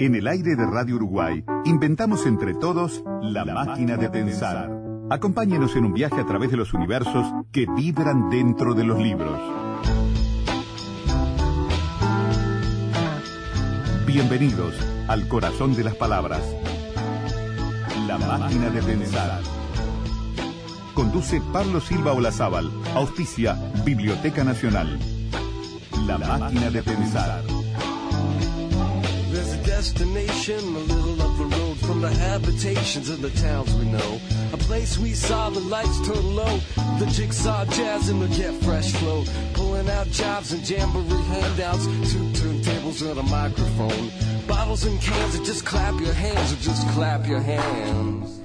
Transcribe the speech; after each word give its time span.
En 0.00 0.14
el 0.14 0.26
aire 0.28 0.56
de 0.56 0.64
Radio 0.64 0.96
Uruguay, 0.96 1.44
inventamos 1.66 2.24
entre 2.24 2.54
todos 2.54 3.04
la, 3.20 3.44
máquina 3.44 3.98
de 3.98 4.08
pensar. 4.08 4.70
Acompáñenos 5.10 5.76
en 5.76 5.84
un 5.84 5.92
viaje 5.92 6.18
a 6.18 6.24
través 6.24 6.50
de 6.50 6.56
los 6.56 6.72
universos 6.72 7.26
que 7.52 7.66
vibran 7.76 8.30
dentro 8.30 8.72
de 8.72 8.84
los 8.84 8.98
libros. 8.98 9.38
Bienvenidos 14.06 14.74
al 15.06 15.28
corazón 15.28 15.74
de 15.74 15.84
las 15.84 15.96
palabras. 15.96 16.42
La 18.06 18.16
máquina 18.16 18.70
de 18.70 18.82
pensar. 18.82 19.59
Conduce 21.00 21.40
Pablo 21.50 21.80
Silva 21.80 22.12
Olazábal. 22.12 22.70
Auspicia 22.94 23.54
Biblioteca 23.86 24.44
Nacional. 24.44 24.98
La 26.06 26.18
máquina 26.18 26.70
de 26.70 26.82
pensar. 26.82 27.42
There's 29.32 29.54
a 29.54 29.64
destination 29.64 30.58
a 30.58 30.78
little 30.78 31.22
up 31.22 31.38
the 31.38 31.56
road 31.56 31.78
from 31.78 32.02
the 32.02 32.10
habitations 32.10 33.08
of 33.08 33.22
the 33.22 33.30
towns 33.30 33.74
we 33.76 33.86
know. 33.86 34.20
A 34.52 34.58
place 34.58 34.98
we 34.98 35.14
saw 35.14 35.48
the 35.48 35.60
lights 35.60 36.06
turn 36.06 36.36
low, 36.36 36.60
the 36.98 37.06
jigsaw 37.06 37.64
jazz 37.64 38.10
and 38.10 38.20
the 38.20 38.28
get 38.36 38.52
fresh 38.62 38.92
flow. 38.92 39.24
Pulling 39.54 39.88
out 39.88 40.06
jobs 40.10 40.52
and 40.52 40.68
jamboree 40.68 41.24
handouts, 41.32 41.86
two 42.12 42.28
turntables 42.36 43.00
and 43.10 43.18
a 43.18 43.22
microphone. 43.22 44.10
Bottles 44.46 44.84
and 44.84 45.00
cans, 45.00 45.34
and 45.34 45.46
just 45.46 45.64
clap 45.64 45.98
your 45.98 46.12
hands 46.12 46.52
or 46.52 46.56
just 46.56 46.86
clap 46.88 47.26
your 47.26 47.40
hands. 47.40 48.39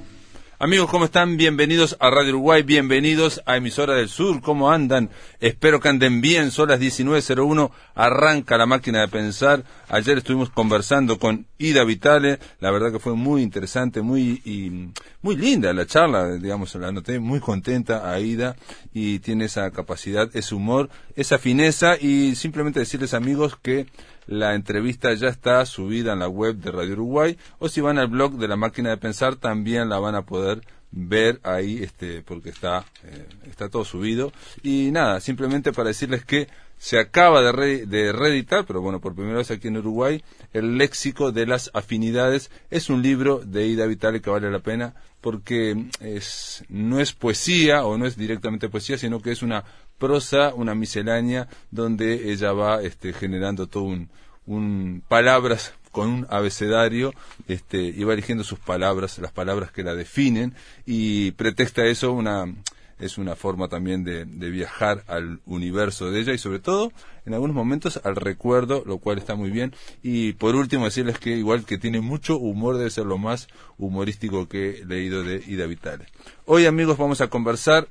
Amigos, 0.58 0.88
¿cómo 0.88 1.04
están? 1.04 1.36
Bienvenidos 1.36 1.98
a 2.00 2.08
Radio 2.08 2.30
Uruguay, 2.30 2.62
bienvenidos 2.62 3.42
a 3.44 3.58
Emisora 3.58 3.94
del 3.94 4.08
Sur, 4.08 4.40
¿cómo 4.40 4.70
andan? 4.70 5.10
Espero 5.38 5.80
que 5.80 5.90
anden 5.90 6.22
bien, 6.22 6.50
son 6.50 6.70
las 6.70 6.80
19.01, 6.80 7.70
arranca 7.94 8.56
la 8.56 8.64
máquina 8.64 9.02
de 9.02 9.08
pensar. 9.08 9.64
Ayer 9.90 10.16
estuvimos 10.16 10.48
conversando 10.48 11.18
con 11.18 11.44
Ida 11.58 11.84
Vitale, 11.84 12.38
la 12.60 12.70
verdad 12.70 12.90
que 12.90 12.98
fue 12.98 13.14
muy 13.14 13.42
interesante, 13.42 14.00
muy 14.00 14.40
y, 14.46 14.94
muy 15.20 15.36
linda 15.36 15.74
la 15.74 15.84
charla, 15.84 16.36
digamos, 16.36 16.74
la 16.76 16.90
noté 16.90 17.18
muy 17.18 17.40
contenta 17.40 18.10
a 18.10 18.18
Ida 18.18 18.56
y 18.94 19.18
tiene 19.18 19.44
esa 19.44 19.70
capacidad, 19.72 20.34
ese 20.34 20.54
humor, 20.54 20.88
esa 21.16 21.36
fineza 21.36 21.98
y 22.00 22.34
simplemente 22.34 22.80
decirles 22.80 23.12
amigos 23.12 23.58
que 23.60 23.88
la 24.26 24.54
entrevista 24.54 25.12
ya 25.14 25.28
está 25.28 25.64
subida 25.66 26.12
en 26.12 26.18
la 26.20 26.28
web 26.28 26.56
de 26.56 26.70
Radio 26.72 26.94
Uruguay 26.94 27.36
o 27.58 27.68
si 27.68 27.80
van 27.80 27.98
al 27.98 28.08
blog 28.08 28.38
de 28.38 28.48
la 28.48 28.56
máquina 28.56 28.90
de 28.90 28.96
pensar 28.96 29.36
también 29.36 29.88
la 29.88 29.98
van 29.98 30.14
a 30.14 30.22
poder 30.26 30.62
ver 30.90 31.40
ahí 31.42 31.82
este 31.82 32.22
porque 32.22 32.50
está 32.50 32.84
eh, 33.04 33.26
está 33.48 33.68
todo 33.68 33.84
subido. 33.84 34.32
Y 34.62 34.90
nada 34.92 35.20
simplemente 35.20 35.72
para 35.72 35.88
decirles 35.88 36.24
que 36.24 36.48
se 36.78 36.98
acaba 36.98 37.40
de, 37.42 37.52
re- 37.52 37.86
de 37.86 38.12
reeditar 38.12 38.66
pero 38.66 38.80
bueno 38.82 39.00
por 39.00 39.14
primera 39.14 39.38
vez 39.38 39.50
aquí 39.50 39.68
en 39.68 39.78
Uruguay 39.78 40.22
el 40.52 40.76
léxico 40.78 41.32
de 41.32 41.46
las 41.46 41.70
afinidades. 41.74 42.50
Es 42.70 42.90
un 42.90 43.02
libro 43.02 43.40
de 43.44 43.66
Ida 43.66 43.86
Vitale 43.86 44.20
que 44.20 44.30
vale 44.30 44.50
la 44.50 44.60
pena 44.60 44.94
porque 45.26 45.88
es 45.98 46.64
no 46.68 47.00
es 47.00 47.12
poesía 47.12 47.84
o 47.84 47.98
no 47.98 48.06
es 48.06 48.16
directamente 48.16 48.68
poesía 48.68 48.96
sino 48.96 49.20
que 49.20 49.32
es 49.32 49.42
una 49.42 49.64
prosa 49.98 50.54
una 50.54 50.76
miscelánea 50.76 51.48
donde 51.72 52.30
ella 52.30 52.52
va 52.52 52.80
este 52.80 53.12
generando 53.12 53.66
todo 53.66 53.82
un, 53.82 54.08
un 54.46 55.02
palabras 55.08 55.72
con 55.90 56.10
un 56.10 56.26
abecedario 56.30 57.12
este, 57.48 57.78
y 57.78 58.04
va 58.04 58.12
eligiendo 58.12 58.44
sus 58.44 58.60
palabras, 58.60 59.18
las 59.18 59.32
palabras 59.32 59.72
que 59.72 59.82
la 59.82 59.94
definen, 59.94 60.54
y 60.84 61.30
pretexta 61.32 61.86
eso 61.86 62.12
una 62.12 62.44
es 62.98 63.18
una 63.18 63.36
forma 63.36 63.68
también 63.68 64.04
de, 64.04 64.24
de 64.24 64.50
viajar 64.50 65.02
al 65.06 65.40
universo 65.46 66.10
de 66.10 66.20
ella 66.20 66.32
y 66.32 66.38
sobre 66.38 66.58
todo 66.58 66.92
en 67.26 67.34
algunos 67.34 67.54
momentos 67.54 68.00
al 68.04 68.16
recuerdo, 68.16 68.82
lo 68.86 68.98
cual 68.98 69.18
está 69.18 69.34
muy 69.34 69.50
bien. 69.50 69.74
Y 70.02 70.32
por 70.34 70.54
último 70.54 70.84
decirles 70.84 71.18
que 71.18 71.30
igual 71.30 71.64
que 71.64 71.76
tiene 71.76 72.00
mucho 72.00 72.38
humor, 72.38 72.78
debe 72.78 72.90
ser 72.90 73.04
lo 73.04 73.18
más 73.18 73.48
humorístico 73.78 74.48
que 74.48 74.80
he 74.80 74.84
leído 74.84 75.22
de 75.22 75.42
Ida 75.46 75.66
Vitale. 75.66 76.06
Hoy 76.46 76.66
amigos 76.66 76.96
vamos 76.96 77.20
a 77.20 77.28
conversar 77.28 77.88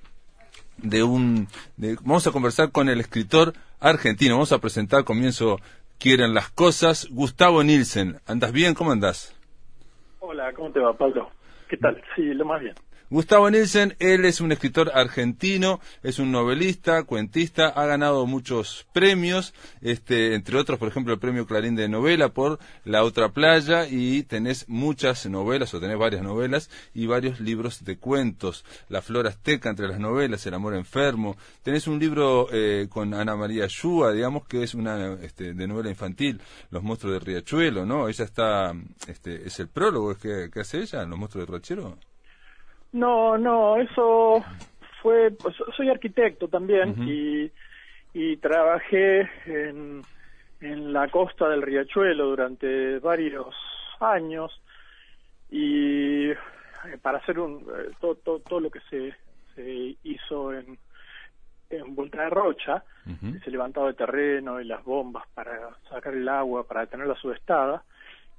de 0.77 1.03
un 1.03 1.47
vamos 1.77 2.27
a 2.27 2.31
conversar 2.31 2.71
con 2.71 2.89
el 2.89 2.99
escritor 2.99 3.53
argentino. 3.79 4.35
Vamos 4.35 4.53
a 4.53 4.59
presentar 4.59 5.03
comienzo 5.03 5.59
quieren 5.99 6.33
las 6.33 6.49
cosas 6.49 7.07
Gustavo 7.11 7.63
Nielsen. 7.63 8.19
¿Andas 8.25 8.51
bien? 8.51 8.73
¿Cómo 8.73 8.91
andás? 8.91 9.35
Hola, 10.19 10.53
¿cómo 10.53 10.71
te 10.71 10.79
va, 10.79 10.93
Pablo? 10.93 11.29
¿Qué 11.69 11.77
tal? 11.77 12.01
Sí, 12.15 12.23
lo 12.33 12.45
más 12.45 12.61
bien. 12.61 12.75
Gustavo 13.11 13.51
Nielsen, 13.51 13.95
él 13.99 14.25
es 14.25 14.41
un 14.41 14.51
escritor 14.51 14.91
argentino, 14.95 15.79
es 16.01 16.17
un 16.17 16.31
novelista, 16.31 17.03
cuentista, 17.03 17.67
ha 17.67 17.85
ganado 17.85 18.25
muchos 18.25 18.87
premios, 18.93 19.53
este, 19.81 20.33
entre 20.33 20.57
otros, 20.57 20.79
por 20.79 20.87
ejemplo, 20.87 21.13
el 21.13 21.19
premio 21.19 21.45
Clarín 21.45 21.75
de 21.75 21.87
novela 21.87 22.29
por 22.29 22.57
La 22.83 23.03
otra 23.03 23.29
playa 23.29 23.87
y 23.87 24.23
tenés 24.23 24.67
muchas 24.67 25.27
novelas 25.27 25.71
o 25.75 25.79
tenés 25.79 25.99
varias 25.99 26.23
novelas 26.23 26.71
y 26.95 27.05
varios 27.05 27.39
libros 27.39 27.85
de 27.85 27.97
cuentos, 27.97 28.65
La 28.89 29.03
flor 29.03 29.27
azteca 29.27 29.69
entre 29.69 29.87
las 29.87 29.99
novelas, 29.99 30.43
El 30.47 30.55
amor 30.55 30.73
enfermo, 30.73 31.37
tenés 31.61 31.85
un 31.85 31.99
libro 31.99 32.47
eh, 32.51 32.87
con 32.89 33.13
Ana 33.13 33.35
María 33.35 33.67
Shua, 33.69 34.13
digamos 34.13 34.47
que 34.47 34.63
es 34.63 34.73
una 34.73 35.13
este, 35.21 35.53
de 35.53 35.67
novela 35.67 35.91
infantil, 35.91 36.41
Los 36.71 36.81
monstruos 36.81 37.13
de 37.13 37.19
Riachuelo, 37.19 37.85
¿no? 37.85 38.09
Ella 38.09 38.25
está, 38.25 38.73
este, 39.07 39.47
es 39.47 39.59
el 39.59 39.67
prólogo 39.67 40.15
que, 40.15 40.49
que 40.51 40.61
hace 40.61 40.79
ella, 40.79 41.05
Los 41.05 41.19
monstruos 41.19 41.45
de 41.45 41.51
Riachuelo. 41.51 42.14
No, 42.95 43.37
no, 43.37 43.75
eso 43.75 44.45
fue, 45.01 45.29
pues, 45.31 45.53
soy 45.75 45.89
arquitecto 45.89 46.47
también 46.47 46.95
y, 47.05 47.51
y 48.13 48.37
trabajé 48.37 49.29
en, 49.45 50.05
en 50.61 50.93
la 50.93 51.09
costa 51.09 51.49
del 51.49 51.61
Riachuelo 51.61 52.27
durante 52.27 52.99
varios 52.99 53.53
años 53.99 54.61
y 55.49 56.29
eh, 56.31 56.37
para 57.01 57.17
hacer 57.17 57.37
un, 57.37 57.63
eh, 57.63 57.91
todo, 57.99 58.15
todo, 58.15 58.39
todo 58.39 58.61
lo 58.61 58.71
que 58.71 58.79
se, 58.89 59.13
se 59.55 59.97
hizo 60.03 60.53
en, 60.53 60.79
en 61.71 61.95
Vuelta 61.95 62.21
de 62.21 62.29
Rocha, 62.29 62.85
Ujú. 63.05 63.35
ese 63.35 63.51
levantado 63.51 63.87
de 63.87 63.95
terreno 63.95 64.61
y 64.61 64.63
las 64.63 64.85
bombas 64.85 65.25
para 65.33 65.75
sacar 65.89 66.13
el 66.13 66.29
agua, 66.29 66.65
para 66.65 66.85
tenerla 66.85 67.15
subestada, 67.15 67.83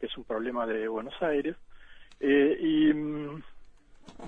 que 0.00 0.06
es 0.06 0.16
un 0.16 0.24
problema 0.24 0.66
de 0.66 0.88
Buenos 0.88 1.20
Aires. 1.22 1.56
Eh, 2.20 2.56
y 2.58 2.94
mm, 2.94 3.42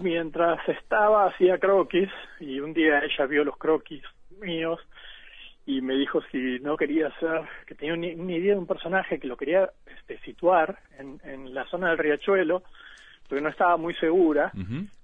mientras 0.01 0.67
estaba 0.69 1.27
hacía 1.27 1.59
croquis 1.59 2.11
y 2.41 2.61
un 2.61 2.73
día 2.73 3.01
ella 3.01 3.27
vio 3.27 3.45
los 3.45 3.57
croquis 3.57 4.03
míos 4.41 4.81
y 5.67 5.83
me 5.83 5.95
dijo 5.95 6.23
si 6.31 6.59
no 6.61 6.77
quería 6.77 7.09
hacer, 7.09 7.43
que 7.67 7.75
tenía 7.75 7.95
una, 7.95 8.23
una 8.23 8.33
idea 8.33 8.55
de 8.55 8.61
un 8.61 8.67
personaje 8.67 9.19
que 9.19 9.27
lo 9.27 9.37
quería 9.37 9.71
este, 9.87 10.19
situar 10.21 10.79
en, 10.99 11.21
en 11.25 11.53
la 11.53 11.67
zona 11.67 11.91
del 11.91 11.99
riachuelo, 11.99 12.63
pero 13.29 13.41
no 13.43 13.51
estaba 13.51 13.77
muy 13.77 13.95
segura 13.97 14.51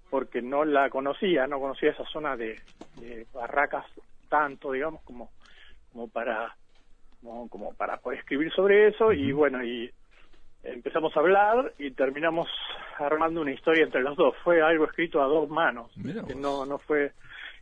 porque 0.09 0.41
no 0.41 0.65
la 0.65 0.89
conocía, 0.91 1.47
no 1.47 1.61
conocía 1.61 1.91
esa 1.91 2.07
zona 2.07 2.37
de, 2.37 2.61
de 3.01 3.27
barracas 3.35 3.85
tanto, 4.29 4.73
digamos, 4.73 5.03
como, 5.03 5.31
como 5.93 6.09
para 6.09 6.57
como, 7.21 7.49
como 7.49 7.75
para 7.75 7.99
poder 7.99 8.21
escribir 8.21 8.53
sobre 8.53 8.89
eso 8.89 9.13
y 9.13 9.33
bueno, 9.33 9.63
y 9.63 9.91
empezamos 10.65 11.17
a 11.17 11.21
hablar 11.21 11.73
y 11.79 11.91
terminamos 11.91 12.49
armando 12.99 13.41
una 13.41 13.53
historia 13.53 13.85
entre 13.85 14.03
los 14.03 14.17
dos. 14.17 14.35
Fue 14.43 14.63
algo 14.63 14.85
escrito 14.85 15.23
a 15.23 15.27
dos 15.27 15.49
manos, 15.49 15.91
que 16.27 16.35
no 16.35 16.67
no 16.67 16.79
fue 16.79 17.13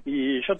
y 0.04 0.40
yo 0.46 0.54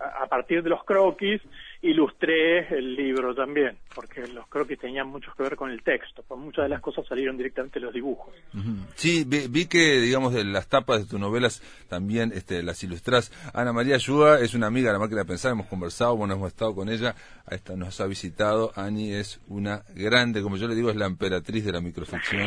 a 0.00 0.26
partir 0.26 0.62
de 0.62 0.70
los 0.70 0.84
croquis 0.84 1.40
ilustré 1.84 2.74
el 2.74 2.96
libro 2.96 3.34
también, 3.34 3.76
porque 3.94 4.26
los 4.28 4.48
croquis 4.48 4.78
tenían 4.78 5.06
mucho 5.06 5.30
que 5.36 5.42
ver 5.42 5.54
con 5.54 5.70
el 5.70 5.82
texto, 5.82 6.24
pues 6.26 6.40
muchas 6.40 6.64
de 6.64 6.70
las 6.70 6.80
cosas 6.80 7.06
salieron 7.06 7.36
directamente 7.36 7.78
de 7.78 7.84
los 7.84 7.94
dibujos. 7.94 8.34
Sí, 8.94 9.24
vi, 9.26 9.48
vi 9.48 9.66
que, 9.66 10.00
digamos, 10.00 10.32
de 10.32 10.44
las 10.44 10.66
tapas 10.68 11.00
de 11.00 11.06
tus 11.06 11.20
novelas 11.20 11.62
también 11.88 12.32
este, 12.34 12.62
las 12.62 12.82
ilustrás. 12.82 13.30
Ana 13.52 13.74
María 13.74 13.96
Ayuda 13.96 14.40
es 14.40 14.54
una 14.54 14.66
amiga 14.66 14.88
de 14.88 14.94
la 14.94 14.98
máquina 14.98 15.20
de 15.20 15.26
pensar, 15.26 15.52
hemos 15.52 15.66
conversado, 15.66 16.16
bueno, 16.16 16.34
hemos 16.34 16.48
estado 16.48 16.74
con 16.74 16.88
ella, 16.88 17.14
a 17.46 17.54
esta 17.54 17.76
nos 17.76 18.00
ha 18.00 18.06
visitado. 18.06 18.72
Ani 18.76 19.12
es 19.12 19.40
una 19.48 19.82
grande, 19.94 20.40
como 20.40 20.56
yo 20.56 20.66
le 20.66 20.74
digo, 20.74 20.88
es 20.88 20.96
la 20.96 21.06
emperatriz 21.06 21.66
de 21.66 21.72
la 21.72 21.82
microficción 21.82 22.46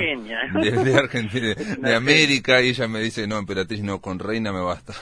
de, 0.61 0.71
de 0.71 0.95
Argentina, 0.97 1.53
de 1.53 1.95
América, 1.95 2.59
y 2.61 2.69
ella 2.69 2.87
me 2.87 3.01
dice, 3.01 3.27
no, 3.27 3.37
emperatriz, 3.37 3.83
no, 3.83 4.01
con 4.01 4.17
reina 4.17 4.51
me 4.51 4.61
basta. 4.61 4.93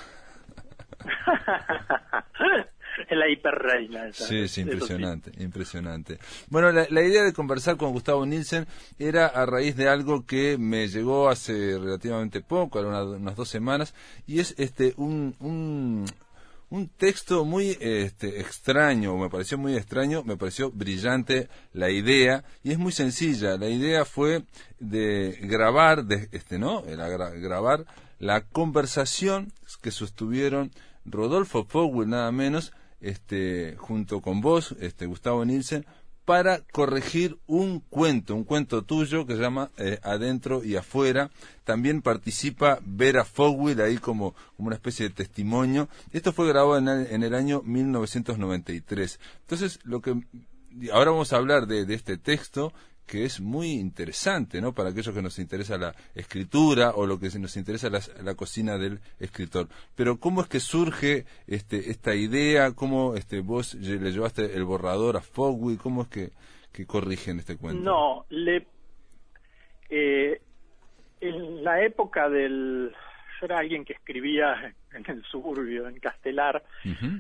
es 3.10 3.18
la 3.18 3.30
hiperreina. 3.30 4.08
esa, 4.08 4.26
Sí, 4.28 4.48
sí, 4.48 4.62
impresionante, 4.62 5.32
impresionante. 5.44 6.18
Bueno, 6.50 6.72
la, 6.72 6.88
la 6.90 7.02
idea 7.04 7.24
de 7.24 7.34
conversar 7.34 7.78
con 7.78 7.92
Gustavo 7.92 8.26
Nielsen 8.26 8.66
era 9.00 9.28
a 9.28 9.46
raíz 9.46 9.76
de 9.76 9.88
algo 9.90 10.26
que 10.26 10.58
me 10.58 10.88
llegó 10.88 11.30
hace 11.30 11.78
relativamente 11.78 12.42
poco, 12.42 12.80
era 12.80 12.90
una- 12.90 13.04
unas 13.04 13.36
dos 13.36 13.50
semanas, 13.50 13.94
y 14.28 14.40
es 14.40 14.56
este 14.58 14.94
un, 14.98 15.36
un, 15.40 16.06
un 16.70 16.88
texto 16.90 17.46
muy 17.46 17.78
este, 17.80 18.40
extraño, 18.42 19.16
me 19.18 19.30
pareció 19.30 19.58
muy 19.58 19.76
extraño, 19.76 20.24
me 20.24 20.38
pareció 20.38 20.72
brillante 20.72 21.48
la 21.74 21.90
idea, 21.90 22.44
y 22.64 22.72
es 22.72 22.78
muy 22.80 22.92
sencilla. 22.92 23.58
La 23.58 23.70
idea 23.70 24.06
fue 24.06 24.44
de 24.80 25.38
grabar, 25.44 26.06
de, 26.06 26.28
este, 26.32 26.58
¿no? 26.60 26.84
Era 26.86 27.08
gra- 27.10 27.40
grabar 27.40 27.86
la 28.20 28.42
conversación 28.42 29.52
que 29.82 29.92
sostuvieron 29.92 30.72
Rodolfo 31.06 31.66
Fogel, 31.66 32.10
nada 32.10 32.32
menos, 32.32 32.74
este, 33.06 33.76
junto 33.78 34.22
con 34.22 34.42
vos, 34.42 34.76
este, 34.80 35.06
Gustavo 35.06 35.46
Nielsen, 35.46 35.86
para 36.26 36.62
corregir 36.72 37.38
un 37.46 37.80
cuento, 37.80 38.34
un 38.34 38.44
cuento 38.44 38.84
tuyo 38.84 39.28
que 39.28 39.36
se 39.36 39.42
llama 39.42 39.70
eh, 39.78 40.00
Adentro 40.02 40.64
y 40.64 40.76
Afuera. 40.76 41.30
También 41.64 42.02
participa 42.02 42.80
Vera 42.84 43.24
Fogwill 43.24 43.80
ahí 43.80 43.98
como, 43.98 44.34
como 44.58 44.68
una 44.68 44.76
especie 44.76 45.08
de 45.08 45.14
testimonio. 45.14 45.88
Esto 46.12 46.34
fue 46.34 46.48
grabado 46.48 46.80
en 46.80 46.88
el, 46.88 47.08
en 47.12 47.22
el 47.22 47.36
año 47.36 47.62
1993. 47.64 49.20
Entonces, 49.42 49.80
lo 49.84 50.02
que 50.02 50.20
ahora 50.92 51.12
vamos 51.12 51.32
a 51.32 51.38
hablar 51.38 51.68
de, 51.68 51.86
de 51.86 51.94
este 51.94 52.18
texto 52.18 52.74
que 53.06 53.26
es 53.26 53.40
muy 53.40 53.72
interesante, 53.74 54.62
¿no? 54.62 54.74
Para 54.74 54.90
aquellos 54.90 55.14
que 55.14 55.22
nos 55.22 55.38
interesa 55.40 55.78
la 55.78 55.94
escritura 56.16 56.92
o 56.92 57.06
lo 57.06 57.20
que 57.20 57.30
nos 57.40 57.56
interesa 57.58 57.90
la, 57.90 58.00
la 58.24 58.36
cocina 58.36 58.78
del 58.78 59.00
escritor. 59.20 59.68
Pero 59.96 60.20
¿cómo 60.20 60.42
es 60.42 60.48
que 60.48 60.60
surge 60.60 61.26
este, 61.48 61.92
esta 61.92 62.16
idea? 62.16 62.72
¿Cómo 62.74 63.16
este, 63.16 63.42
vos 63.42 63.76
le 63.76 64.12
llevaste 64.12 64.56
el 64.56 64.64
borrador 64.64 65.18
a 65.18 65.22
Fogwill? 65.22 65.78
¿Cómo 65.78 66.04
es 66.04 66.08
que, 66.08 66.32
que 66.72 66.86
corrigen 66.86 67.40
este 67.40 67.58
cuento? 67.58 67.84
No, 67.84 68.26
le, 68.30 68.66
eh, 69.90 70.42
en 71.22 71.64
la 71.64 71.84
época 71.84 72.30
del... 72.30 72.92
Yo 73.40 73.48
era 73.48 73.60
alguien 73.60 73.84
que 73.84 73.92
escribía 73.94 74.74
en 74.94 75.04
el 75.10 75.22
suburbio, 75.26 75.90
en 75.90 76.00
Castelar, 76.00 76.64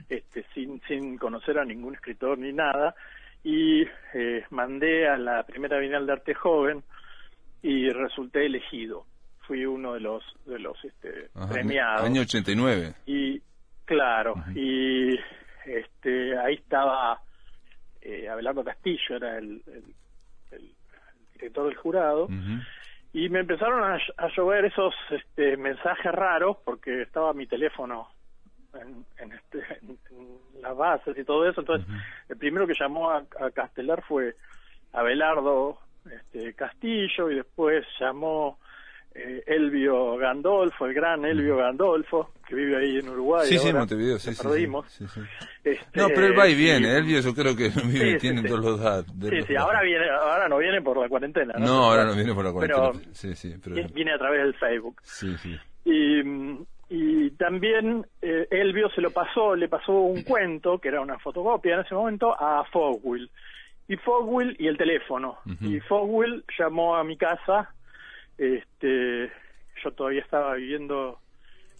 este, 0.07 0.45
sin, 0.53 0.81
sin 0.87 1.17
conocer 1.17 1.59
a 1.59 1.65
ningún 1.65 1.93
escritor 1.93 2.37
ni 2.37 2.53
nada, 2.53 2.95
y 3.45 3.83
eh, 4.15 4.43
mandé 4.49 5.07
a 5.07 5.17
la 5.17 5.43
primera 5.43 5.77
Bienal 5.77 6.05
de 6.07 6.13
Arte 6.13 6.33
Joven 6.33 6.83
y 7.61 7.89
resulté 7.91 8.45
elegido. 8.47 9.05
Fui 9.47 9.65
uno 9.65 9.93
de 9.93 9.99
los 9.99 10.23
de 10.45 10.57
los 10.57 10.83
este, 10.83 11.29
Ajá, 11.35 11.53
premiados. 11.53 12.01
Año 12.05 12.21
89. 12.21 12.93
Y 13.05 13.39
claro, 13.85 14.33
y 14.55 15.15
este 15.65 16.37
ahí 16.39 16.55
estaba 16.55 17.21
eh, 18.01 18.27
Abelardo 18.27 18.63
Castillo, 18.63 19.15
era 19.15 19.37
el, 19.37 19.61
el- 19.67 19.95
el 20.51 20.71
director 21.33 21.67
del 21.67 21.75
jurado, 21.75 22.27
y 23.13 23.29
me 23.29 23.39
empezaron 23.41 23.83
a, 23.83 23.97
a 24.17 24.27
llover 24.35 24.65
esos 24.65 24.93
este, 25.11 25.55
mensajes 25.57 26.11
raros 26.11 26.57
porque 26.65 27.03
estaba 27.03 27.33
mi 27.33 27.45
teléfono 27.45 28.09
en, 28.81 29.05
en, 29.17 29.31
este, 29.33 29.59
en- 29.81 29.97
en 30.11 30.61
las 30.61 30.75
bases 30.75 31.17
y 31.17 31.23
todo 31.23 31.47
eso. 31.49 31.61
Entonces, 31.61 31.87
el 32.29 32.37
primero 32.37 32.65
que 32.67 32.73
llamó 32.79 33.11
a, 33.11 33.23
a 33.39 33.51
Castelar 33.51 34.03
fue 34.07 34.35
Abelardo 34.93 35.79
este, 36.09 36.53
Castillo 36.53 37.29
y 37.31 37.35
después 37.35 37.85
llamó 37.99 38.59
eh, 39.13 39.43
Elvio 39.47 40.17
Gandolfo, 40.17 40.85
el 40.85 40.93
gran 40.93 41.23
Elvio 41.25 41.57
Gandolfo, 41.57 42.31
que 42.47 42.53
vive 42.55 42.77
ahí 42.77 42.97
en 42.97 43.09
Uruguay. 43.09 43.47
Sí, 43.47 43.57
ahora, 43.57 43.79
Montevideo, 43.79 44.19
sí, 44.19 44.29
lo 44.29 44.35
sí, 44.35 44.43
perdimos. 44.43 44.91
sí, 44.91 45.07
sí, 45.07 45.21
sí. 45.21 45.45
Este, 45.63 45.99
No, 45.99 46.07
pero 46.09 46.27
él 46.27 46.37
va 46.37 46.47
y 46.49 46.55
viene, 46.55 46.87
y- 46.87 46.91
Elvio 46.91 47.21
yo 47.21 47.33
creo 47.33 47.55
que 47.55 47.69
vive 47.85 48.15
tiene 48.19 48.43
todos 48.43 48.59
los 48.63 48.79
datos. 48.79 49.13
Sí, 49.13 49.35
los 49.35 49.47
sí, 49.47 49.53
datos. 49.53 49.67
ahora 49.69 49.81
viene, 49.83 50.09
ahora 50.09 50.47
no 50.49 50.57
viene 50.57 50.81
por 50.81 50.97
la 50.97 51.07
cuarentena. 51.09 51.53
No, 51.57 51.85
ahora 51.91 52.03
no 52.05 52.13
viene 52.13 52.33
por 52.33 52.43
la 52.45 52.51
cuarentena. 52.51 52.91
Pero 52.91 53.13
sí, 53.13 53.35
sí, 53.35 53.55
pero... 53.63 53.75
vi- 53.77 53.93
viene 53.93 54.13
a 54.13 54.17
través 54.17 54.41
del 54.43 54.53
Facebook. 54.55 54.97
Sí, 55.03 55.35
sí. 55.37 55.57
Y, 55.85 56.19
y 56.89 57.31
también 57.31 58.05
eh, 58.21 58.47
Elvio 58.51 58.89
se 58.91 59.01
lo 59.01 59.11
pasó, 59.11 59.55
le 59.55 59.67
pasó 59.67 59.91
un 59.93 60.23
cuento, 60.23 60.79
que 60.79 60.89
era 60.89 61.01
una 61.01 61.17
fotocopia 61.19 61.75
en 61.75 61.79
ese 61.81 61.95
momento, 61.95 62.35
a 62.39 62.63
Fogwill. 62.65 63.29
Y 63.87 63.97
Fogwill 63.97 64.55
y 64.59 64.67
el 64.67 64.77
teléfono. 64.77 65.37
Y 65.61 65.79
Fogwill 65.81 66.43
llamó 66.57 66.95
a 66.95 67.03
mi 67.03 67.17
casa. 67.17 67.73
Este, 68.37 69.31
yo 69.83 69.91
todavía 69.91 70.21
estaba 70.21 70.55
viviendo 70.55 71.19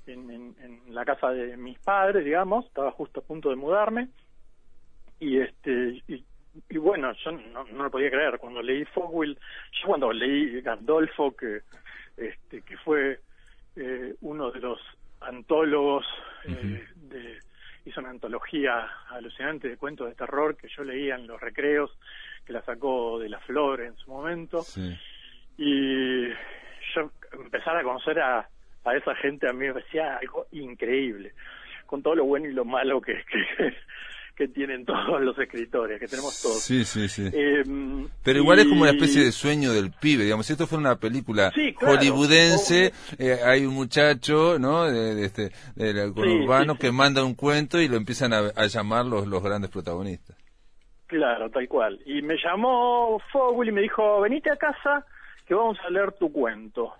en, 0.08 0.30
en- 0.32 0.56
en 0.62 0.94
la 0.96 1.04
casa 1.06 1.32
de 1.32 1.58
mis 1.58 1.78
padres, 1.80 2.24
digamos, 2.24 2.66
estaba 2.66 2.92
justo 2.92 3.20
a 3.20 3.24
punto 3.24 3.50
de 3.50 3.56
mudarme. 3.56 4.10
Y 5.20 5.40
este 5.40 6.02
y, 6.08 6.24
y 6.70 6.78
bueno, 6.78 7.12
yo 7.24 7.32
no, 7.32 7.64
no 7.66 7.84
lo 7.84 7.92
podía 7.92 8.10
creer 8.12 8.38
cuando 8.38 8.62
leí 8.62 8.86
Fogwill, 8.86 9.36
yo 9.82 9.88
cuando 9.88 10.12
leí 10.12 10.62
Gandolfo 10.62 11.36
que 11.36 11.62
este 12.18 12.62
que 12.62 12.78
fue 12.78 13.20
eh, 13.76 14.16
uno 14.22 14.52
de 14.52 14.60
los 14.60 14.80
antólogos 15.22 16.06
eh, 16.46 16.88
de 16.96 17.40
hizo 17.86 18.00
una 18.00 18.10
antología 18.10 18.88
alucinante 19.10 19.70
de 19.70 19.78
cuentos 19.78 20.08
de 20.08 20.16
terror 20.16 20.58
que 20.58 20.68
yo 20.68 20.84
leía 20.84 21.16
en 21.16 21.28
los 21.28 21.40
recreos, 21.40 21.92
que 22.46 22.54
la 22.54 22.64
sacó 22.64 23.20
de 23.20 23.30
la 23.30 23.40
Flor 23.42 23.82
en 23.82 23.96
su 23.98 24.10
momento 24.10 24.64
sí. 24.64 24.98
y 25.58 26.30
yo 26.94 27.12
empezar 27.32 27.78
a 27.78 27.84
conocer 27.84 28.20
a, 28.20 28.50
a 28.84 28.96
esa 28.96 29.16
gente 29.16 29.48
a 29.48 29.54
mí 29.54 29.68
me 29.68 29.74
parecía 29.74 30.18
algo 30.18 30.48
increíble 30.52 31.34
con 31.86 32.02
todo 32.02 32.16
lo 32.16 32.26
bueno 32.26 32.48
y 32.48 32.54
lo 32.54 32.66
malo 32.66 33.02
que 33.02 33.24
que, 33.26 33.76
que 34.36 34.48
tienen 34.50 34.86
todos 34.86 35.22
los 35.22 35.38
escritores 35.40 36.00
que 36.00 36.08
tenemos 36.08 36.42
todos 36.42 36.62
Sí, 36.62 36.84
sí, 36.86 37.08
sí. 37.08 37.30
Em, 37.34 38.08
Pero 38.24 38.40
igual 38.40 38.60
es 38.60 38.66
como 38.68 38.82
una 38.82 38.92
especie 38.92 39.24
de 39.24 39.32
sueño 39.32 39.72
del 39.72 39.92
pibe, 39.92 40.24
digamos. 40.26 40.46
Si 40.46 40.54
esto 40.54 40.68
fuera 40.68 40.82
una 40.82 40.96
película 41.00 41.52
Sí, 41.56 41.74
claro. 41.74 41.96
hollywoodense, 41.98 42.92
eh, 43.18 43.40
hay 43.46 43.66
un 43.66 43.74
muchacho, 43.74 44.60
¿no? 44.60 44.84
De, 44.86 45.16
de 45.16 45.26
este, 45.26 45.52
del 45.76 46.14
conurbano 46.14 46.74
sí, 46.74 46.80
que 46.80 46.92
manda 46.92 47.24
un 47.24 47.36
cuento 47.36 47.80
y 47.80 47.88
lo 47.88 47.96
empiezan 47.98 48.34
a, 48.34 48.40
a 48.56 48.66
llamar 48.68 49.06
los, 49.06 49.26
los 49.28 49.42
grandes 49.42 49.72
protagonistas. 49.72 50.36
Claro, 51.08 51.50
tal 51.52 51.68
cual. 51.68 52.00
Y 52.06 52.22
me 52.24 52.36
llamó 52.44 53.20
Fogel 53.32 53.70
y 53.70 53.72
me 53.72 53.82
dijo, 53.82 54.22
venite 54.22 54.52
a 54.52 54.58
casa 54.58 55.06
que 55.46 55.54
vamos 55.54 55.78
a 55.86 55.90
leer 55.92 56.12
tu 56.14 56.32
cuento. 56.32 56.94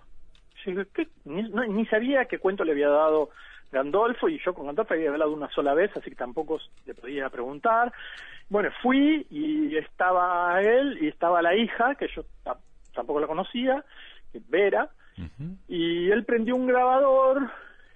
Yo 0.64 0.72
¿qué? 0.94 1.08
Ni, 1.24 1.42
no- 1.50 1.64
ni 1.66 1.84
sabía 1.86 2.24
qué 2.24 2.38
cuento 2.38 2.64
le 2.64 2.72
había 2.72 2.88
dado 2.88 3.30
Gandolfo 3.72 4.28
y 4.28 4.38
yo 4.44 4.54
con 4.54 4.66
Gandolfo 4.66 4.94
había 4.94 5.10
hablado 5.10 5.32
una 5.32 5.50
sola 5.50 5.74
vez, 5.74 5.90
así 5.96 6.10
que 6.10 6.16
tampoco 6.16 6.58
le 6.86 6.94
podía 6.94 7.28
preguntar. 7.30 7.92
Bueno, 8.48 8.70
fui 8.82 9.26
y 9.30 9.76
estaba 9.76 10.60
él 10.62 10.98
y 11.00 11.08
estaba 11.08 11.42
la 11.42 11.54
hija, 11.54 11.94
que 11.96 12.08
yo 12.14 12.24
ta- 12.44 12.58
tampoco 12.94 13.20
la 13.20 13.26
conocía, 13.26 13.84
que 14.32 14.38
es 14.38 14.48
Vera, 14.48 14.88
y 15.66 16.10
él 16.10 16.24
prendió 16.24 16.54
un 16.56 16.66
grabador 16.66 17.50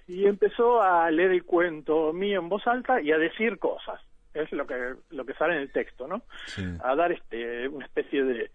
y 0.07 0.25
empezó 0.25 0.81
a 0.81 1.09
leer 1.11 1.31
el 1.31 1.43
cuento 1.45 2.11
mío 2.13 2.39
en 2.41 2.49
voz 2.49 2.65
alta 2.67 2.99
y 2.99 3.11
a 3.11 3.17
decir 3.17 3.59
cosas. 3.59 4.01
Es 4.33 4.51
lo 4.51 4.65
que 4.65 4.95
lo 5.11 5.25
que 5.25 5.33
sale 5.35 5.55
en 5.55 5.61
el 5.61 5.71
texto, 5.71 6.07
¿no? 6.07 6.23
Sí. 6.47 6.63
A 6.83 6.95
dar 6.95 7.11
este 7.11 7.67
una 7.67 7.85
especie 7.85 8.23
de, 8.23 8.51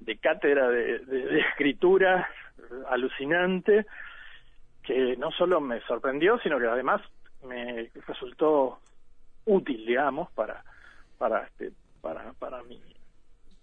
de 0.00 0.16
cátedra 0.18 0.68
de, 0.68 0.98
de- 1.00 1.26
de 1.26 1.40
escritura 1.40 2.28
alucinante 2.90 3.86
que 4.82 5.16
no 5.16 5.30
solo 5.32 5.60
me 5.60 5.80
sorprendió, 5.82 6.38
sino 6.40 6.58
que 6.58 6.66
además 6.66 7.00
me 7.44 7.90
resultó 8.06 8.80
útil, 9.44 9.84
digamos, 9.86 10.30
para 10.32 10.64
para 11.18 11.44
este 11.44 11.72
para 12.00 12.32
para 12.34 12.62
mí 12.64 12.80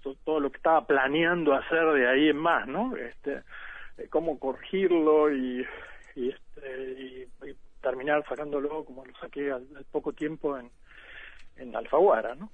to- 0.01 0.15
todo 0.23 0.39
lo 0.39 0.49
que 0.49 0.57
estaba 0.57 0.85
planeando 0.85 1.53
hacer 1.53 1.85
de 1.93 2.07
ahí 2.07 2.29
en 2.29 2.37
más, 2.37 2.67
¿no? 2.67 2.95
Este, 2.95 3.43
eh, 3.97 4.07
cómo 4.09 4.39
corregirlo 4.39 5.29
y, 5.33 5.65
y, 6.15 6.29
este, 6.29 6.91
y- 7.43 7.49
y 7.49 7.55
terminar 7.81 8.23
sacándolo 8.27 8.83
como 8.85 9.05
lo 9.05 9.13
saqué 9.19 9.51
al, 9.51 9.67
al 9.75 9.85
poco 9.91 10.13
tiempo 10.13 10.57
en, 10.57 10.71
en 11.57 11.75
Alfaguara, 11.75 12.35
¿no? 12.35 12.51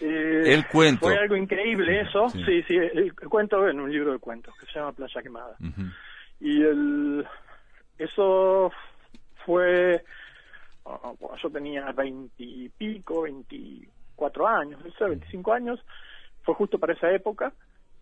Eh, 0.00 0.52
El 0.54 0.66
cuento. 0.66 1.06
Fue 1.06 1.16
algo 1.16 1.36
increíble 1.36 2.00
eso, 2.02 2.30
Sí. 2.30 2.44
sí, 2.44 2.62
sí, 2.64 2.76
el, 2.76 2.98
el 2.98 3.28
cuento 3.28 3.66
en 3.68 3.80
un 3.80 3.90
libro 3.90 4.12
de 4.12 4.18
cuentos 4.18 4.54
que 4.58 4.66
se 4.66 4.78
llama 4.78 4.92
Playa 4.92 5.22
Quemada. 5.22 5.56
Y 6.40 6.62
el, 6.62 7.26
eso 7.98 8.72
fue, 9.44 10.02
ah, 10.86 11.12
bueno, 11.18 11.36
yo 11.42 11.50
tenía 11.50 11.90
veintipico, 11.92 13.22
veinticuatro 13.22 14.46
años, 14.46 14.84
no 14.84 14.90
sé, 14.92 15.04
veinticinco 15.04 15.52
años, 15.52 15.80
fue 16.42 16.54
justo 16.54 16.78
para 16.78 16.94
esa 16.94 17.10
época, 17.12 17.52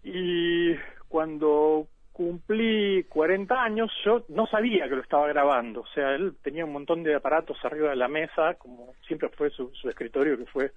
y 0.03 0.75
cuando 1.09 1.88
cumplí 2.12 3.05
40 3.05 3.62
años, 3.62 3.93
yo 4.05 4.25
no 4.29 4.47
sabía 4.47 4.88
que 4.88 4.97
lo 4.97 5.03
estaba 5.03 5.29
grabando, 5.29 5.83
o 5.83 5.87
sea, 5.88 6.15
él 6.15 6.35
tenía 6.43 6.65
un 6.65 6.73
montón 6.73 7.03
de 7.03 7.15
aparatos 7.15 7.62
arriba 7.65 7.91
de 7.91 7.97
la 7.97 8.09
mesa, 8.09 8.55
como 8.55 8.95
siempre 9.07 9.29
fue 9.31 9.50
su, 9.50 9.71
su 9.75 9.88
escritorio, 9.88 10.38
que 10.38 10.47
fue 10.47 10.73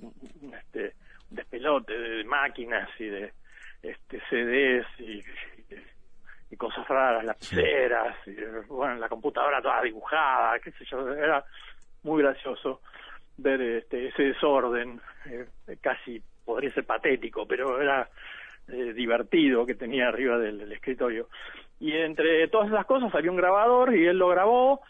un, 0.00 0.12
un, 0.42 0.54
este, 0.54 0.94
un 1.30 1.36
despelote 1.36 1.96
de 1.96 2.24
máquinas 2.24 2.88
y 2.98 3.04
de 3.04 3.32
este 3.82 4.20
CDs 4.30 4.86
y, 4.98 5.22
y- 6.50 6.56
cosas 6.56 6.86
raras, 6.88 7.24
lapiceras, 7.24 8.16
y, 8.26 8.36
bueno, 8.68 8.96
la 8.96 9.08
computadora 9.08 9.60
toda 9.60 9.82
dibujada, 9.82 10.58
qué 10.60 10.70
sé 10.72 10.84
yo, 10.84 11.12
era 11.12 11.44
muy 12.02 12.22
gracioso 12.22 12.80
ver 13.36 13.60
este, 13.60 14.08
ese 14.08 14.22
desorden, 14.22 15.00
eh, 15.26 15.46
casi 15.80 16.22
podría 16.44 16.72
ser 16.72 16.84
patético, 16.84 17.46
pero 17.46 17.80
era 17.80 18.08
eh, 18.68 18.92
divertido 18.92 19.66
que 19.66 19.74
tenía 19.74 20.08
arriba 20.08 20.38
del, 20.38 20.58
del 20.58 20.72
escritorio. 20.72 21.28
Y 21.80 21.92
entre 21.92 22.46
todas 22.48 22.68
esas 22.68 22.86
cosas 22.86 23.10
salió 23.10 23.30
un 23.30 23.36
grabador 23.36 23.94
y 23.94 24.06
él 24.06 24.18
lo 24.18 24.28
grabó 24.28 24.80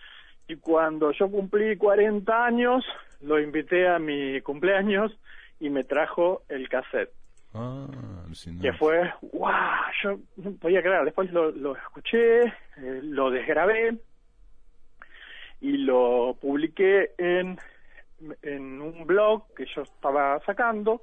y 0.46 0.56
cuando 0.56 1.12
yo 1.12 1.30
cumplí 1.30 1.76
40 1.76 2.44
años 2.44 2.84
lo 3.20 3.40
invité 3.40 3.88
a 3.88 3.98
mi 3.98 4.40
cumpleaños 4.42 5.12
y 5.58 5.70
me 5.70 5.84
trajo 5.84 6.42
el 6.48 6.68
cassette. 6.68 7.10
Ah, 7.54 7.86
que 8.60 8.72
fue, 8.72 9.12
wow, 9.32 9.50
yo 10.02 10.18
no 10.38 10.52
podía 10.56 10.82
creer. 10.82 11.04
Después 11.04 11.30
lo, 11.32 11.52
lo 11.52 11.76
escuché, 11.76 12.40
eh, 12.40 13.00
lo 13.02 13.30
desgrabé 13.30 13.96
y 15.60 15.76
lo 15.78 16.36
publiqué 16.40 17.12
en, 17.16 17.56
en 18.42 18.80
un 18.82 19.06
blog 19.06 19.54
que 19.54 19.66
yo 19.74 19.82
estaba 19.82 20.40
sacando, 20.44 21.00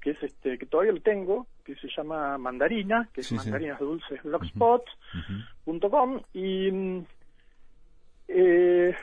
que 0.00 0.12
es 0.12 0.22
este, 0.22 0.56
que 0.56 0.64
todavía 0.66 0.92
lo 0.92 1.00
tengo, 1.02 1.46
que 1.64 1.74
se 1.76 1.88
llama 1.94 2.38
Mandarina, 2.38 3.08
que 3.12 3.20
es 3.20 3.26
Sí, 3.26 3.36
sí. 3.38 3.50
Mandarinas 3.50 3.78
Dulces 3.78 4.22
Blogspot.com 4.22 6.20
y 6.32 7.02
eh, 8.28 8.94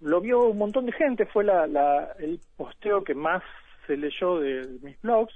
lo 0.00 0.20
vio 0.20 0.42
un 0.44 0.58
montón 0.58 0.86
de 0.86 0.92
gente, 0.92 1.26
fue 1.26 1.42
la, 1.44 1.66
la, 1.66 2.12
el 2.20 2.38
posteo 2.56 3.02
que 3.02 3.14
más 3.14 3.42
se 3.86 3.96
leyó 3.96 4.38
de 4.38 4.78
mis 4.80 5.00
blogs. 5.02 5.34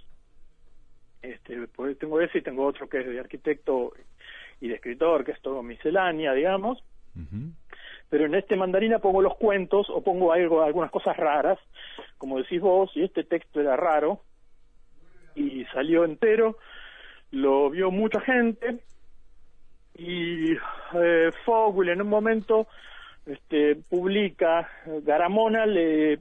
Este, 1.22 1.68
pues 1.68 1.96
tengo 1.98 2.20
ese 2.20 2.38
y 2.38 2.42
tengo 2.42 2.66
otro 2.66 2.88
que 2.88 3.00
es 3.00 3.06
de 3.06 3.20
arquitecto 3.20 3.92
y 4.60 4.68
de 4.68 4.74
escritor, 4.74 5.24
que 5.24 5.32
es 5.32 5.40
todo 5.40 5.62
miscelánea, 5.62 6.32
digamos. 6.34 6.82
Pero 8.08 8.26
en 8.26 8.34
este 8.34 8.56
mandarina 8.56 8.98
pongo 8.98 9.22
los 9.22 9.36
cuentos 9.36 9.88
o 9.88 10.02
pongo 10.02 10.32
algo, 10.32 10.62
algunas 10.62 10.90
cosas 10.90 11.16
raras, 11.16 11.58
como 12.18 12.38
decís 12.38 12.60
vos, 12.60 12.90
y 12.94 13.04
este 13.04 13.24
texto 13.24 13.60
era 13.60 13.76
raro 13.76 14.20
y 15.34 15.64
salió 15.66 16.04
entero, 16.04 16.58
lo 17.30 17.70
vio 17.70 17.90
mucha 17.90 18.20
gente 18.20 18.80
y 19.94 20.52
eh, 20.94 21.30
Fogel 21.44 21.90
en 21.90 22.02
un 22.02 22.08
momento 22.08 22.66
este, 23.26 23.76
publica, 23.76 24.68
Garamona 25.02 25.66
le 25.66 26.18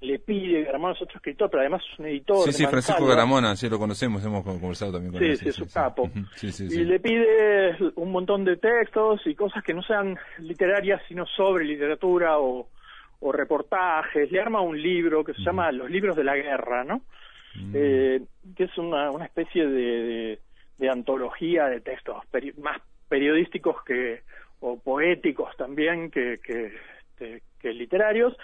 le 0.00 0.18
pide, 0.18 0.62
Garamona 0.64 0.94
es 0.94 1.02
otro 1.02 1.16
escritor, 1.16 1.48
pero 1.50 1.60
además 1.62 1.82
es 1.92 1.98
un 1.98 2.06
editor. 2.06 2.44
Sí, 2.46 2.52
sí, 2.52 2.66
Francisco 2.66 3.00
Mansalva. 3.00 3.14
Garamona, 3.16 3.56
sí, 3.56 3.68
lo 3.68 3.78
conocemos, 3.78 4.24
hemos 4.24 4.44
conversado 4.44 4.92
también 4.92 5.12
con 5.12 5.20
Sí, 5.22 5.26
él. 5.28 5.36
sí, 5.38 5.48
es 5.48 5.54
su 5.54 5.68
capo. 5.72 6.10
Sí, 6.34 6.52
sí, 6.52 6.66
y 6.70 6.84
le 6.84 7.00
pide 7.00 7.76
un 7.94 8.12
montón 8.12 8.44
de 8.44 8.56
textos 8.58 9.20
y 9.26 9.34
cosas 9.34 9.64
que 9.64 9.72
no 9.74 9.82
sean 9.82 10.18
literarias, 10.38 11.00
sino 11.08 11.24
sobre 11.26 11.64
literatura 11.64 12.38
o, 12.38 12.68
o 13.20 13.32
reportajes. 13.32 14.30
Le 14.30 14.40
arma 14.40 14.60
un 14.60 14.80
libro 14.80 15.24
que 15.24 15.32
se 15.32 15.40
llama 15.42 15.72
Los 15.72 15.90
libros 15.90 16.14
de 16.14 16.24
la 16.24 16.36
guerra, 16.36 16.84
¿no? 16.84 16.98
Mm. 17.54 17.72
Eh, 17.74 18.20
que 18.54 18.64
es 18.64 18.76
una, 18.76 19.10
una 19.10 19.24
especie 19.24 19.66
de, 19.66 19.80
de, 19.80 20.38
de 20.76 20.90
antología 20.90 21.66
de 21.68 21.80
textos 21.80 22.16
peri- 22.30 22.54
más 22.58 22.82
periodísticos 23.08 23.82
que 23.84 24.20
o 24.60 24.78
poéticos 24.78 25.56
también 25.56 26.10
que, 26.10 26.38
que, 26.44 26.72
este, 27.12 27.42
que 27.60 27.72
literarios. 27.72 28.36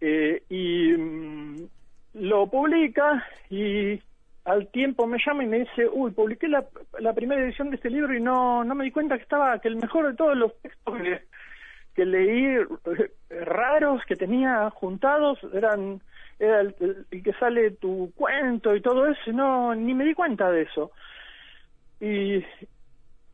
Eh, 0.00 0.42
y 0.48 0.92
mm, 0.92 1.68
lo 2.14 2.46
publica 2.46 3.24
y 3.50 4.00
al 4.44 4.68
tiempo 4.68 5.06
me 5.06 5.18
llama 5.24 5.44
y 5.44 5.46
me 5.46 5.60
dice, 5.60 5.88
uy, 5.92 6.10
publiqué 6.12 6.48
la, 6.48 6.64
primera 7.14 7.42
edición 7.42 7.70
de 7.70 7.76
este 7.76 7.90
libro 7.90 8.14
y 8.14 8.20
no, 8.20 8.64
no 8.64 8.74
me 8.74 8.84
di 8.84 8.90
cuenta 8.90 9.16
que 9.16 9.22
estaba, 9.22 9.58
que 9.60 9.68
el 9.68 9.76
mejor 9.76 10.08
de 10.08 10.16
todos 10.16 10.36
los 10.36 10.58
textos 10.60 10.94
que, 11.94 12.04
leí 12.04 12.56
raros 13.44 14.02
que 14.06 14.16
tenía 14.16 14.70
juntados 14.70 15.38
eran 15.52 16.00
era 16.38 16.60
el, 16.60 16.74
que 17.10 17.32
sale 17.38 17.72
tu 17.72 18.10
cuento 18.16 18.74
y 18.74 18.80
todo 18.80 19.06
eso, 19.06 19.30
no, 19.32 19.74
ni 19.74 19.92
me 19.92 20.06
di 20.06 20.14
cuenta 20.14 20.50
de 20.50 20.62
eso. 20.62 20.90
Y, 22.00 22.36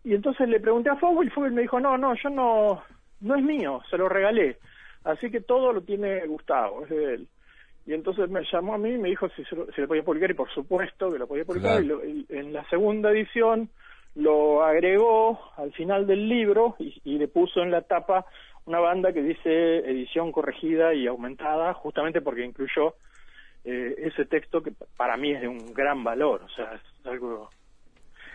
y 0.03 0.15
entonces 0.15 0.49
le 0.49 0.59
pregunté 0.59 0.91
a 0.91 0.97
Fogel 0.97 1.29
y 1.29 1.31
Fogel 1.31 1.53
me 1.53 1.63
dijo, 1.63 1.79
no, 1.79 1.97
no, 1.97 2.15
yo 2.17 2.29
no, 2.29 2.83
no 3.21 3.37
es 3.37 3.45
mío, 3.45 3.81
se 3.89 3.97
lo 3.97 4.09
regalé. 4.09 4.59
Así 5.07 5.31
que 5.31 5.41
todo 5.41 5.73
lo 5.73 5.81
tiene 5.83 6.27
Gustavo, 6.27 6.83
es 6.85 6.91
de 6.91 7.15
él. 7.15 7.29
Y 7.87 7.95
entonces 7.95 8.29
me 8.29 8.43
llamó 8.51 8.75
a 8.75 8.79
mí 8.79 8.91
y 8.95 8.99
me 8.99 9.09
dijo 9.09 9.29
si, 9.31 9.45
se 9.45 9.55
lo- 9.55 9.67
si 9.73 9.81
podía 9.87 10.03
publicar, 10.03 10.31
y 10.31 10.35
por 10.35 10.51
supuesto 10.51 11.11
que 11.13 11.19
lo 11.19 11.27
podía 11.29 11.45
publicar. 11.45 11.81
Claro. 11.83 11.85
Y 11.85 11.87
lo- 11.87 12.05
y 12.05 12.27
en 12.31 12.53
la 12.53 12.69
segunda 12.69 13.11
edición 13.11 13.69
lo 14.17 14.65
agregó 14.65 15.39
al 15.57 15.73
final 15.73 16.07
del 16.07 16.29
libro 16.29 16.75
y, 16.79 17.01
y 17.05 17.19
le 17.19 17.29
puso 17.29 17.61
en 17.63 17.71
la 17.71 17.83
tapa 17.83 18.27
una 18.65 18.81
banda 18.81 19.13
que 19.13 19.23
dice 19.23 19.79
edición 19.89 20.33
corregida 20.33 20.93
y 20.95 21.07
aumentada, 21.07 21.73
justamente 21.75 22.21
porque 22.21 22.45
incluyó 22.45 22.95
eh, 23.65 23.95
ese 23.99 24.25
texto 24.27 24.63
que 24.63 24.73
pa- 24.73 24.87
para 24.97 25.17
mí 25.17 25.31
es 25.33 25.41
de 25.43 25.49
un 25.49 25.73
gran 25.73 26.03
valor. 26.03 26.43
O 26.43 26.49
sea, 26.49 26.75
es 26.75 27.07
algo. 27.07 27.51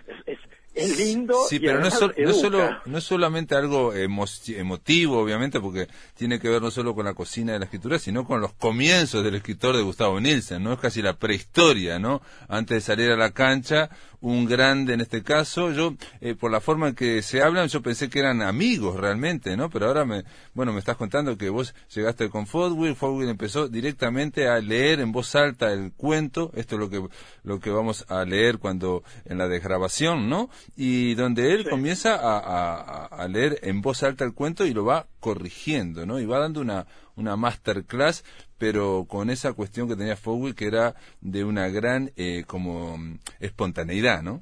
Es, 0.07 0.15
es, 0.27 0.39
es 0.73 0.97
lindo. 0.97 1.35
Sí, 1.49 1.57
y 1.57 1.59
pero 1.59 1.79
no 1.79 1.87
es, 1.87 1.93
no, 2.17 2.33
solo, 2.33 2.79
no 2.85 2.97
es 2.97 3.03
solamente 3.03 3.55
algo 3.55 3.93
emo- 3.93 4.25
emotivo, 4.55 5.19
obviamente, 5.19 5.59
porque 5.59 5.87
tiene 6.15 6.39
que 6.39 6.49
ver 6.49 6.61
no 6.61 6.71
solo 6.71 6.95
con 6.95 7.05
la 7.05 7.13
cocina 7.13 7.53
de 7.53 7.59
la 7.59 7.65
escritura, 7.65 7.99
sino 7.99 8.25
con 8.25 8.39
los 8.41 8.53
comienzos 8.53 9.23
del 9.23 9.35
escritor 9.35 9.75
de 9.75 9.83
Gustavo 9.83 10.19
Nielsen, 10.19 10.63
¿no? 10.63 10.73
Es 10.73 10.79
casi 10.79 11.01
la 11.01 11.17
prehistoria, 11.17 11.99
¿no? 11.99 12.21
Antes 12.47 12.75
de 12.75 12.81
salir 12.81 13.11
a 13.11 13.17
la 13.17 13.31
cancha, 13.31 13.89
un 14.21 14.45
grande 14.45 14.93
en 14.93 15.01
este 15.01 15.23
caso. 15.23 15.71
Yo, 15.71 15.95
eh, 16.21 16.35
por 16.35 16.51
la 16.51 16.61
forma 16.61 16.89
en 16.89 16.95
que 16.95 17.21
se 17.21 17.41
hablan, 17.41 17.67
yo 17.67 17.81
pensé 17.81 18.09
que 18.09 18.19
eran 18.19 18.41
amigos 18.41 18.95
realmente, 18.95 19.57
¿no? 19.57 19.69
Pero 19.69 19.87
ahora 19.87 20.05
me, 20.05 20.23
bueno, 20.53 20.71
me 20.73 20.79
estás 20.79 20.95
contando 20.95 21.37
que 21.37 21.49
vos 21.49 21.73
llegaste 21.93 22.29
con 22.29 22.45
Fodwill, 22.47 22.95
Fodwill 22.95 23.29
empezó 23.29 23.67
directamente 23.67 24.47
a 24.47 24.59
leer 24.59 24.99
en 24.99 25.11
voz 25.11 25.35
alta 25.35 25.73
el 25.73 25.91
cuento, 25.93 26.51
esto 26.55 26.75
es 26.75 26.79
lo 26.79 26.89
que, 26.89 27.03
lo 27.43 27.59
que 27.59 27.69
vamos 27.71 28.05
a 28.09 28.23
leer 28.23 28.59
cuando, 28.59 29.03
en 29.25 29.37
la 29.37 29.47
desgrabación, 29.47 30.29
¿no? 30.29 30.49
Y 30.75 31.15
donde 31.15 31.53
él 31.53 31.63
Sí. 31.63 31.69
comienza 31.69 32.15
a, 32.15 32.37
a- 32.39 33.05
a 33.07 33.27
leer 33.27 33.59
en 33.63 33.81
voz 33.81 34.03
alta 34.03 34.23
el 34.23 34.33
cuento 34.33 34.65
y 34.65 34.73
lo 34.73 34.85
va 34.85 35.07
corrigiendo, 35.19 36.05
¿no? 36.05 36.19
Y 36.19 36.25
va 36.25 36.39
dando 36.39 36.61
una, 36.61 36.85
una 37.15 37.35
masterclass, 37.35 38.23
pero 38.57 39.05
con 39.07 39.29
esa 39.29 39.53
cuestión 39.53 39.87
que 39.87 39.95
tenía 39.95 40.15
Fowell 40.15 40.55
que 40.55 40.65
era 40.67 40.95
de 41.21 41.43
una 41.43 41.67
gran 41.69 42.11
eh, 42.15 42.43
como 42.47 42.97
mm, 42.97 43.19
espontaneidad, 43.39 44.21
¿no? 44.23 44.41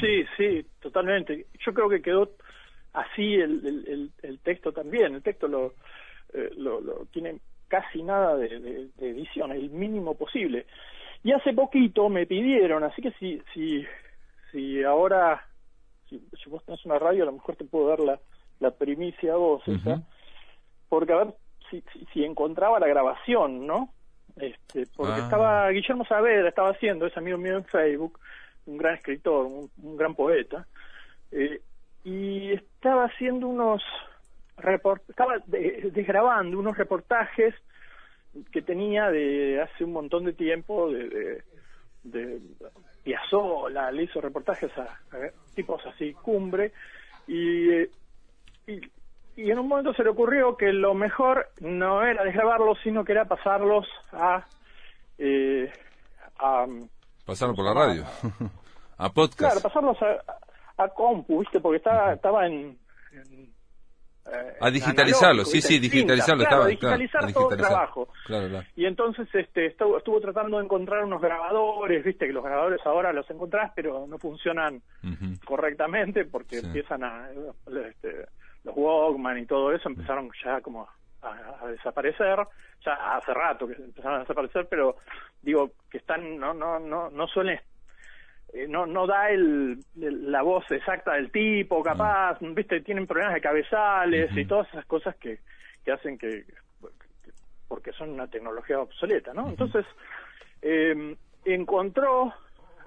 Sí, 0.00 0.24
sí, 0.36 0.64
totalmente. 0.80 1.46
Yo 1.66 1.74
creo 1.74 1.88
que 1.88 2.00
quedó 2.02 2.30
así 2.92 3.34
el, 3.34 3.66
el, 3.66 3.84
el- 3.88 4.10
el 4.22 4.38
texto 4.40 4.72
también. 4.72 5.14
El 5.14 5.22
texto 5.22 5.48
lo, 5.48 5.74
eh, 6.32 6.50
lo, 6.56 6.80
lo 6.80 7.06
tiene 7.06 7.40
casi 7.68 8.02
nada 8.02 8.36
de, 8.36 8.60
de- 8.60 8.88
de 8.96 9.10
edición, 9.10 9.50
el 9.52 9.70
mínimo 9.70 10.14
posible. 10.14 10.66
Y 11.24 11.32
hace 11.32 11.52
poquito 11.52 12.08
me 12.08 12.26
pidieron, 12.26 12.82
así 12.84 13.02
que 13.02 13.10
si, 13.12 13.42
si, 13.52 13.84
si 14.52 14.82
ahora, 14.84 15.44
si, 16.08 16.22
si 16.42 16.48
vos 16.48 16.64
tenés 16.64 16.84
una 16.86 16.98
radio, 16.98 17.24
a 17.24 17.26
lo 17.26 17.32
mejor 17.32 17.56
te 17.56 17.64
puedo 17.64 17.88
dar 17.88 18.00
la, 18.00 18.20
la 18.60 18.70
primicia 18.70 19.32
a 19.34 19.36
vos, 19.36 19.62
esa. 19.66 20.02
Porque 20.90 21.14
a 21.14 21.24
ver 21.24 21.34
si, 21.70 21.82
si, 21.92 22.04
si 22.12 22.24
encontraba 22.24 22.78
la 22.78 22.86
grabación, 22.86 23.66
¿no? 23.66 23.88
Este, 24.36 24.86
porque 24.94 25.14
Ah. 25.14 25.24
estaba 25.24 25.70
Guillermo 25.70 26.04
Saavedra, 26.04 26.48
estaba 26.50 26.70
haciendo, 26.70 27.06
es 27.06 27.16
amigo 27.16 27.38
mío 27.38 27.56
en 27.56 27.64
Facebook, 27.64 28.18
un 28.66 28.76
gran 28.76 28.94
escritor, 28.96 29.46
un, 29.46 29.70
un 29.82 29.96
gran 29.96 30.14
poeta, 30.14 30.66
eh, 31.32 31.60
y 32.04 32.52
estaba 32.52 33.04
haciendo 33.06 33.46
unos 33.48 33.82
report 34.58 35.02
estaba 35.08 35.38
de- 35.46 35.90
desgrabando 35.92 36.58
unos 36.58 36.76
reportajes 36.76 37.54
que 38.52 38.60
tenía 38.62 39.10
de 39.10 39.60
hace 39.62 39.84
un 39.84 39.92
montón 39.92 40.24
de 40.24 40.32
tiempo 40.34 40.90
de, 40.90 41.08
de, 41.08 41.42
de 42.04 42.40
le 43.92 44.02
hizo 44.04 44.20
reportajes 44.20 44.70
a, 44.78 44.82
a 44.84 45.30
tipos 45.54 45.84
así, 45.86 46.12
cumbre, 46.14 46.72
y, 47.26 47.70
eh, 47.70 47.90
y, 48.66 48.80
y 49.36 49.50
en 49.50 49.58
un 49.58 49.68
momento 49.68 49.92
se 49.94 50.02
le 50.02 50.10
ocurrió 50.10 50.56
que 50.56 50.72
lo 50.72 50.94
mejor 50.94 51.48
no 51.60 52.02
era 52.02 52.24
desgrabarlos, 52.24 52.78
sino 52.82 53.04
que 53.04 53.12
era 53.12 53.24
pasarlos 53.26 53.86
a... 54.12 54.44
Eh, 55.18 55.70
a 56.38 56.66
Pasarlo 57.26 57.54
por 57.54 57.64
la 57.64 57.74
radio. 57.74 58.04
a 58.98 59.10
podcast. 59.12 59.38
Claro, 59.38 59.60
pasarlos 59.60 59.96
a, 60.02 60.82
a 60.82 60.88
compu, 60.88 61.40
¿viste? 61.40 61.60
Porque 61.60 61.76
estaba, 61.78 62.14
estaba 62.14 62.46
en... 62.46 62.78
en, 63.12 63.50
eh, 64.32 64.56
a 64.60 64.70
digitalizarlo, 64.70 65.42
analógico, 65.42 65.50
sí, 65.50 65.62
sí, 65.62 65.78
digitalizarlo 65.78 66.44
Claro, 66.44 66.66
estaba. 66.68 66.94
digitalizar 66.96 67.20
claro, 67.20 67.34
todo 67.34 67.50
el 67.52 67.56
trabajo. 67.58 68.08
Claro, 68.26 68.48
claro. 68.48 68.66
Y 68.76 68.84
entonces 68.86 69.28
este 69.34 69.66
estuvo, 69.66 69.98
estuvo 69.98 70.20
tratando 70.20 70.58
de 70.58 70.64
encontrar 70.64 71.04
unos 71.04 71.20
grabadores, 71.20 72.04
viste 72.04 72.26
que 72.26 72.32
los 72.32 72.44
grabadores 72.44 72.80
ahora 72.84 73.12
los 73.12 73.28
encontrás, 73.30 73.72
pero 73.74 74.06
no 74.06 74.18
funcionan 74.18 74.82
correctamente 75.44 76.24
porque 76.26 76.60
Sí. 76.60 76.66
empiezan 76.66 77.02
a... 77.04 77.28
este, 77.88 78.26
los 78.64 78.74
Walkman 78.76 79.38
y 79.38 79.46
todo 79.46 79.72
eso 79.72 79.88
empezaron 79.88 80.30
ya 80.44 80.60
como 80.60 80.88
a, 81.22 81.58
a 81.62 81.66
desaparecer, 81.68 82.38
ya 82.84 83.16
hace 83.16 83.32
rato 83.34 83.66
que 83.66 83.74
empezaron 83.74 84.16
a 84.18 84.20
desaparecer, 84.20 84.66
pero 84.68 84.96
digo 85.42 85.72
que 85.90 85.98
están, 85.98 86.38
no, 86.38 86.52
no, 86.54 86.78
no, 86.78 87.10
no 87.10 87.26
suelen 87.28 87.60
eh, 88.52 88.66
no 88.68 88.84
no 88.84 89.06
da 89.06 89.30
el, 89.30 89.78
el- 90.00 90.32
la 90.32 90.42
voz 90.42 90.68
exacta 90.72 91.12
del 91.12 91.30
tipo, 91.30 91.82
capaz, 91.84 92.38
viste, 92.40 92.80
tienen 92.80 93.06
problemas 93.06 93.34
de 93.34 93.40
cabezales 93.40 94.36
y 94.36 94.44
todas 94.44 94.66
esas 94.68 94.84
cosas 94.86 95.14
que, 95.16 95.38
que 95.84 95.92
hacen 95.92 96.18
que, 96.18 96.44
que- 96.46 97.32
porque 97.68 97.92
son 97.92 98.10
una 98.10 98.26
tecnología 98.26 98.80
obsoleta, 98.80 99.32
¿no? 99.32 99.48
Entonces, 99.48 99.86
eh, 100.62 101.14
encontró 101.44 102.34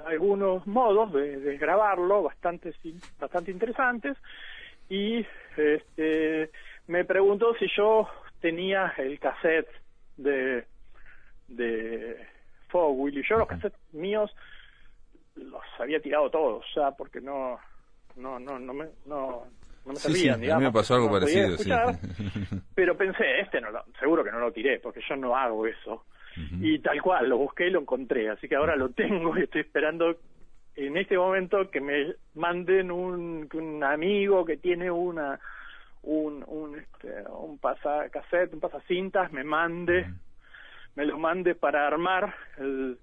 algunos 0.06 0.68
modos 0.68 1.14
de, 1.14 1.40
de 1.40 1.58
grabarlo 1.58 2.24
bastante 2.24 2.74
bastante 3.18 3.52
interesantes 3.52 4.18
y 4.90 5.26
este 5.58 6.52
me 6.88 7.06
preguntó 7.06 7.54
si 7.56 7.68
yo 7.76 8.08
tenía 8.40 8.94
el 8.98 9.20
cassette 9.20 9.70
de 10.18 10.66
de 11.48 12.18
Fogwill 12.70 13.18
y 13.18 13.24
yo 13.28 13.38
los 13.38 13.48
cassettes 13.48 13.80
míos 13.94 14.36
los 15.36 15.62
había 15.80 16.00
tirado 16.00 16.30
todos 16.30 16.66
ya 16.76 16.92
porque 16.92 17.22
no 17.22 17.60
no 18.16 18.40
no 18.40 18.60
no 18.60 18.74
me 18.74 18.86
no, 19.06 19.46
no 19.86 19.92
me 19.92 19.96
Sí, 19.96 20.14
sí, 20.14 20.14
servían, 20.14 20.36
a 20.36 20.38
mí 20.38 20.44
digamos, 20.44 20.64
me 20.64 20.72
pasó 20.72 20.96
algo 20.96 21.08
no 21.08 21.14
parecido, 21.14 21.58
sí. 21.58 21.70
pero 22.76 22.96
pensé 22.96 23.42
este 23.42 23.60
no 23.60 23.70
lo, 23.70 23.84
seguro 24.00 24.24
que 24.24 24.32
no 24.32 24.40
lo 24.40 24.52
tiré 24.52 24.80
porque 24.80 25.02
yo 25.08 25.16
no 25.16 25.36
hago 25.36 25.68
eso. 25.68 26.06
Y 26.62 26.80
tal 26.80 27.00
cual 27.00 27.30
lo 27.30 27.38
busqué 27.38 27.68
y 27.68 27.70
lo 27.70 27.82
encontré 27.82 28.28
así 28.28 28.48
que 28.48 28.56
ahora 28.56 28.76
lo 28.76 28.90
tengo 28.90 29.38
y 29.38 29.44
estoy 29.44 29.62
esperando 29.62 30.18
en 30.76 30.98
este 30.98 31.18
momento 31.18 31.70
que 31.70 31.80
me 31.82 32.16
manden 32.36 32.92
un, 32.92 33.48
un 33.54 33.84
amigo 33.84 34.44
que 34.46 34.58
tiene 34.58 34.90
una 34.92 35.40
un 36.04 36.44
un 36.48 36.78
este, 36.80 37.24
un 37.30 37.58
pasa 37.60 38.10
cassette 38.10 38.54
un 38.54 38.60
pasacintas 38.60 39.32
me 39.32 39.44
mande 39.44 40.06
me 40.96 41.06
lo 41.06 41.18
mande 41.18 41.56
para 41.56 41.88
armar 41.88 42.34
el 42.58 42.98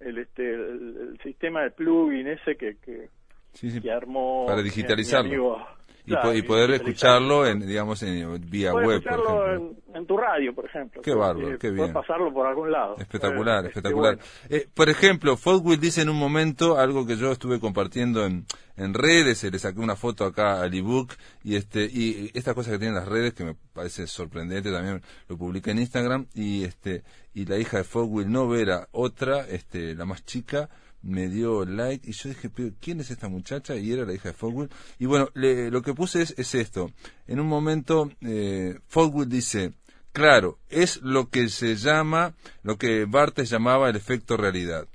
el 0.00 0.18
este 0.18 0.54
el, 0.54 0.96
el 1.12 1.20
sistema 1.22 1.62
de 1.62 1.70
plugin 1.72 2.28
ese 2.28 2.56
que 2.56 2.76
que, 2.78 3.08
Sí, 3.52 3.70
sí. 3.70 3.80
que 3.80 3.90
armó 3.90 4.44
Para 4.46 4.58
mi- 4.58 4.62
mi 4.62 4.68
digitalizarlo. 4.70 5.28
amigo. 5.28 5.66
Y, 6.06 6.12
po- 6.12 6.20
Claro, 6.20 6.34
y 6.34 6.42
poder 6.42 6.70
escucharlo 6.72 7.46
en, 7.46 7.60
digamos, 7.66 8.02
en, 8.02 8.40
vía 8.50 8.72
Puedes 8.72 8.88
web, 8.88 9.02
por 9.02 9.12
escucharlo 9.12 9.46
ejemplo. 9.46 9.76
en, 9.90 9.96
en 9.96 10.06
tu 10.06 10.16
radio, 10.16 10.54
por 10.54 10.64
ejemplo. 10.66 11.02
Qué 11.02 11.14
bárbaro, 11.14 11.48
qué 11.58 11.68
puedes 11.68 11.74
bien. 11.74 11.92
pasarlo 11.92 12.32
por 12.32 12.46
algún 12.46 12.70
lado. 12.72 12.96
Espectacular, 12.98 13.64
Eh, 13.64 13.68
espectacular. 13.68 14.18
este, 14.48 14.56
Eh, 14.56 14.68
por 14.72 14.88
ejemplo, 14.88 15.36
Fogwill 15.36 15.78
dice 15.80 16.02
en 16.02 16.08
un 16.08 16.16
momento 16.18 16.78
algo 16.78 17.06
que 17.06 17.16
yo 17.16 17.30
estuve 17.32 17.60
compartiendo 17.60 18.24
en, 18.24 18.46
en 18.76 18.94
redes, 18.94 19.44
eh, 19.44 19.50
le 19.50 19.58
saqué 19.58 19.80
una 19.80 19.96
foto 19.96 20.24
acá 20.24 20.62
al 20.62 20.72
ebook 20.74 21.12
y 21.44 21.56
este 21.56 21.84
y 21.84 22.30
estas 22.34 22.54
cosas 22.54 22.72
que 22.72 22.78
tienen 22.78 22.94
las 22.94 23.06
redes 23.08 23.34
que 23.34 23.44
me 23.44 23.54
parece 23.74 24.06
sorprendente 24.06 24.70
también 24.72 25.02
lo 25.28 25.36
publiqué 25.36 25.72
en 25.72 25.78
Instagram 25.80 26.26
y 26.34 26.64
este 26.64 27.02
y 27.34 27.44
la 27.44 27.58
hija 27.58 27.76
de 27.78 27.84
Fogwill 27.84 28.30
no 28.30 28.48
Vera, 28.48 28.88
otra, 28.92 29.46
este 29.48 29.94
la 29.94 30.04
más 30.06 30.24
chica 30.24 30.70
me 31.02 31.28
dio 31.28 31.64
like 31.64 32.08
y 32.08 32.12
yo 32.12 32.28
dije, 32.28 32.50
pero 32.50 32.70
¿quién 32.80 33.00
es 33.00 33.10
esta 33.10 33.28
muchacha? 33.28 33.76
Y 33.76 33.92
era 33.92 34.04
la 34.04 34.12
hija 34.14 34.28
de 34.30 34.34
Fogwill. 34.34 34.68
Y 34.98 35.06
bueno, 35.06 35.28
le- 35.34 35.70
lo 35.70 35.82
que 35.82 35.94
puse 35.94 36.22
es, 36.22 36.34
es 36.36 36.54
esto. 36.54 36.90
En 37.26 37.40
un 37.40 37.46
momento, 37.46 38.10
eh, 38.20 38.78
Fogwill 38.86 39.28
dice, 39.28 39.72
Claro, 40.12 40.58
es 40.68 41.00
lo 41.02 41.30
que 41.30 41.48
se 41.48 41.76
llama, 41.76 42.34
lo 42.64 42.76
que 42.78 43.04
Bartes 43.04 43.48
llamaba 43.48 43.88
el 43.88 43.94
efecto 43.94 44.36
realidad. 44.36 44.88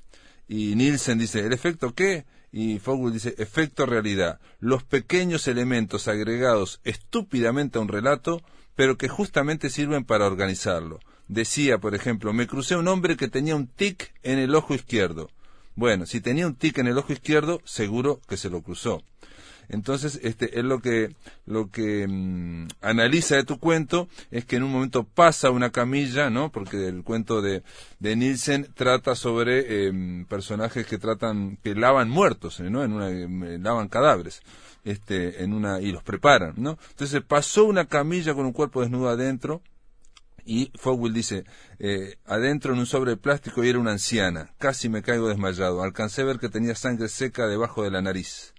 Y 0.48 0.76
Nielsen 0.76 1.18
dice, 1.18 1.40
¿el 1.40 1.54
efecto 1.54 1.94
qué? 1.96 2.26
Y 2.52 2.80
Fogel 2.80 3.14
dice, 3.14 3.34
efecto 3.38 3.86
realidad. 3.86 4.40
Los 4.60 4.84
pequeños 4.84 5.48
elementos 5.48 6.10
agregados 6.10 6.82
estúpidamente 6.84 7.78
a 7.78 7.82
un 7.82 7.88
relato, 7.88 8.42
pero 8.76 8.98
que 8.98 9.08
justamente 9.08 9.70
sirven 9.70 10.04
para 10.04 10.26
organizarlo. 10.28 11.00
Decía, 11.30 11.78
por 11.80 11.96
ejemplo, 11.96 12.34
me 12.34 12.46
crucé 12.46 12.76
un 12.76 12.88
hombre 12.90 13.16
que 13.16 13.30
tenía 13.30 13.56
un 13.56 13.68
tic 13.68 14.14
en 14.22 14.38
el 14.38 14.54
ojo 14.54 14.76
izquierdo. 14.76 15.30
Bueno, 15.76 16.06
si 16.06 16.22
tenía 16.22 16.48
un 16.48 16.56
tic 16.56 16.78
en 16.78 16.88
el 16.88 16.98
ojo 16.98 17.12
izquierdo, 17.12 17.62
seguro 17.66 18.22
que 18.28 18.38
se 18.38 18.50
lo 18.50 18.62
cruzó. 18.62 19.04
Entonces, 19.68 20.20
este, 20.24 20.60
es 20.60 20.64
lo 20.66 20.80
que, 20.80 21.16
lo 21.46 21.70
que 21.70 22.08
mm, 22.08 22.68
analiza 22.82 23.36
de 23.36 23.44
tu 23.44 23.60
cuento 23.60 24.08
es 24.32 24.46
que 24.46 24.58
en 24.58 24.64
un 24.64 24.72
momento 24.72 25.04
pasa 25.04 25.50
una 25.50 25.72
camilla, 25.72 26.30
¿no? 26.30 26.52
Porque 26.52 26.88
el 26.88 27.04
cuento 27.04 27.42
de, 27.42 27.64
de 28.00 28.16
Nielsen 28.16 28.68
trata 28.74 29.16
sobre 29.16 29.88
em, 29.88 30.26
personajes 30.26 30.86
que 30.86 30.98
tratan, 30.98 31.58
que 31.64 31.76
lavan 31.76 32.10
muertos, 32.10 32.60
¿no? 32.60 32.84
En 32.84 32.94
una, 32.94 33.10
em, 33.10 33.62
lavan 33.62 33.88
cadáveres, 33.88 34.42
este, 34.84 35.44
en 35.44 35.54
una, 35.54 35.82
y 35.82 35.92
los 35.92 36.04
preparan, 36.04 36.54
¿no? 36.58 36.78
Entonces 36.92 37.22
pasó 37.28 37.66
una 37.66 37.86
camilla 37.86 38.34
con 38.34 38.46
un 38.46 38.54
cuerpo 38.54 38.82
desnudo 38.82 39.10
adentro, 39.10 39.62
y 40.46 40.72
Fogwill 40.76 41.14
dice, 41.14 41.44
eh, 41.80 42.18
adentro 42.26 42.74
en 42.74 42.80
un 42.80 42.86
sobre 42.86 43.18
plástico 43.18 43.64
y 43.64 43.70
era 43.70 43.80
una 43.80 43.92
anciana. 43.92 44.54
Casi 44.60 44.90
me 44.90 45.02
caigo 45.02 45.28
desmayado. 45.28 45.82
Alcancé 45.82 46.22
a 46.22 46.26
ver 46.26 46.38
que 46.38 46.50
tenía 46.50 46.76
sangre 46.76 47.10
seca 47.10 47.48
debajo 47.48 47.84
de 47.84 47.90
la 47.90 48.02
nariz. 48.02 48.54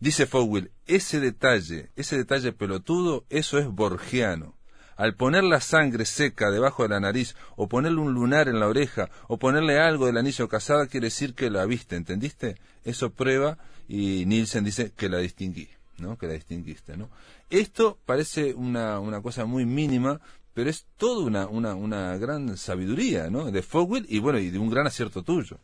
Dice 0.00 0.26
Fogwill, 0.26 0.70
ese 0.86 1.20
detalle, 1.20 1.90
ese 1.96 2.16
detalle 2.16 2.52
pelotudo, 2.52 3.24
eso 3.28 3.58
es 3.58 3.66
borgiano. 3.66 4.54
Al 4.96 5.14
poner 5.14 5.44
la 5.44 5.60
sangre 5.60 6.06
seca 6.06 6.50
debajo 6.50 6.82
de 6.82 6.88
la 6.88 7.00
nariz, 7.00 7.36
o 7.56 7.68
ponerle 7.68 8.00
un 8.00 8.14
lunar 8.14 8.48
en 8.48 8.58
la 8.58 8.66
oreja, 8.66 9.10
o 9.28 9.38
ponerle 9.38 9.78
algo 9.78 10.06
del 10.06 10.16
anillo 10.16 10.48
casada, 10.48 10.86
quiere 10.86 11.08
decir 11.08 11.34
que 11.34 11.50
la 11.50 11.66
viste, 11.66 11.96
¿entendiste? 11.96 12.56
Eso 12.84 13.10
prueba, 13.10 13.58
y 13.88 14.24
Nielsen 14.24 14.64
dice 14.64 14.92
que 14.96 15.10
la 15.10 15.18
distinguí, 15.18 15.68
¿no? 15.98 16.16
Que 16.16 16.26
la 16.26 16.32
distinguiste, 16.32 16.96
¿no? 16.96 17.10
Esto 17.50 17.98
parece 18.06 18.54
una, 18.54 18.98
una 19.00 19.20
cosa 19.20 19.44
muy 19.44 19.66
mínima, 19.66 20.20
pero 20.56 20.70
es 20.70 20.86
toda 20.96 21.24
una, 21.26 21.46
una, 21.46 21.74
una 21.74 22.16
gran 22.16 22.56
sabiduría, 22.56 23.28
¿no? 23.30 23.50
De 23.52 23.62
Fogwill 23.62 24.06
y 24.08 24.18
bueno, 24.18 24.38
y 24.38 24.48
de 24.50 24.58
un 24.58 24.70
gran 24.70 24.86
acierto 24.86 25.22
tuyo. 25.22 25.58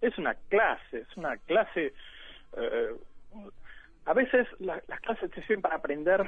Es 0.00 0.16
una 0.18 0.34
clase, 0.48 1.00
es 1.00 1.16
una 1.16 1.36
clase. 1.36 1.92
eh, 2.56 2.88
a 4.06 4.14
veces 4.14 4.48
la- 4.58 4.82
las 4.88 5.00
clases 5.00 5.30
te 5.30 5.40
sirven 5.42 5.60
para 5.60 5.76
aprender 5.76 6.26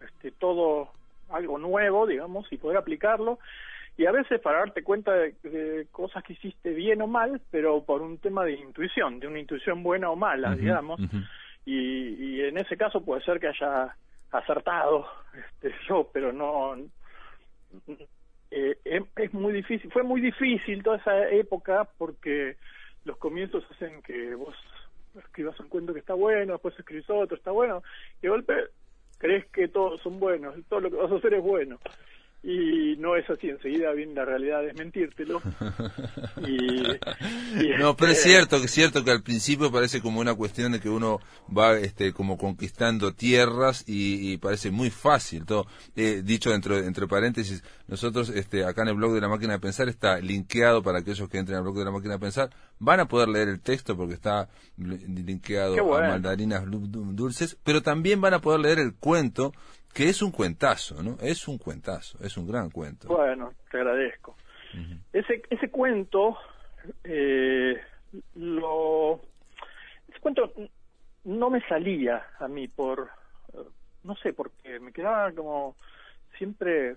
este, 0.00 0.30
todo 0.30 0.90
algo 1.30 1.58
nuevo, 1.58 2.06
digamos, 2.06 2.46
y 2.52 2.56
poder 2.56 2.78
aplicarlo, 2.78 3.38
y 3.96 4.06
a 4.06 4.12
veces 4.12 4.40
para 4.40 4.60
darte 4.60 4.84
cuenta 4.84 5.12
de, 5.12 5.34
de 5.42 5.86
cosas 5.90 6.22
que 6.22 6.34
hiciste 6.34 6.70
bien 6.70 7.02
o 7.02 7.08
mal, 7.08 7.40
pero 7.50 7.82
por 7.82 8.00
un 8.00 8.18
tema 8.18 8.44
de 8.44 8.52
intuición, 8.52 9.18
de 9.18 9.26
una 9.26 9.40
intuición 9.40 9.82
buena 9.82 10.08
o 10.10 10.16
mala, 10.16 10.54
digamos, 10.54 11.00
y, 11.66 11.74
y 12.36 12.40
en 12.42 12.56
ese 12.58 12.76
caso 12.76 13.04
puede 13.04 13.22
ser 13.24 13.40
que 13.40 13.48
haya 13.48 13.96
acertado 14.30 15.06
este, 15.34 15.74
yo, 15.88 16.08
pero 16.12 16.32
no. 16.32 16.76
eh, 18.50 18.78
es, 18.84 19.02
es 19.16 19.34
muy 19.34 19.52
difícil, 19.52 19.90
fue 19.92 20.02
muy 20.02 20.20
difícil 20.20 20.82
toda 20.82 20.98
esa 20.98 21.28
época 21.30 21.88
porque 21.98 22.56
los 23.04 23.16
comienzos 23.16 23.64
hacen 23.70 24.02
que 24.02 24.34
vos 24.34 24.54
escribas 25.18 25.58
un 25.60 25.68
cuento 25.68 25.92
que 25.92 26.00
está 26.00 26.14
bueno, 26.14 26.52
después 26.52 26.78
escribís 26.78 27.08
otro, 27.10 27.36
está 27.36 27.50
bueno, 27.50 27.82
y 28.18 28.22
de 28.22 28.28
golpe 28.28 28.54
crees 29.18 29.46
que 29.46 29.68
todos 29.68 30.00
son 30.00 30.20
buenos, 30.20 30.54
todo 30.68 30.80
lo 30.80 30.90
que 30.90 30.96
vas 30.96 31.10
a 31.10 31.16
hacer 31.16 31.34
es 31.34 31.42
bueno. 31.42 31.78
Y 32.40 32.96
no 32.98 33.16
es 33.16 33.28
así, 33.28 33.48
enseguida 33.48 33.90
viene 33.92 34.14
la 34.14 34.24
realidad 34.24 34.60
a 34.60 34.62
desmentírtelo. 34.62 35.42
Y, 36.46 36.82
y, 37.64 37.76
No, 37.78 37.96
pero 37.96 38.12
es 38.12 38.18
este, 38.18 38.30
cierto, 38.30 38.58
que 38.60 38.66
es 38.66 38.70
cierto 38.70 39.04
que 39.04 39.10
al 39.10 39.22
principio 39.22 39.72
parece 39.72 40.00
como 40.00 40.20
una 40.20 40.34
cuestión 40.34 40.72
de 40.72 40.80
que 40.80 40.88
uno 40.88 41.18
va 41.54 41.76
este, 41.78 42.12
como 42.12 42.38
conquistando 42.38 43.12
tierras 43.12 43.84
y, 43.88 44.32
y 44.32 44.36
parece 44.38 44.70
muy 44.70 44.90
fácil 44.90 45.44
todo. 45.44 45.66
Eh, 45.96 46.22
dicho 46.24 46.50
dentro, 46.50 46.78
entre 46.78 47.06
paréntesis, 47.08 47.62
nosotros 47.88 48.30
este, 48.30 48.64
acá 48.64 48.82
en 48.82 48.88
el 48.88 48.94
blog 48.94 49.14
de 49.14 49.20
la 49.20 49.28
máquina 49.28 49.54
de 49.54 49.58
pensar 49.58 49.88
está 49.88 50.20
linkeado 50.20 50.82
para 50.82 51.00
aquellos 51.00 51.28
que 51.28 51.38
entren 51.38 51.56
al 51.58 51.64
blog 51.64 51.76
de 51.78 51.84
la 51.86 51.90
máquina 51.90 52.14
de 52.14 52.20
pensar. 52.20 52.50
Van 52.78 53.00
a 53.00 53.08
poder 53.08 53.28
leer 53.28 53.48
el 53.48 53.60
texto 53.60 53.96
porque 53.96 54.14
está 54.14 54.48
li- 54.76 54.98
linkeado 55.24 55.74
a 55.96 56.08
mandarinas 56.08 56.62
dulces, 56.68 57.58
pero 57.64 57.82
también 57.82 58.20
van 58.20 58.34
a 58.34 58.40
poder 58.40 58.60
leer 58.60 58.78
el 58.78 58.94
cuento 58.94 59.52
que 59.92 60.08
es 60.08 60.22
un 60.22 60.30
cuentazo, 60.30 61.02
¿no? 61.02 61.16
Es 61.20 61.48
un 61.48 61.58
cuentazo, 61.58 62.18
es 62.24 62.36
un 62.36 62.46
gran 62.46 62.70
cuento. 62.70 63.08
Bueno, 63.08 63.52
te 63.70 63.78
agradezco. 63.78 64.36
Ese 65.12 65.42
ese 65.50 65.70
cuento 65.70 66.36
eh, 67.04 67.80
lo 68.34 69.20
ese 70.08 70.20
cuento 70.20 70.52
no 71.24 71.50
me 71.50 71.60
salía 71.68 72.22
a 72.38 72.48
mí 72.48 72.68
por 72.68 73.10
eh, 73.54 73.58
no 74.04 74.14
sé 74.16 74.32
porque 74.32 74.78
me 74.80 74.92
quedaba 74.92 75.32
como 75.32 75.76
siempre 76.36 76.96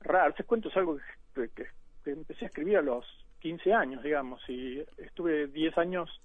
raro. 0.00 0.32
Ese 0.34 0.44
cuento 0.44 0.68
es 0.68 0.76
algo 0.76 0.98
que, 1.34 1.48
que- 1.50 1.66
que 2.04 2.10
empecé 2.12 2.44
a 2.44 2.48
escribir 2.48 2.78
a 2.78 2.82
los 2.82 3.04
15 3.40 3.74
años, 3.74 4.02
digamos, 4.02 4.40
y 4.48 4.82
estuve 4.98 5.46
10 5.48 5.76
años 5.78 6.20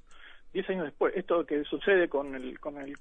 10 0.54 0.70
años 0.70 0.86
después. 0.86 1.14
Esto 1.18 1.46
que 1.46 1.64
sucede 1.66 2.08
con 2.08 2.34
el 2.36 2.60
con 2.60 2.78
el 2.78 2.96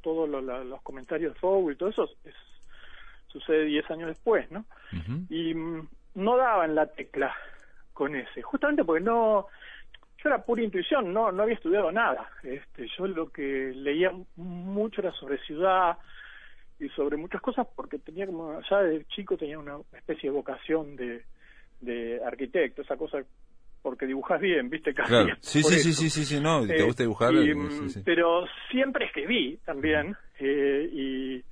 todos 0.00 0.28
lo- 0.28 0.40
la- 0.40 0.64
los 0.64 0.82
comentarios 0.82 1.34
de 1.34 1.40
Fowl 1.40 1.72
y 1.72 1.76
todo 1.76 1.88
eso 1.88 2.08
es, 2.24 2.34
sucede 3.28 3.64
10 3.64 3.90
años 3.90 4.08
después, 4.08 4.50
¿no? 4.50 4.64
Y 5.28 5.54
mm, 5.54 5.88
no 6.14 6.36
daba 6.36 6.64
en 6.64 6.74
la 6.74 6.86
tecla 6.86 7.34
con 7.92 8.14
ese, 8.16 8.42
justamente 8.42 8.84
porque 8.84 9.04
no, 9.04 9.46
yo 10.22 10.28
era 10.28 10.42
pura 10.44 10.62
intuición, 10.62 11.12
no, 11.12 11.30
no 11.32 11.42
había 11.42 11.54
estudiado 11.56 11.92
nada, 11.92 12.30
este, 12.42 12.88
yo 12.96 13.06
lo 13.06 13.30
que 13.30 13.72
leía 13.74 14.12
mucho 14.36 15.00
era 15.00 15.12
sobre 15.12 15.38
ciudad 15.38 15.98
y 16.78 16.88
sobre 16.90 17.16
muchas 17.16 17.40
cosas 17.40 17.66
porque 17.74 17.98
tenía 17.98 18.26
como, 18.26 18.60
ya 18.70 18.82
de 18.82 19.04
chico 19.06 19.36
tenía 19.36 19.58
una 19.58 19.78
especie 19.92 20.30
de 20.30 20.36
vocación 20.36 20.96
de, 20.96 21.24
de 21.80 22.20
arquitecto, 22.24 22.82
esa 22.82 22.96
cosa 22.96 23.24
porque 23.82 24.06
dibujas 24.06 24.40
bien, 24.40 24.68
viste, 24.70 24.92
casi 24.94 25.08
Claro. 25.08 25.34
Sí, 25.40 25.62
sí, 25.62 25.74
sí, 25.78 25.92
sí, 25.92 26.10
sí, 26.10 26.24
sí, 26.24 26.40
no, 26.40 26.66
te 26.66 26.78
Eh, 26.78 26.82
gusta 26.82 27.02
dibujar. 27.02 27.32
y, 27.34 27.50
eh, 27.50 27.54
mm, 27.54 27.70
sí, 27.70 27.88
sí. 27.90 28.02
Pero 28.04 28.44
siempre 28.70 29.06
escribí 29.06 29.58
también 29.64 30.16
eh, 30.38 30.88
y, 30.92 31.44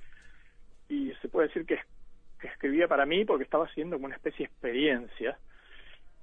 y 0.89 1.13
se 1.21 1.29
puede 1.29 1.47
decir 1.47 1.65
que, 1.65 1.79
que 2.39 2.47
escribía 2.47 2.87
para 2.87 3.05
mí 3.05 3.25
porque 3.25 3.43
estaba 3.43 3.65
haciendo 3.65 3.95
como 3.95 4.05
una 4.07 4.15
especie 4.15 4.45
de 4.45 4.51
experiencia 4.51 5.37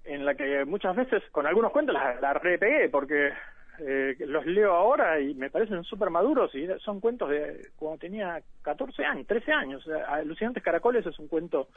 en 0.05 0.25
la 0.25 0.35
que 0.35 0.65
muchas 0.67 0.95
veces 0.97 1.23
con 1.33 1.47
algunos 1.47 1.73
cuentos 1.73 1.95
la, 1.95 2.21
la 2.21 2.35
repegué 2.35 2.89
porque 2.91 3.33
eh, 3.81 4.15
los 4.21 4.45
leo 4.47 4.73
ahora 4.73 5.19
y 5.19 5.35
me 5.35 5.51
parecen 5.51 5.83
súper 5.83 6.11
maduros 6.11 6.55
y 6.55 6.69
son 6.81 7.01
cuentos 7.01 7.31
de 7.31 7.69
cuando 7.77 7.99
tenía 7.99 8.41
14 8.63 9.05
años, 9.05 9.27
13 9.27 9.53
años. 9.53 9.89
Alucinantes 10.09 10.63
Caracoles 10.63 11.05
es 11.07 11.19
un 11.19 11.27
cuento 11.29 11.69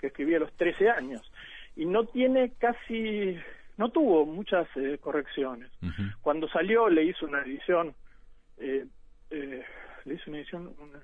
que 0.00 0.08
escribí 0.08 0.34
a 0.34 0.40
los 0.40 0.52
13 0.56 0.88
años. 0.90 1.20
y 1.76 1.84
no 1.86 2.06
tiene 2.06 2.52
casi, 2.58 3.36
no 3.78 3.88
tuvo 3.90 4.26
muchas 4.26 4.68
eh, 4.76 4.98
correcciones. 5.00 5.70
Cuando 6.20 6.48
salió 6.48 6.88
le 6.88 7.04
hizo 7.04 7.26
una 7.26 7.42
edición, 7.42 7.94
eh, 8.58 8.84
eh, 9.30 9.64
le 10.04 10.14
hizo 10.14 10.30
una 10.30 10.38
edición, 10.38 10.74
una, 10.78 11.00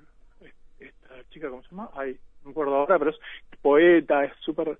esta 0.78 1.30
chica, 1.30 1.48
¿cómo 1.48 1.62
se 1.62 1.70
llama? 1.70 1.90
Ay, 1.94 2.18
no 2.40 2.46
me 2.46 2.50
acuerdo 2.50 2.74
ahora, 2.74 2.98
pero 2.98 3.10
es 3.12 3.18
poeta, 3.62 4.24
es 4.24 4.32
súper, 4.40 4.78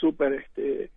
súper, 0.00 0.32
este, 0.34 0.90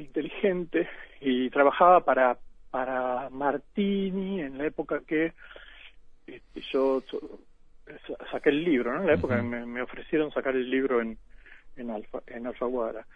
inteligente 0.00 0.88
y 1.20 1.50
trabajaba 1.50 2.04
para 2.04 2.38
para 2.70 3.28
Martini 3.30 4.42
en 4.42 4.56
la 4.56 4.66
época 4.66 5.00
que 5.04 5.32
este, 6.24 6.60
yo 6.72 7.02
saqué 8.30 8.50
el 8.50 8.62
libro, 8.62 8.92
¿no? 8.94 9.00
En 9.00 9.06
la 9.08 9.14
época 9.14 9.36
que 9.36 9.42
me, 9.42 9.66
me 9.66 9.82
ofrecieron 9.82 10.30
sacar 10.30 10.54
el 10.54 10.70
libro 10.70 11.00
en 11.00 11.18
en 11.76 11.90
Alfa, 11.90 12.20
en 12.26 12.46
Alfaguara. 12.46 13.06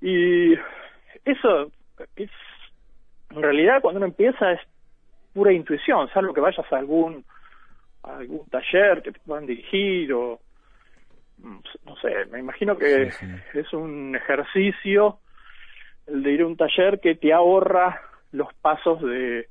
Y 0.00 0.54
eso 1.24 1.70
es 2.16 2.30
en 3.30 3.42
realidad 3.42 3.80
cuando 3.82 3.98
uno 3.98 4.06
empieza 4.06 4.52
es 4.52 4.60
pura 5.34 5.52
intuición, 5.52 6.08
salvo 6.12 6.32
que 6.32 6.40
vayas 6.40 6.70
a 6.72 6.76
algún 6.76 7.24
a 8.02 8.18
algún 8.18 8.46
taller 8.48 9.02
que 9.02 9.12
te 9.12 9.20
puedan 9.20 9.46
dirigir 9.46 10.12
o 10.12 10.40
mm, 11.38 11.58
no 11.84 11.96
sé, 11.96 12.24
me 12.30 12.38
imagino 12.38 12.76
que 12.78 13.10
Sí, 13.10 13.26
es 13.54 13.72
un 13.72 14.14
ejercicio 14.16 15.18
el 16.06 16.22
de 16.22 16.30
ir 16.32 16.42
a 16.42 16.46
un 16.46 16.56
taller 16.56 17.00
que 17.00 17.16
te 17.16 17.32
ahorra 17.32 18.00
los 18.32 18.52
pasos 18.54 19.02
de 19.02 19.48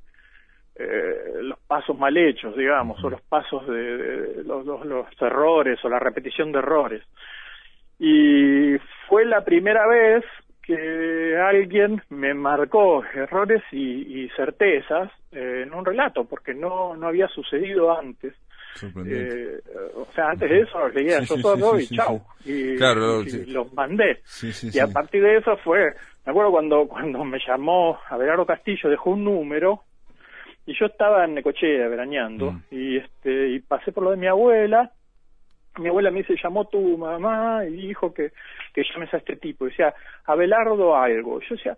eh, 0.78 1.32
los 1.42 1.58
pasos 1.60 1.98
mal 1.98 2.16
hechos, 2.16 2.56
digamos, 2.56 3.02
o 3.02 3.08
los 3.10 3.22
pasos 3.22 3.66
de, 3.66 3.96
de- 3.96 4.44
los, 4.44 4.64
los, 4.66 4.84
los 4.84 5.06
errores 5.22 5.82
o 5.84 5.88
la 5.88 5.98
repetición 5.98 6.52
de 6.52 6.58
errores. 6.58 7.02
Y 7.98 8.76
fue 9.08 9.24
la 9.24 9.42
primera 9.44 9.86
vez 9.86 10.22
que 10.66 11.36
alguien 11.38 12.02
me 12.10 12.34
marcó 12.34 13.04
errores 13.14 13.62
y, 13.72 14.24
y 14.24 14.28
certezas 14.30 15.10
eh, 15.32 15.62
en 15.66 15.72
un 15.72 15.84
relato, 15.84 16.24
porque 16.24 16.54
no, 16.54 16.96
no 16.96 17.06
había 17.08 17.28
sucedido 17.28 17.96
antes. 17.96 18.34
Eh, 19.06 19.58
o 19.94 20.06
sea, 20.14 20.30
antes 20.30 20.50
de 20.50 20.60
eso 20.60 20.78
los 20.78 20.94
leía 20.94 21.22
Sí, 21.22 21.34
yo 21.42 21.56
sí, 21.56 21.86
sí, 21.86 21.94
y 21.94 21.96
chau. 21.96 22.20
sí. 22.40 22.52
Y, 22.74 22.76
Claro, 22.76 23.22
y 23.22 23.46
los 23.46 23.72
mandé. 23.72 24.20
Y 24.72 24.78
a 24.78 24.86
partir 24.88 25.22
de 25.22 25.38
eso 25.38 25.56
fue, 25.64 25.94
me 26.26 26.30
acuerdo 26.30 26.50
cuando, 26.50 26.86
cuando 26.86 27.24
me 27.24 27.38
llamó 27.46 27.98
Abelardo 28.10 28.44
Castillo, 28.44 28.90
dejó 28.90 29.10
un 29.10 29.24
número 29.24 29.80
y 30.66 30.74
yo 30.78 30.86
estaba 30.86 31.24
en 31.24 31.34
Necochea 31.34 31.88
veraneando 31.88 32.52
Mm. 32.52 32.62
y 32.72 32.96
este 32.98 33.48
y 33.50 33.60
pasé 33.60 33.92
por 33.92 34.04
lo 34.04 34.10
de 34.10 34.16
mi 34.18 34.26
abuela. 34.26 34.90
Mi 35.78 35.88
abuela 35.88 36.10
me 36.10 36.18
dice, 36.18 36.34
llamó 36.42 36.64
tu 36.66 36.96
mamá 36.96 37.64
y 37.66 37.72
dijo 37.72 38.12
que, 38.12 38.32
que 38.74 38.82
llames 38.92 39.12
a 39.14 39.18
este 39.18 39.36
tipo. 39.36 39.66
Y 39.66 39.70
decía, 39.70 39.94
Abelardo 40.24 40.96
algo. 40.96 41.40
Yo 41.40 41.54
decía, 41.56 41.76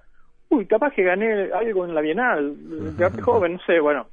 uy, 0.49 0.67
capaz 0.67 0.93
que 0.93 1.03
gané 1.03 1.51
algo 1.53 1.85
en 1.85 1.95
la 1.95 2.01
Bienal, 2.01 2.55
de 2.97 3.23
joven, 3.23 3.55
no 3.55 3.61
sé, 3.67 3.81
bueno. 3.81 4.07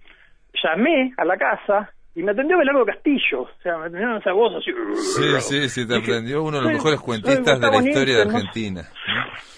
Llamé 0.64 1.14
a 1.18 1.26
la 1.26 1.38
casa 1.38 1.92
y 2.16 2.24
me 2.24 2.32
atendió 2.32 2.56
Abelardo 2.56 2.86
Castillo. 2.86 3.42
O 3.42 3.50
sea, 3.62 3.78
me 3.78 3.86
atendieron 3.88 4.18
esa 4.18 4.32
voz 4.32 4.54
así. 4.56 4.72
Sí, 4.96 5.42
sí, 5.42 5.70
sí, 5.70 5.88
te 5.88 5.98
aprendió 5.98 6.44
uno 6.44 6.58
de 6.58 6.64
los 6.64 6.74
mejores 6.74 7.00
cuentistas 7.02 7.60
de 7.60 7.68
la 7.68 7.78
historia 7.78 8.16
de 8.18 8.22
Argentina. 8.24 8.82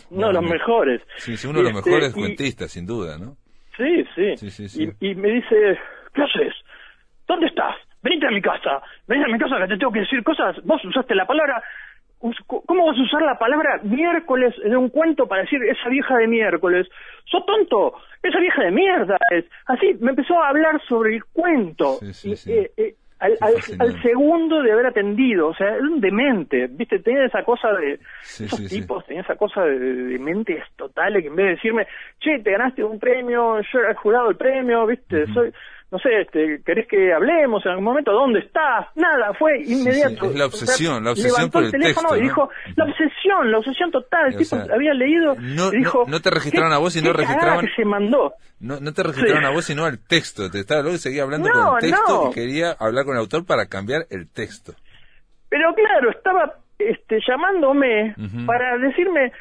No, 0.09 0.31
los 0.31 0.43
mejores. 0.43 1.01
Sí, 1.17 1.37
sí, 1.37 1.47
uno 1.47 1.59
de 1.59 1.65
los 1.65 1.77
Este, 1.77 1.89
mejores 1.89 2.13
cuentistas, 2.13 2.71
sin 2.71 2.85
duda, 2.85 3.17
¿no? 3.17 3.35
Sí, 3.75 4.03
sí. 4.15 4.37
Sí, 4.37 4.49
sí, 4.49 4.69
sí. 4.69 4.89
Y, 4.99 5.11
y 5.11 5.15
me 5.15 5.29
dice, 5.29 5.77
¿qué 6.13 6.21
haces? 6.23 6.53
¿Dónde 7.27 7.47
estás? 7.47 7.75
Venite 8.07 8.27
a 8.27 8.31
mi 8.31 8.41
casa. 8.41 8.81
Venite 9.07 9.29
a 9.29 9.33
mi 9.33 9.39
casa 9.39 9.57
que 9.59 9.67
te 9.67 9.77
tengo 9.77 9.91
que 9.91 9.99
decir 10.01 10.23
cosas. 10.23 10.55
Vos 10.63 10.83
usaste 10.85 11.13
la 11.15 11.25
palabra... 11.25 11.61
¿Cómo 12.47 12.87
vas 12.87 12.97
a 12.97 13.01
usar 13.03 13.21
la 13.21 13.37
palabra 13.37 13.79
miércoles 13.83 14.51
de 14.63 14.75
un 14.75 14.89
cuento 14.89 15.27
para 15.27 15.41
decir 15.43 15.61
esa 15.63 15.87
vieja 15.87 16.17
de 16.17 16.27
miércoles? 16.27 16.87
¡Sos 17.25 17.45
tonto! 17.45 17.93
¡Esa 18.23 18.39
vieja 18.39 18.63
de 18.63 18.71
mierda 18.71 19.17
es! 19.29 19.45
Así, 19.67 19.95
me 19.99 20.09
empezó 20.09 20.41
a 20.41 20.49
hablar 20.49 20.81
sobre 20.87 21.15
el 21.17 21.23
cuento. 21.25 21.97
Sí, 21.99 22.13
sí, 22.13 22.31
Y, 22.31 22.35
sí. 22.35 22.53
eh, 22.53 22.71
eh, 22.75 22.95
al, 23.19 23.37
al- 23.39 23.53
al 23.79 24.01
segundo 24.01 24.63
de 24.63 24.71
haber 24.71 24.87
atendido, 24.87 25.49
o 25.49 25.53
sea, 25.53 25.67
era 25.75 25.81
un 25.83 26.01
demente, 26.01 26.65
¿viste? 26.71 26.97
Tenía 26.99 27.25
esa 27.25 27.43
cosa 27.43 27.71
de... 27.73 27.99
Sí, 28.21 28.45
esos 28.45 28.59
sí, 28.61 28.67
sí. 28.67 28.81
tipos 28.81 29.05
tenía 29.05 29.21
esa 29.21 29.35
cosa 29.35 29.61
de, 29.65 29.77
de 29.77 30.17
mentes 30.19 30.63
totales 30.75 31.21
que 31.21 31.27
en 31.29 31.35
vez 31.35 31.45
de 31.45 31.51
decirme, 31.51 31.87
che, 32.19 32.39
te 32.39 32.51
ganaste 32.51 32.83
un 32.83 32.99
premio, 32.99 33.61
yo 33.61 33.79
era 33.79 33.89
el 33.91 33.95
jurado 33.95 34.27
del 34.29 34.37
premio, 34.37 34.87
¿viste? 34.87 35.27
Soy... 35.33 35.53
No 35.89 35.99
sé, 35.99 36.19
este, 36.19 36.61
¿querés 36.65 36.85
que 36.87 37.13
hablemos 37.13 37.65
en 37.65 37.71
algún 37.71 37.85
momento? 37.85 38.11
¿Dónde 38.11 38.39
estás? 38.39 38.87
Nada, 38.95 39.33
fue 39.39 39.63
sí, 39.63 39.71
inmediato. 39.79 40.25
es 40.25 40.35
la 40.35 40.45
obsesión, 40.47 41.01
la 41.05 41.11
obsesión 41.11 41.33
levantó 41.37 41.51
por 41.53 41.61
el 41.61 41.65
el 41.67 41.71
teléfono 41.71 42.09
texto, 42.09 42.15
y 42.17 42.19
¿no? 42.19 42.23
dijo, 42.27 42.49
la 42.75 42.83
obsesión, 42.83 43.51
la 43.51 43.57
obsesión 43.59 43.91
total. 43.91 44.25
El 44.27 44.37
tipo 44.37 44.55
sea, 44.57 44.75
había 44.75 44.93
leído 44.93 45.35
no- 45.39 45.71
y 45.73 45.77
dijo... 45.77 46.03
no- 46.05 46.11
no 46.11 46.19
te 46.19 46.29
registraron 46.29 46.71
"¿Qué- 46.71 46.75
a 46.75 46.79
vos 46.79 46.95
y 46.97 47.01
no 47.01 47.11
qué 47.13 47.23
cagada 47.23 47.35
registraban- 47.35 47.61
que 47.67 47.73
se 47.73 47.85
mandó. 47.85 48.33
No, 48.59 48.79
no 48.81 48.93
te 48.93 49.01
registraron 49.03 49.43
Sí. 49.43 49.45
a 49.45 49.49
vos, 49.51 49.63
sino 49.65 49.85
al 49.85 49.99
texto. 50.05 50.51
Te 50.51 50.59
estaba 50.59 50.81
luego 50.81 50.95
y 50.97 50.99
seguía 50.99 51.23
hablando 51.23 51.49
con 51.49 51.75
el 51.75 51.79
texto 51.79 52.29
y 52.31 52.33
quería 52.33 52.71
hablar 52.77 53.05
con 53.05 53.13
el 53.15 53.21
autor 53.21 53.45
para 53.45 53.67
cambiar 53.67 54.07
el 54.09 54.29
texto. 54.29 54.73
Pero 55.47 55.73
claro, 55.73 56.09
estaba 56.11 56.53
este, 56.79 57.19
llamándome 57.25 58.13
para 58.45 58.77
decirme, 58.77 59.31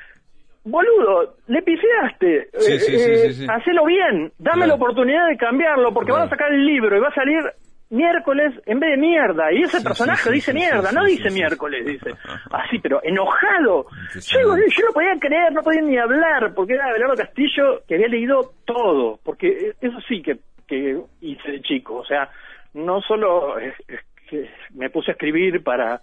boludo, 0.66 1.36
le 1.46 1.62
pifiaste, 1.62 2.48
Sí, 2.58 2.72
eh, 2.72 2.78
sí, 2.78 2.94
eh, 2.94 3.32
sí, 3.32 3.46
hacelo 3.48 3.84
bien, 3.86 4.32
dame 4.38 4.64
Claro. 4.64 4.66
la 4.66 4.74
oportunidad 4.74 5.28
de 5.28 5.36
cambiarlo, 5.36 5.92
porque 5.94 6.08
Claro. 6.10 6.20
van 6.20 6.26
a 6.28 6.30
sacar 6.30 6.52
el 6.52 6.66
libro 6.66 6.96
y 6.96 7.00
va 7.00 7.08
a 7.08 7.14
salir 7.14 7.40
miércoles 7.88 8.52
en 8.66 8.80
vez 8.80 8.90
de 8.90 8.96
mierda, 8.96 9.52
y 9.52 9.62
ese 9.62 9.80
personaje 9.80 10.30
dice 10.32 10.52
mierda, 10.52 10.90
no 10.90 11.04
dice 11.04 11.30
miércoles, 11.30 11.86
dice, 11.86 12.10
así, 12.50 12.78
pero 12.80 13.00
enojado. 13.04 13.86
Yo, 14.14 14.40
yo 14.40 14.86
no 14.86 14.92
podía 14.92 15.14
creer, 15.20 15.52
no 15.52 15.62
podía 15.62 15.82
ni 15.82 15.96
hablar, 15.96 16.52
porque 16.54 16.74
era 16.74 16.86
Abelardo 16.88 17.14
Castillo 17.14 17.82
que 17.86 17.94
había 17.94 18.08
leído 18.08 18.50
todo, 18.64 19.20
porque 19.24 19.72
eso 19.80 19.98
sí 20.08 20.20
que, 20.20 20.38
que 20.66 20.98
hice 21.20 21.50
de 21.52 21.60
chico, 21.62 21.94
o 21.98 22.04
sea, 22.04 22.28
no 22.74 23.00
solo 23.02 23.56
es- 23.58 23.74
es 23.88 24.00
que 24.28 24.50
me 24.74 24.90
puse 24.90 25.12
a 25.12 25.14
escribir 25.14 25.62
para 25.62 26.00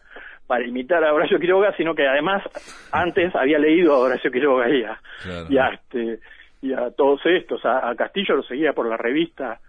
para 0.48 0.66
imitar 0.68 1.04
a 1.04 1.14
Horacio 1.14 1.40
Quiroga, 1.40 1.76
sino 1.78 1.96
que 1.96 2.06
además 2.08 2.44
antes 2.92 3.34
había 3.36 3.60
leído 3.60 3.94
a 3.96 4.00
Horacio 4.00 4.32
Quiroga 4.32 4.70
y 4.70 4.84
a, 4.84 5.00
Claro. 5.24 5.46
y 5.50 5.58
a, 5.58 5.68
este, 5.70 6.20
y 6.62 6.74
a 6.74 6.92
todos 6.92 7.22
estos. 7.26 7.64
A, 7.66 7.90
a 7.90 7.96
Castillo 7.96 8.36
lo 8.36 8.44
seguía 8.44 8.74
por 8.74 8.88
la 8.88 8.98
revista 8.98 9.60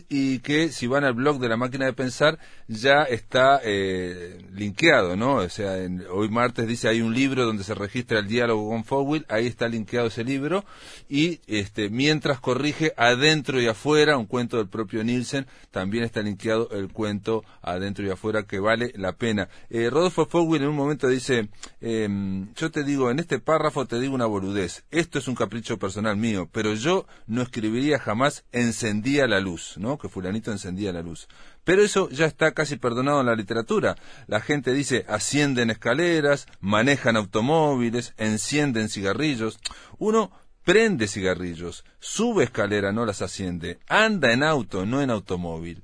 y 0.09 0.39
que 0.39 0.69
si 0.69 0.87
van 0.87 1.03
al 1.03 1.13
blog 1.13 1.39
de 1.39 1.47
la 1.47 1.57
máquina 1.57 1.85
de 1.85 1.93
pensar 1.93 2.39
ya 2.67 3.03
está 3.03 3.61
eh, 3.63 4.43
linkeado, 4.51 5.15
¿no? 5.15 5.35
O 5.35 5.49
sea, 5.49 5.77
hoy 6.11 6.29
martes 6.29 6.67
dice 6.67 6.87
hay 6.87 7.01
un 7.01 7.13
libro 7.13 7.45
donde 7.45 7.63
se 7.63 7.75
registra 7.75 8.19
el 8.19 8.27
diálogo 8.27 8.69
con 8.69 8.83
Foswill, 8.83 9.25
ahí 9.29 9.47
está 9.47 9.67
linkeado 9.67 10.07
ese 10.07 10.23
libro 10.23 10.65
y 11.07 11.39
este 11.47 11.89
mientras 11.89 12.39
corrige 12.39 12.93
Adentro 12.97 13.61
y 13.61 13.67
Afuera, 13.67 14.17
un 14.17 14.25
cuento 14.25 14.57
del 14.57 14.67
propio 14.67 15.03
Nielsen, 15.03 15.45
también 15.71 16.03
está 16.03 16.21
linkeado 16.21 16.69
el 16.71 16.91
cuento 16.91 17.43
Adentro 17.61 18.05
y 18.05 18.09
Afuera 18.09 18.43
que 18.43 18.59
vale 18.59 18.91
la 18.95 19.13
pena. 19.13 19.49
Eh, 19.69 19.89
Rodolfo 19.89 20.25
Foswill 20.25 20.63
en 20.63 20.69
un 20.69 20.75
momento 20.75 21.07
dice, 21.07 21.49
em, 21.79 22.53
yo 22.55 22.71
te 22.71 22.83
digo, 22.83 23.11
en 23.11 23.19
este 23.19 23.39
párrafo 23.39 23.85
te 23.85 23.99
digo 23.99 24.15
una 24.15 24.25
boludez, 24.25 24.83
esto 24.89 25.19
es 25.19 25.27
un 25.27 25.35
capricho 25.35 25.68
personal 25.77 26.17
mío, 26.17 26.49
pero 26.51 26.73
yo 26.73 27.05
no 27.27 27.41
escribiría 27.41 27.99
jamás 27.99 28.45
encendía 28.51 29.27
la 29.27 29.39
luz, 29.39 29.75
¿no? 29.77 29.97
Que 29.97 30.09
fulanito 30.09 30.51
encendía 30.51 30.91
la 30.93 31.01
luz. 31.01 31.27
Pero 31.63 31.83
eso 31.83 32.09
ya 32.09 32.25
está 32.25 32.53
casi 32.53 32.77
perdonado 32.77 33.19
en 33.19 33.27
la 33.27 33.35
literatura. 33.35 33.95
La 34.27 34.41
gente 34.41 34.73
dice 34.73 35.05
ascienden 35.07 35.69
escaleras, 35.69 36.47
manejan 36.59 37.17
automóviles, 37.17 38.13
encienden 38.17 38.89
cigarrillos. 38.89 39.59
Uno 39.97 40.31
prende 40.63 41.07
cigarrillos, 41.07 41.83
sube 41.99 42.45
escalera, 42.45 42.91
no 42.91 43.05
las 43.05 43.21
asciende, 43.21 43.79
anda 43.87 44.33
en 44.33 44.43
auto, 44.43 44.85
no 44.85 45.01
en 45.01 45.09
automóvil. 45.09 45.83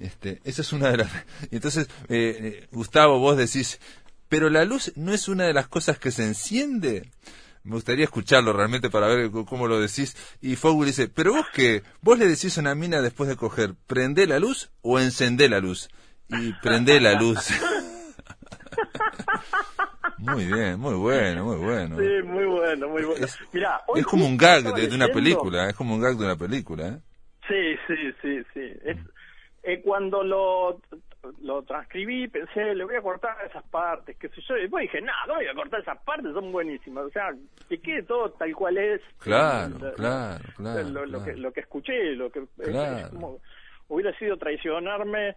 Este, 0.00 0.40
esa 0.44 0.62
es 0.62 0.72
una 0.72 0.90
de 0.90 0.98
las. 0.98 1.10
Entonces, 1.50 1.88
eh, 2.08 2.38
eh, 2.40 2.68
Gustavo, 2.72 3.18
vos 3.18 3.36
decís, 3.36 3.80
pero 4.28 4.50
la 4.50 4.64
luz 4.64 4.92
no 4.96 5.12
es 5.12 5.28
una 5.28 5.44
de 5.44 5.52
las 5.52 5.68
cosas 5.68 5.98
que 5.98 6.10
se 6.10 6.24
enciende. 6.24 7.08
Me 7.64 7.72
gustaría 7.72 8.04
escucharlo 8.04 8.52
realmente 8.52 8.90
para 8.90 9.08
ver 9.08 9.30
cómo 9.48 9.66
lo 9.66 9.80
decís. 9.80 10.14
Y 10.42 10.56
Fogul 10.56 10.86
dice, 10.86 11.08
pero 11.08 11.32
vos 11.32 11.46
qué, 11.54 11.82
vos 12.02 12.18
le 12.18 12.26
decís 12.26 12.58
a 12.58 12.60
una 12.60 12.74
mina 12.74 13.00
después 13.00 13.26
de 13.26 13.36
coger, 13.36 13.70
¿prende 13.86 14.26
la 14.26 14.38
luz 14.38 14.70
o 14.82 15.00
encendé 15.00 15.48
la 15.48 15.60
luz? 15.60 15.88
Y 16.28 16.52
prende 16.62 17.00
la 17.00 17.18
luz. 17.18 17.38
muy 20.18 20.44
bien, 20.44 20.78
muy 20.78 20.94
bueno, 20.94 21.44
muy 21.44 21.56
bueno. 21.56 21.96
Sí, 21.98 22.26
muy 22.26 22.44
bueno, 22.44 22.88
muy 22.88 23.02
bueno. 23.02 23.24
Es, 23.24 23.38
es 23.96 24.06
como 24.06 24.26
un 24.26 24.36
gag 24.36 24.74
de, 24.74 24.94
una 24.94 25.08
película, 25.08 25.70
es 25.70 25.74
como 25.74 25.94
un 25.94 26.02
gag 26.02 26.18
de 26.18 26.24
una 26.24 26.36
película, 26.36 26.88
¿eh? 26.88 26.98
Sí, 27.48 27.76
sí, 27.86 27.94
sí, 28.20 28.42
sí. 28.52 28.60
Es, 28.84 28.98
eh, 29.62 29.80
cuando 29.82 30.22
lo 30.22 30.80
lo 31.42 31.62
transcribí, 31.62 32.28
pensé, 32.28 32.74
le 32.74 32.84
voy 32.84 32.96
a 32.96 33.02
cortar 33.02 33.36
esas 33.48 33.64
partes, 33.64 34.16
qué 34.16 34.28
sé 34.28 34.40
yo, 34.48 34.56
y 34.56 34.62
después 34.62 34.82
dije, 34.82 35.00
no, 35.00 35.12
no 35.26 35.34
voy 35.34 35.46
a 35.46 35.54
cortar 35.54 35.80
esas 35.80 35.98
partes, 36.02 36.32
son 36.32 36.52
buenísimas, 36.52 37.04
o 37.04 37.10
sea, 37.10 37.34
que 37.68 37.80
quede 37.80 38.02
todo 38.02 38.30
tal 38.32 38.54
cual 38.54 38.78
es. 38.78 39.00
Claro, 39.18 39.76
claro, 39.96 40.44
claro. 40.56 41.06
Lo, 41.06 41.24
que, 41.24 41.34
lo 41.34 41.52
que 41.52 41.60
escuché, 41.60 42.14
lo 42.14 42.30
que 42.30 42.40
es, 42.40 43.08
como, 43.10 43.40
hubiera 43.88 44.16
sido 44.18 44.36
traicionarme, 44.36 45.36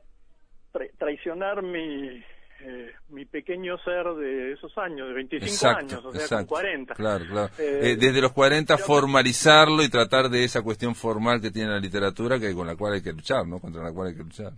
traicionar 0.98 1.62
mi, 1.64 2.24
eh, 2.60 2.92
mi 3.10 3.26
pequeño 3.26 3.78
ser 3.80 4.06
de 4.16 4.54
esos 4.54 4.76
años, 4.78 5.08
de 5.08 5.14
25 5.14 5.68
años, 5.68 6.04
o 6.04 6.12
sea, 6.14 6.38
con 6.40 6.46
40. 6.48 6.96
Claro, 6.96 7.26
claro. 7.30 7.54
Eh, 7.60 7.92
eh, 7.92 7.96
desde 7.98 8.22
los 8.22 8.32
40 8.34 8.78
formalizarlo 8.78 9.84
y 9.84 9.90
tratar 9.90 10.30
de 10.30 10.44
esa 10.44 10.62
cuestión 10.62 10.96
formal 10.96 11.40
que 11.40 11.52
tiene 11.52 11.70
la 11.70 11.80
literatura 11.80 12.40
que 12.40 12.54
con 12.54 12.66
la 12.66 12.76
cual 12.76 12.94
hay 12.94 13.04
que 13.04 13.14
luchar, 13.14 13.48
¿no? 13.48 13.60
Contra 13.60 13.84
la 13.84 13.92
cual 13.94 14.10
hay 14.10 14.16
que 14.16 14.24
luchar. 14.24 14.54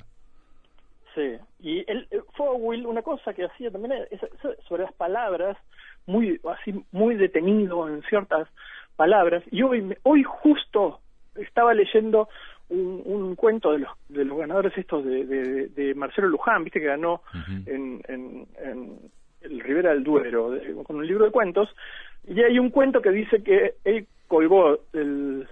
Sí, 1.19 1.37
y 1.59 1.91
el, 1.91 2.07
Will 2.59 2.85
una 2.85 3.01
cosa 3.01 3.33
que 3.33 3.43
hacía 3.43 3.69
también 3.71 4.07
es, 4.09 4.21
sobre 4.67 4.83
las 4.83 4.93
palabras, 4.93 5.57
muy 6.05 6.39
así 6.49 6.73
muy 6.93 7.15
detenido 7.15 7.89
en 7.89 8.01
ciertas 8.03 8.47
palabras. 8.95 9.43
Y 9.51 9.61
hoy, 9.63 9.97
hoy 10.03 10.23
justo 10.23 11.01
estaba 11.35 11.73
leyendo 11.73 12.29
un, 12.69 13.01
un 13.03 13.35
cuento 13.35 13.73
de 13.73 13.79
los, 13.79 13.91
de 14.07 14.23
los 14.23 14.37
ganadores 14.37 14.77
estos 14.77 15.03
de, 15.03 15.25
de, 15.67 15.93
Marcelo 15.93 16.29
Luján, 16.29 16.63
viste 16.63 16.79
que 16.79 16.85
ganó 16.85 17.21
en, 17.65 18.01
en, 18.07 18.47
en, 18.63 18.97
el 19.41 19.59
Rivera 19.59 19.89
del 19.89 20.03
Duero, 20.03 20.53
con 20.85 20.97
un 20.97 21.07
libro 21.07 21.25
de 21.25 21.31
cuentos, 21.31 21.69
y 22.27 22.41
hay 22.41 22.59
un 22.59 22.69
cuento 22.69 23.01
que 23.01 23.11
dice 23.11 23.43
que 23.43 23.75
él 23.83 24.07
colgó 24.27 24.79
el, 24.93 25.47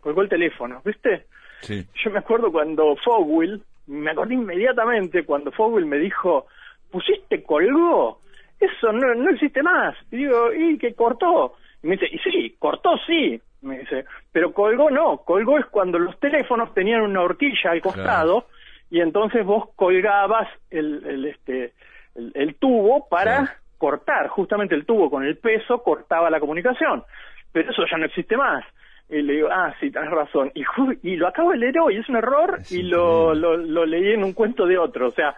colgó 0.00 0.22
el 0.22 0.28
teléfono, 0.30 0.80
¿viste? 0.82 1.26
Sí. 1.60 1.86
Yo 2.02 2.10
me 2.10 2.18
acuerdo 2.20 2.50
cuando 2.52 2.96
Fogwill 2.96 3.62
me 3.86 4.10
acordé 4.10 4.34
inmediatamente 4.34 5.24
cuando 5.24 5.52
Fogel 5.52 5.86
me 5.86 5.98
dijo, 5.98 6.46
¿pusiste 6.90 7.42
colgó? 7.42 8.20
Eso 8.58 8.92
no, 8.92 9.14
no 9.14 9.30
existe 9.30 9.62
más. 9.62 9.94
Y 10.10 10.16
digo, 10.18 10.52
¿y 10.52 10.78
qué 10.78 10.94
cortó? 10.94 11.54
Y 11.82 11.88
me 11.88 11.96
dice, 11.96 12.06
y 12.10 12.18
sí, 12.18 12.56
cortó 12.58 12.96
sí. 13.06 13.40
Me 13.62 13.80
dice, 13.80 14.04
pero 14.30 14.52
colgó 14.52 14.90
no. 14.90 15.18
Colgó 15.18 15.58
es 15.58 15.66
cuando 15.66 15.98
los 15.98 16.18
teléfonos 16.20 16.72
tenían 16.74 17.02
una 17.02 17.22
horquilla 17.22 17.70
al 17.70 17.80
costado 17.80 18.46
y 18.90 19.00
entonces 19.00 19.44
vos 19.44 19.70
colgabas 19.74 20.48
el, 20.70 21.04
el 21.06 21.24
este, 21.26 21.72
el, 22.14 22.54
tubo 22.56 23.08
para 23.08 23.56
cortar. 23.78 24.28
Justamente 24.28 24.74
el 24.74 24.84
tubo 24.84 25.10
con 25.10 25.24
el 25.24 25.36
peso 25.38 25.82
cortaba 25.82 26.30
la 26.30 26.40
comunicación. 26.40 27.02
Pero 27.52 27.70
eso 27.70 27.82
ya 27.90 27.96
no 27.96 28.06
existe 28.06 28.36
más. 28.36 28.64
Y 29.08 29.22
le 29.22 29.34
digo, 29.34 29.48
ah, 29.50 29.74
sí, 29.80 29.90
tenés 29.90 30.10
razón. 30.10 30.50
Y, 30.54 30.64
y 31.02 31.16
lo 31.16 31.28
acabo 31.28 31.50
de 31.50 31.58
leer 31.58 31.78
hoy, 31.78 31.96
es 31.96 32.08
un 32.08 32.16
error, 32.16 32.60
y 32.70 32.82
lo, 32.82 33.34
lo, 33.34 33.56
lo, 33.56 33.84
leí 33.84 34.12
en 34.12 34.24
un 34.24 34.32
cuento 34.32 34.66
de 34.66 34.78
otro. 34.78 35.08
O 35.08 35.10
sea, 35.10 35.34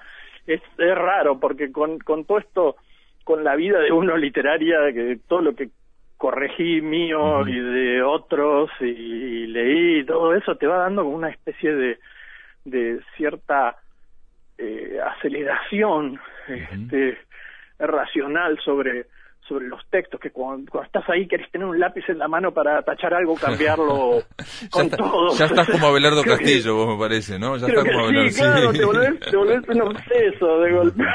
es, 0.47 0.63
es 0.79 0.95
raro, 0.95 1.41
porque 1.41 1.73
con, 1.73 1.99
con 1.99 2.25
todo 2.25 2.39
esto, 2.39 2.77
con 3.25 3.43
la 3.43 3.57
vida 3.57 3.81
de 3.81 3.93
uno 3.93 4.17
literaria, 4.17 4.93
que 4.93 5.19
todo 5.27 5.41
lo 5.41 5.55
que 5.55 5.71
corregí 6.17 6.81
mío 6.81 7.47
y 7.47 7.59
de 7.59 8.03
otros, 8.03 8.71
y, 8.81 9.47
leí, 9.47 10.05
todo 10.05 10.35
eso 10.35 10.57
te 10.57 10.67
va 10.67 10.79
dando 10.79 11.03
como 11.03 11.17
una 11.17 11.31
especie 11.31 11.75
de, 11.75 11.99
de 12.65 13.01
cierta 13.17 13.77
eh, 14.59 14.99
aceleración 15.05 16.19
este, 16.49 17.19
racional 17.79 18.59
sobre 18.65 19.07
sobre 19.49 19.67
los 19.67 19.81
textos, 19.91 20.21
que 20.21 20.31
cuando, 20.31 20.83
estás 20.83 21.05
ahí 21.09 21.27
querés 21.27 21.51
tener 21.51 21.67
un 21.67 21.79
lápiz 21.79 22.05
en 22.09 22.19
la 22.19 22.29
mano 22.29 22.53
para 22.53 22.83
tachar 22.83 23.15
algo, 23.15 23.35
cambiarlo 23.35 24.23
con 24.71 24.91
todo. 24.91 25.37
Ya 25.37 25.47
estás 25.47 25.71
como 25.71 25.89
Abelardo 25.89 26.23
Castillo, 26.25 26.75
vos 26.77 26.97
me 26.97 26.99
parece, 26.99 27.39
¿no? 27.39 27.57
Ya 27.57 27.67
estás 27.67 27.85
como 27.85 28.05
Abelardo. 28.05 28.31
Sí, 28.31 28.41
claro, 28.41 28.73
te 28.73 28.85
volvés, 28.85 29.21
te 29.21 29.37
volvés 29.37 29.69
un 29.69 29.83
obseso 29.83 30.61
de 30.61 30.73
golpe. 30.73 31.05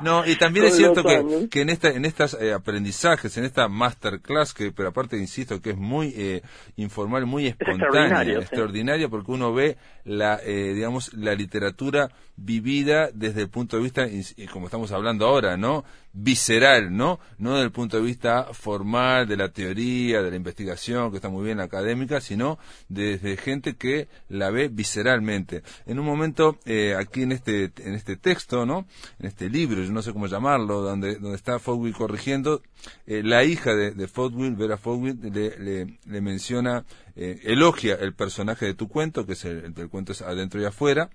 No, 0.00 0.26
y 0.26 0.36
también 0.36 0.66
es 0.66 0.76
cierto 0.76 1.02
que, 1.02 1.48
que 1.50 1.62
en 1.62 1.70
esta 1.70 1.88
en 1.88 2.04
estas 2.04 2.34
eh, 2.40 2.52
aprendizajes, 2.52 3.36
en 3.38 3.44
esta 3.44 3.68
masterclass, 3.68 4.52
que 4.52 4.72
pero 4.72 4.90
aparte 4.90 5.16
insisto 5.16 5.60
que 5.60 5.70
es 5.70 5.76
muy 5.76 6.12
eh, 6.16 6.42
informal, 6.76 7.26
muy 7.26 7.46
espontánea, 7.46 8.38
extraordinaria, 8.38 9.08
porque 9.08 9.32
uno 9.32 9.52
ve 9.52 9.76
la, 10.04 10.38
eh, 10.44 10.72
digamos, 10.74 11.12
la 11.14 11.34
literatura 11.34 12.10
vivida 12.36 13.10
desde 13.12 13.42
el 13.42 13.48
punto 13.48 13.76
de 13.76 13.82
vista, 13.82 14.06
como 14.52 14.66
estamos 14.66 14.92
hablando 14.92 15.26
ahora, 15.26 15.56
¿no? 15.56 15.84
visceral, 16.16 16.96
¿no? 16.96 17.20
No 17.36 17.52
desde 17.52 17.66
el 17.66 17.72
punto 17.72 17.98
de 17.98 18.02
vista 18.02 18.44
formal, 18.54 19.28
de 19.28 19.36
la 19.36 19.50
teoría, 19.50 20.22
de 20.22 20.30
la 20.30 20.36
investigación, 20.36 21.10
que 21.10 21.16
está 21.16 21.28
muy 21.28 21.44
bien 21.44 21.60
académica, 21.60 22.22
sino 22.22 22.58
desde 22.88 23.36
gente 23.36 23.76
que 23.76 24.08
la 24.30 24.50
ve 24.50 24.68
visceralmente. 24.68 25.62
En 25.84 25.98
un 25.98 26.06
momento, 26.06 26.58
eh, 26.64 26.94
aquí 26.98 27.22
en 27.22 27.32
este, 27.32 27.70
en 27.78 27.94
este 27.94 28.16
texto, 28.16 28.64
¿no? 28.64 28.86
En 29.18 29.26
este 29.26 29.50
libro, 29.50 29.82
yo 29.82 29.92
no 29.92 30.00
sé 30.00 30.14
cómo 30.14 30.26
llamarlo, 30.26 30.80
donde, 30.80 31.16
donde 31.16 31.36
está 31.36 31.58
Fogwill 31.58 31.94
corrigiendo, 31.94 32.62
eh, 33.06 33.22
la 33.22 33.44
hija 33.44 33.74
de, 33.74 33.90
de 33.90 34.08
Vera 34.56 34.78
Fogwill, 34.78 35.18
le, 35.20 35.86
le, 36.06 36.20
menciona, 36.22 36.86
eh, 37.14 37.40
elogia 37.44 37.94
el 37.94 38.14
personaje 38.14 38.64
de 38.64 38.74
tu 38.74 38.88
cuento, 38.88 39.26
que 39.26 39.34
es 39.34 39.44
el, 39.44 39.74
el 39.76 39.88
cuento 39.90 40.12
es 40.12 40.22
adentro 40.22 40.60
y 40.62 40.64
afuera, 40.64 41.10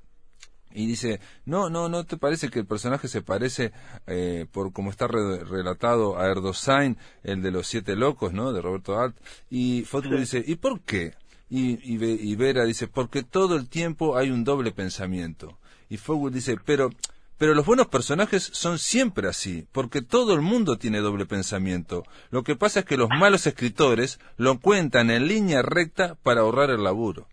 y 0.74 0.86
dice, 0.86 1.20
no, 1.46 1.70
no, 1.70 1.90
¿no 1.90 2.06
te 2.06 2.18
parece 2.18 2.50
que 2.50 2.60
el 2.60 2.66
personaje 2.66 3.08
se 3.08 3.22
parece, 3.22 3.72
eh, 4.08 4.46
por 4.52 4.74
como 4.74 4.90
está 4.90 5.08
relatado, 5.08 6.18
a 6.20 6.28
Erdosain, 6.28 6.98
el 7.24 7.42
de 7.42 7.52
los 7.52 7.68
siete 7.68 7.96
locos, 7.96 8.34
¿no? 8.34 8.54
De 8.54 8.62
Roberto 8.62 9.00
Alt. 9.00 9.16
Y 9.50 9.84
Fotwood 9.84 10.20
dice, 10.20 10.44
¿y 10.46 10.56
por 10.56 10.82
qué? 10.82 11.14
Y, 11.50 11.80
y, 11.84 12.36
Vera 12.38 12.64
dice, 12.64 12.88
porque 12.88 13.24
todo 13.24 13.58
el 13.58 13.68
tiempo 13.68 14.18
hay 14.18 14.32
un 14.32 14.46
doble 14.46 14.72
pensamiento. 14.72 15.58
Y 15.90 15.98
Fotwood 15.98 16.32
dice, 16.32 16.56
pero, 16.64 16.90
pero 17.38 17.54
los 17.54 17.66
buenos 17.66 17.88
personajes 17.88 18.50
son 18.54 18.80
siempre 18.80 19.28
así, 19.28 19.68
porque 19.74 20.02
todo 20.02 20.34
el 20.34 20.42
mundo 20.42 20.78
tiene 20.78 21.00
doble 21.00 21.26
pensamiento. 21.26 22.04
Lo 22.30 22.44
que 22.44 22.56
pasa 22.56 22.82
es 22.82 22.86
que 22.86 22.96
los 22.96 23.10
malos 23.10 23.48
escritores 23.48 24.20
lo 24.38 24.60
cuentan 24.60 25.12
en 25.12 25.28
línea 25.28 25.62
recta 25.62 26.16
para 26.24 26.42
ahorrar 26.42 26.70
el 26.70 26.84
laburo. 26.84 27.28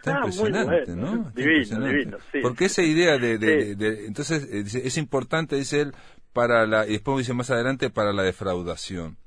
Está 0.00 0.16
impresionante, 0.16 0.96
¿no? 0.96 1.30
divino, 1.34 1.86
divino, 1.86 2.18
sí. 2.32 2.38
Porque 2.40 2.64
esa 2.64 2.82
idea 2.82 3.18
de, 3.18 3.36
de, 3.36 4.06
entonces 4.06 4.48
eh, 4.50 4.64
es 4.82 4.96
importante, 4.96 5.56
dice 5.56 5.82
él, 5.82 5.94
para 6.32 6.66
la, 6.66 6.86
y 6.86 6.92
después 6.92 7.18
dice 7.18 7.34
más 7.34 7.50
adelante, 7.50 7.90
para 7.90 8.12
la 8.12 8.22
defraudación. 8.22 9.18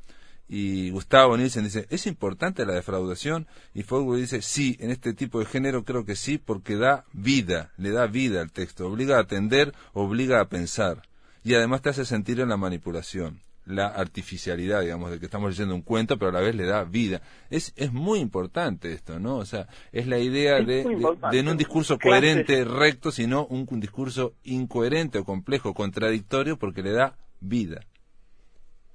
Y 0.48 0.90
Gustavo 0.90 1.38
Nielsen 1.38 1.64
dice, 1.64 1.88
¿es 1.90 2.06
importante 2.06 2.66
la 2.66 2.74
defraudación? 2.74 3.48
Y 3.74 3.84
Fogwood 3.84 4.18
dice, 4.18 4.42
sí, 4.42 4.78
en 4.80 4.92
este 4.92 5.14
tipo 5.14 5.40
de 5.40 5.46
género 5.46 5.84
creo 5.84 6.06
que 6.06 6.16
sí, 6.16 6.38
porque 6.38 6.76
da 6.76 7.06
vida, 7.14 7.72
le 7.78 7.92
da 7.92 8.08
vida 8.08 8.42
al 8.42 8.52
texto, 8.52 8.88
obliga 8.88 9.18
a 9.18 9.22
atender, 9.22 9.74
obliga 9.94 10.42
a 10.42 10.50
pensar. 10.50 11.04
Y 11.44 11.56
además 11.56 11.82
te 11.82 11.90
hace 11.90 12.06
sentir 12.06 12.40
en 12.40 12.50
la 12.50 12.58
manipulación. 12.58 13.42
La 13.66 13.88
artificialidad, 13.88 14.82
digamos, 14.82 15.12
de 15.12 15.20
que 15.20 15.26
estamos 15.26 15.52
leyendo 15.52 15.76
un 15.76 15.82
cuento, 15.82 16.18
pero 16.18 16.30
a 16.30 16.34
la 16.34 16.42
vez 16.42 16.56
le 16.56 16.66
da 16.66 16.84
vida. 16.84 17.22
Es, 17.50 17.74
es 17.78 17.94
muy 17.94 18.20
importante 18.20 18.92
esto, 18.92 19.20
¿no? 19.20 19.38
O 19.38 19.46
sea, 19.46 19.68
es 19.92 20.08
la 20.08 20.20
idea 20.20 20.58
Es 20.58 20.68
de, 20.68 20.84
de, 21.32 21.44
no 21.44 21.52
un 21.52 21.58
discurso 21.58 21.98
coherente, 21.98 22.66
recto, 22.66 23.12
sino 23.12 23.46
un, 23.46 23.68
un 23.70 23.80
discurso 23.80 24.34
incoherente 24.44 25.20
o 25.20 25.24
complejo, 25.24 25.74
contradictorio, 25.74 26.58
porque 26.58 26.84
le 26.84 26.92
da 26.92 27.16
vida. 27.40 27.82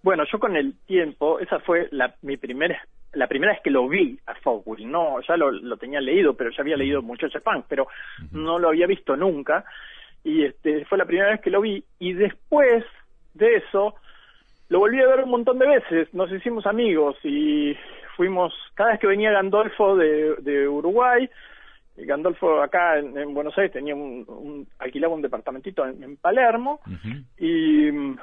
Bueno, 0.03 0.25
yo 0.31 0.39
con 0.39 0.57
el 0.57 0.75
tiempo, 0.87 1.41
esa 1.41 1.59
fue 1.61 1.89
la, 1.91 2.15
mi 2.23 2.37
primera 2.37 2.81
la 3.13 3.27
primera 3.27 3.53
vez 3.53 3.63
que 3.63 3.71
lo 3.71 3.89
vi 3.89 4.19
a 4.27 4.35
Fogwill, 4.35 4.91
no, 4.91 5.21
ya 5.27 5.37
lo, 5.37 5.51
lo 5.51 5.77
tenía 5.77 6.01
leído, 6.01 6.35
pero 6.35 6.51
ya 6.51 6.61
había 6.61 6.77
leído 6.77 7.03
Muchacha 7.03 7.41
Punk, 7.41 7.65
pero 7.69 7.89
no 8.33 8.59
lo 8.59 8.69
había 8.69 8.87
visto 8.87 9.17
nunca, 9.17 9.65
y 10.23 10.45
este 10.45 10.85
fue 10.85 10.99
la 10.99 11.07
primera 11.07 11.31
vez 11.31 11.41
que 11.41 11.51
lo 11.51 11.61
vi, 11.61 11.83
y 11.99 12.13
después 12.13 12.85
de 13.35 13.57
eso, 13.57 13.95
lo 14.69 14.79
volví 14.81 15.01
a 15.01 15.07
ver 15.07 15.25
un 15.25 15.31
montón 15.31 15.59
de 15.59 15.67
veces, 15.67 16.13
nos 16.15 16.31
hicimos 16.33 16.67
amigos, 16.67 17.17
y 17.25 17.77
fuimos, 18.17 18.53
cada 18.75 18.91
vez 18.91 19.01
que 19.01 19.07
venía 19.07 19.31
Gandolfo 19.33 19.97
de, 19.97 20.35
de 20.37 20.69
Uruguay, 20.69 21.29
Gandolfo 21.97 22.63
acá 22.63 22.99
en, 22.99 23.17
en 23.19 23.35
Buenos 23.35 23.57
Aires 23.59 23.73
tenía 23.73 23.95
un, 23.95 24.25
un- 24.29 24.69
alquilaba 24.79 25.15
un 25.15 25.23
departamentito 25.23 25.85
en, 25.87 26.03
en 26.03 26.17
Palermo, 26.17 26.81
y 27.39 27.91
mm, 27.91 28.19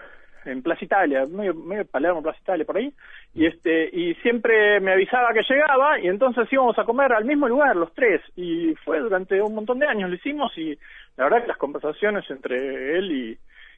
en 0.46 0.62
Plaza 0.62 0.86
Italia, 0.86 1.26
medio, 1.28 1.56
medio 1.56 1.86
Palermo, 1.86 2.22
Plaza 2.22 2.38
Italia, 2.42 2.66
por 2.66 2.78
ahí, 2.78 2.94
y 3.34 3.48
este 3.48 3.90
y 3.92 4.14
siempre 4.22 4.80
me 4.80 4.94
avisaba 4.94 5.34
que 5.34 5.42
llegaba 5.42 6.00
y 6.00 6.08
entonces 6.08 6.48
íbamos 6.54 6.78
a 6.78 6.84
comer 6.86 7.12
al 7.14 7.26
mismo 7.26 7.48
lugar 7.48 7.76
los 7.76 7.92
tres. 7.96 8.22
Y 8.36 8.76
fue 8.86 9.00
durante 9.00 9.42
un 9.42 9.56
montón 9.56 9.80
de 9.80 9.88
años 9.88 10.08
lo 10.10 10.16
hicimos 10.16 10.56
y 10.58 10.78
la 11.18 11.24
verdad 11.24 11.42
que 11.42 11.48
las 11.48 11.58
conversaciones 11.58 12.30
entre 12.30 12.96
él 12.98 13.12
y, 13.12 13.38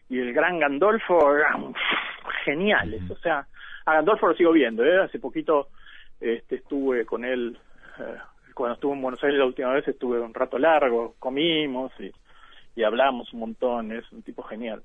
y 0.10 0.20
el 0.20 0.34
gran 0.34 0.60
Gandolfo 0.60 1.36
eran 1.36 1.74
geniales, 2.46 3.02
o 3.10 3.16
sea, 3.18 3.46
a 3.86 3.94
Gandolfo 3.96 4.28
lo 4.28 4.34
sigo 4.36 4.52
viendo, 4.52 4.84
¿eh? 4.86 5.02
hace 5.04 5.20
poquito 5.20 5.68
este 6.20 6.56
estuve 6.56 7.06
con 7.06 7.24
él 7.26 7.58
eh, 8.00 8.16
cuando 8.54 8.76
estuve 8.76 8.94
en 8.96 9.02
Buenos 9.02 9.24
Aires 9.24 9.38
la 9.40 9.46
última 9.46 9.72
vez 9.74 9.88
estuve 9.88 10.20
un 10.20 10.34
rato 10.34 10.58
largo, 10.58 11.16
comimos 11.20 11.92
y, 12.00 12.12
y 12.80 12.84
hablamos 12.84 13.32
un 13.34 13.40
montón, 13.42 13.92
es 13.92 14.04
un 14.12 14.24
tipo 14.24 14.44
genial. 14.44 14.82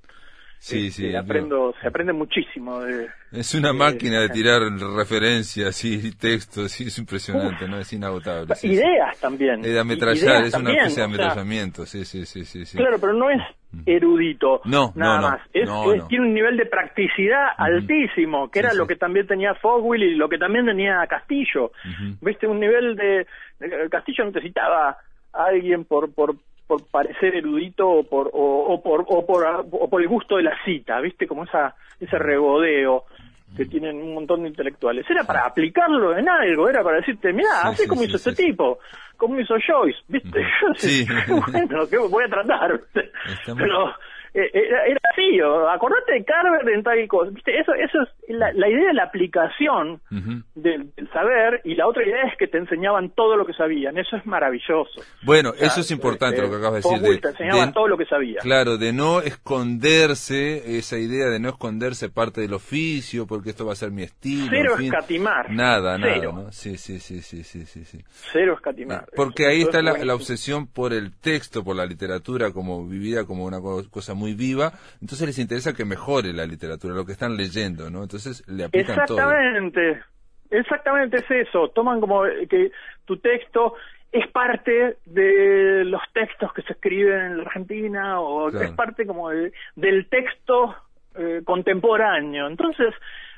Sí, 0.59 0.87
Este, 0.89 1.11
sí. 1.11 1.17
aprendo, 1.17 1.75
se 1.81 1.89
aprende 1.89 2.13
muchísimo 2.13 2.81
de, 2.83 3.09
Es 3.33 3.53
una 3.55 3.71
Eh, 3.71 3.73
máquina 3.73 4.21
de 4.21 4.29
tirar 4.29 4.61
referencias 4.97 5.85
y 5.85 6.13
textos, 6.15 6.71
sí, 6.71 6.85
es 6.85 6.99
impresionante, 6.99 7.67
¿no? 7.67 7.79
Es 7.81 7.93
inagotable. 7.93 8.55
sí, 8.55 8.69
sí. 8.69 8.75
ideas 8.75 9.19
también. 9.19 9.61
De 9.61 9.77
ametrallar, 9.81 10.23
Ideas 10.23 10.47
es 10.49 10.55
una 10.55 10.65
también, 10.65 10.79
especie 10.87 11.03
de 11.03 11.07
o 11.07 11.11
sea, 11.11 11.25
ametrallamiento, 11.25 11.87
sí, 11.87 12.05
sí, 12.05 12.25
sí, 12.27 12.45
sí. 12.45 12.65
sí. 12.65 12.77
Claro, 12.79 12.97
pero 13.01 13.13
no 13.13 13.29
es 13.31 13.41
erudito, 13.87 14.61
No, 14.65 14.93
nada 14.95 15.17
no, 15.17 15.21
no, 15.23 15.31
más. 15.31 15.41
Es, 15.53 15.69
es-. 15.69 16.09
Tiene 16.09 16.27
un 16.27 16.35
nivel 16.35 16.57
de 16.57 16.67
practicidad 16.67 17.49
altísimo, 17.57 18.51
que 18.51 18.61
Sí, 18.61 18.65
era 18.65 18.71
sí. 18.73 18.79
lo 18.79 18.87
que 18.87 18.97
también 18.97 19.27
tenía 19.27 19.55
Fogwill 19.55 20.03
y 20.03 20.15
lo 20.15 20.29
que 20.29 20.39
también 20.39 20.67
tenía 20.67 21.07
Castillo. 21.07 21.73
Viste, 22.21 22.47
un 22.47 22.61
nivel 22.61 22.97
de... 22.97 23.27
de- 23.61 23.89
Castillo 23.91 24.25
necesitaba 24.25 24.97
a 25.33 25.45
alguien 25.45 25.85
por... 25.85 26.13
por 26.15 26.35
por 26.65 26.87
parecer 26.91 27.35
erudito 27.35 27.87
o 27.87 28.05
por 28.05 28.31
o, 28.33 28.65
o 28.73 28.83
por 28.83 29.05
o 29.07 29.27
por 29.27 29.45
o 29.73 29.91
por 29.91 30.01
el 30.01 30.09
gusto 30.09 30.37
de 30.37 30.45
la 30.45 30.57
cita, 30.65 31.01
¿viste? 31.01 31.27
Como 31.27 31.45
esa 31.45 31.75
ese 32.01 32.17
regodeo 32.19 33.05
que 33.57 33.67
tienen 33.67 33.97
un 33.97 34.15
montón 34.15 34.43
de 34.43 34.49
intelectuales. 34.49 35.05
Era 35.09 35.25
para 35.25 35.47
aplicarlo 35.47 36.17
en 36.17 36.29
algo, 36.29 36.69
era 36.69 36.83
para 36.83 36.99
decirte, 36.99 37.33
mira, 37.33 37.49
Sí, 37.63 37.69
así 37.69 37.83
sí, 37.83 37.89
como 37.89 38.01
sí, 38.03 38.07
hizo 38.09 38.17
este 38.17 38.35
tipo, 38.35 38.79
como 39.17 39.39
hizo 39.39 39.55
Joyce, 39.67 39.99
¿viste? 40.09 40.41
Sí. 40.77 41.07
bueno, 41.53 41.87
¿qué 41.89 41.99
voy 41.99 42.25
a 42.25 42.29
tratar? 42.29 42.81
Pero 42.93 43.95
era, 44.35 44.87
era 44.87 45.01
así, 45.13 45.41
o- 45.41 45.69
acordate 45.69 46.13
de 46.13 46.25
Carver 46.25 46.69
en 46.75 46.83
tal 46.83 47.07
cosa, 47.09 47.31
¿viste? 47.31 47.59
Eso, 47.59 47.73
eso 47.75 47.99
es 48.03 48.09
la, 48.37 48.53
la 48.55 48.69
idea 48.69 48.89
de 48.89 48.95
la 48.95 49.05
aplicación 49.05 50.01
Ujú. 50.11 50.43
del, 50.55 50.93
del 50.95 51.11
saber 51.13 51.61
y 51.65 51.75
la 51.75 51.87
otra 51.87 52.03
idea 52.05 52.23
es 52.31 52.37
que 52.39 52.47
te 52.47 52.59
enseñaban 52.59 53.11
todo 53.11 53.37
lo 53.37 53.45
que 53.47 53.53
sabían, 53.53 53.99
eso 53.99 54.17
es 54.17 54.25
maravilloso. 54.27 55.03
Bueno, 55.23 55.51
O 55.51 55.55
sea, 55.55 55.67
eso 55.69 55.81
es 55.81 55.91
importante 55.91 56.37
este, 56.37 56.47
lo 56.47 56.53
que 56.53 56.59
acabas 56.59 56.83
de 56.83 56.91
decir. 56.91 57.09
De, 57.09 57.19
te 57.19 57.29
enseñaba 57.29 57.67
de- 57.67 57.73
todo 57.73 57.89
lo 57.89 57.99
que 57.99 58.07
sabía. 58.07 58.39
Claro, 58.41 58.79
de 58.79 58.93
no 58.93 59.21
esconderse, 59.21 60.79
esa 60.79 60.99
idea 60.99 61.27
de 61.27 61.39
no 61.41 61.49
esconderse 61.51 62.09
parte 62.09 62.41
del 62.41 62.55
oficio, 62.55 63.27
porque 63.27 63.51
esto 63.51 63.67
va 63.67 63.73
a 63.73 63.77
ser 63.77 63.91
mi 63.91 64.03
estilo. 64.03 64.47
Cero 64.51 64.73
en 64.73 64.79
fin. 64.79 64.87
escatimar. 64.95 65.51
Nada, 65.51 65.99
Cero. 66.01 66.33
nada, 66.33 66.45
¿no? 66.47 66.53
Sí, 66.53 66.77
sí, 66.77 66.99
sí, 67.01 67.21
sí, 67.21 67.43
sí, 67.43 67.65
sí. 67.67 67.85
sí. 67.85 67.99
Cero 68.33 68.55
escatimar. 68.55 69.07
Porque 69.17 69.43
Eso- 69.45 69.51
ahí 69.53 69.63
está 69.63 69.79
es 69.79 69.85
la, 69.85 69.99
la 70.05 70.15
obsesión 70.15 70.67
por 70.67 70.93
el 70.93 71.13
texto, 71.13 71.65
por 71.65 71.77
la 71.77 71.87
literatura 71.87 72.53
como 72.53 72.87
vivida 72.87 73.25
como 73.25 73.45
una 73.45 73.61
co- 73.61 73.83
cosa 73.91 74.15
muy 74.15 74.22
viva. 74.35 74.73
Entonces 75.01 75.27
les 75.27 75.39
interesa 75.41 75.75
que 75.75 75.85
mejore 75.85 76.33
la 76.33 76.47
literatura, 76.47 76.95
lo 76.95 77.05
que 77.05 77.13
están 77.13 77.37
leyendo, 77.37 77.91
¿no? 77.91 78.03
Entonces 78.05 78.45
le 78.49 78.63
aplican 78.65 79.05
todo. 79.07 79.19
Exactamente, 79.19 80.01
exactamente 80.51 81.17
es 81.19 81.31
eso. 81.49 81.69
Toman 81.71 82.01
como 82.01 82.23
que 82.49 82.71
tu 83.05 83.17
texto 83.19 83.75
es 84.13 84.27
parte 84.31 84.99
de 85.07 85.85
los 85.85 86.03
textos 86.13 86.53
que 86.53 86.63
se 86.63 86.75
escriben 86.75 87.21
en 87.21 87.37
la 87.39 87.43
Argentina 87.45 88.21
o 88.21 88.51
Claro. 88.51 88.67
es 88.67 88.73
parte 88.73 89.07
como 89.07 89.31
de- 89.31 89.53
del 89.75 90.07
texto 90.09 90.75
eh, 91.15 91.43
contemporáneo. 91.45 92.47
Entonces, 92.47 92.95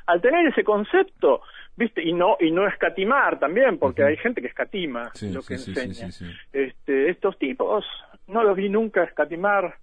al 0.07 0.20
tener 0.20 0.47
ese 0.47 0.62
concepto, 0.62 1.40
viste, 1.77 2.03
y 2.05 2.12
no 2.12 2.37
y 2.38 2.53
no 2.53 2.68
escatimar 2.68 3.40
también, 3.40 3.79
porque 3.79 4.05
hay 4.05 4.16
gente 4.16 4.40
que 4.40 4.47
escatima 4.47 5.11
Sí, 5.14 5.33
lo 5.33 5.42
que 5.42 5.59
sí, 5.59 5.73
enseña. 5.77 6.12
sí. 6.12 6.25
Este, 6.53 7.11
estos 7.11 7.37
tipos 7.38 7.85
no 8.29 8.44
los 8.44 8.55
vi 8.57 8.68
nunca 8.68 9.03
escatimar 9.03 9.77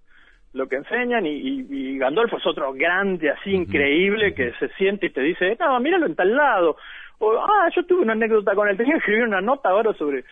lo 0.53 0.67
que 0.67 0.75
enseñan 0.75 1.25
y, 1.25 1.29
y, 1.31 1.67
y 1.69 1.97
Gandolfo 1.97 2.37
es 2.37 2.45
otro 2.45 2.73
grande 2.73 3.29
así 3.29 3.51
increíble 3.51 4.33
que 4.33 4.51
se 4.59 4.67
siente 4.75 5.05
y 5.07 5.09
te 5.11 5.21
dice 5.21 5.55
no 5.59 5.79
míralo 5.79 6.05
en 6.05 6.15
tal 6.15 6.35
lado 6.35 6.75
o 7.19 7.33
ah 7.39 7.69
yo 7.75 7.85
tuve 7.85 8.01
una 8.01 8.13
anécdota 8.13 8.53
con 8.55 8.67
él 8.67 8.75
tenía 8.77 8.93
que 8.93 8.99
escribir 8.99 9.23
una 9.23 9.39
nota 9.41 9.69
ahora 9.69 9.93
sobre 9.93 10.25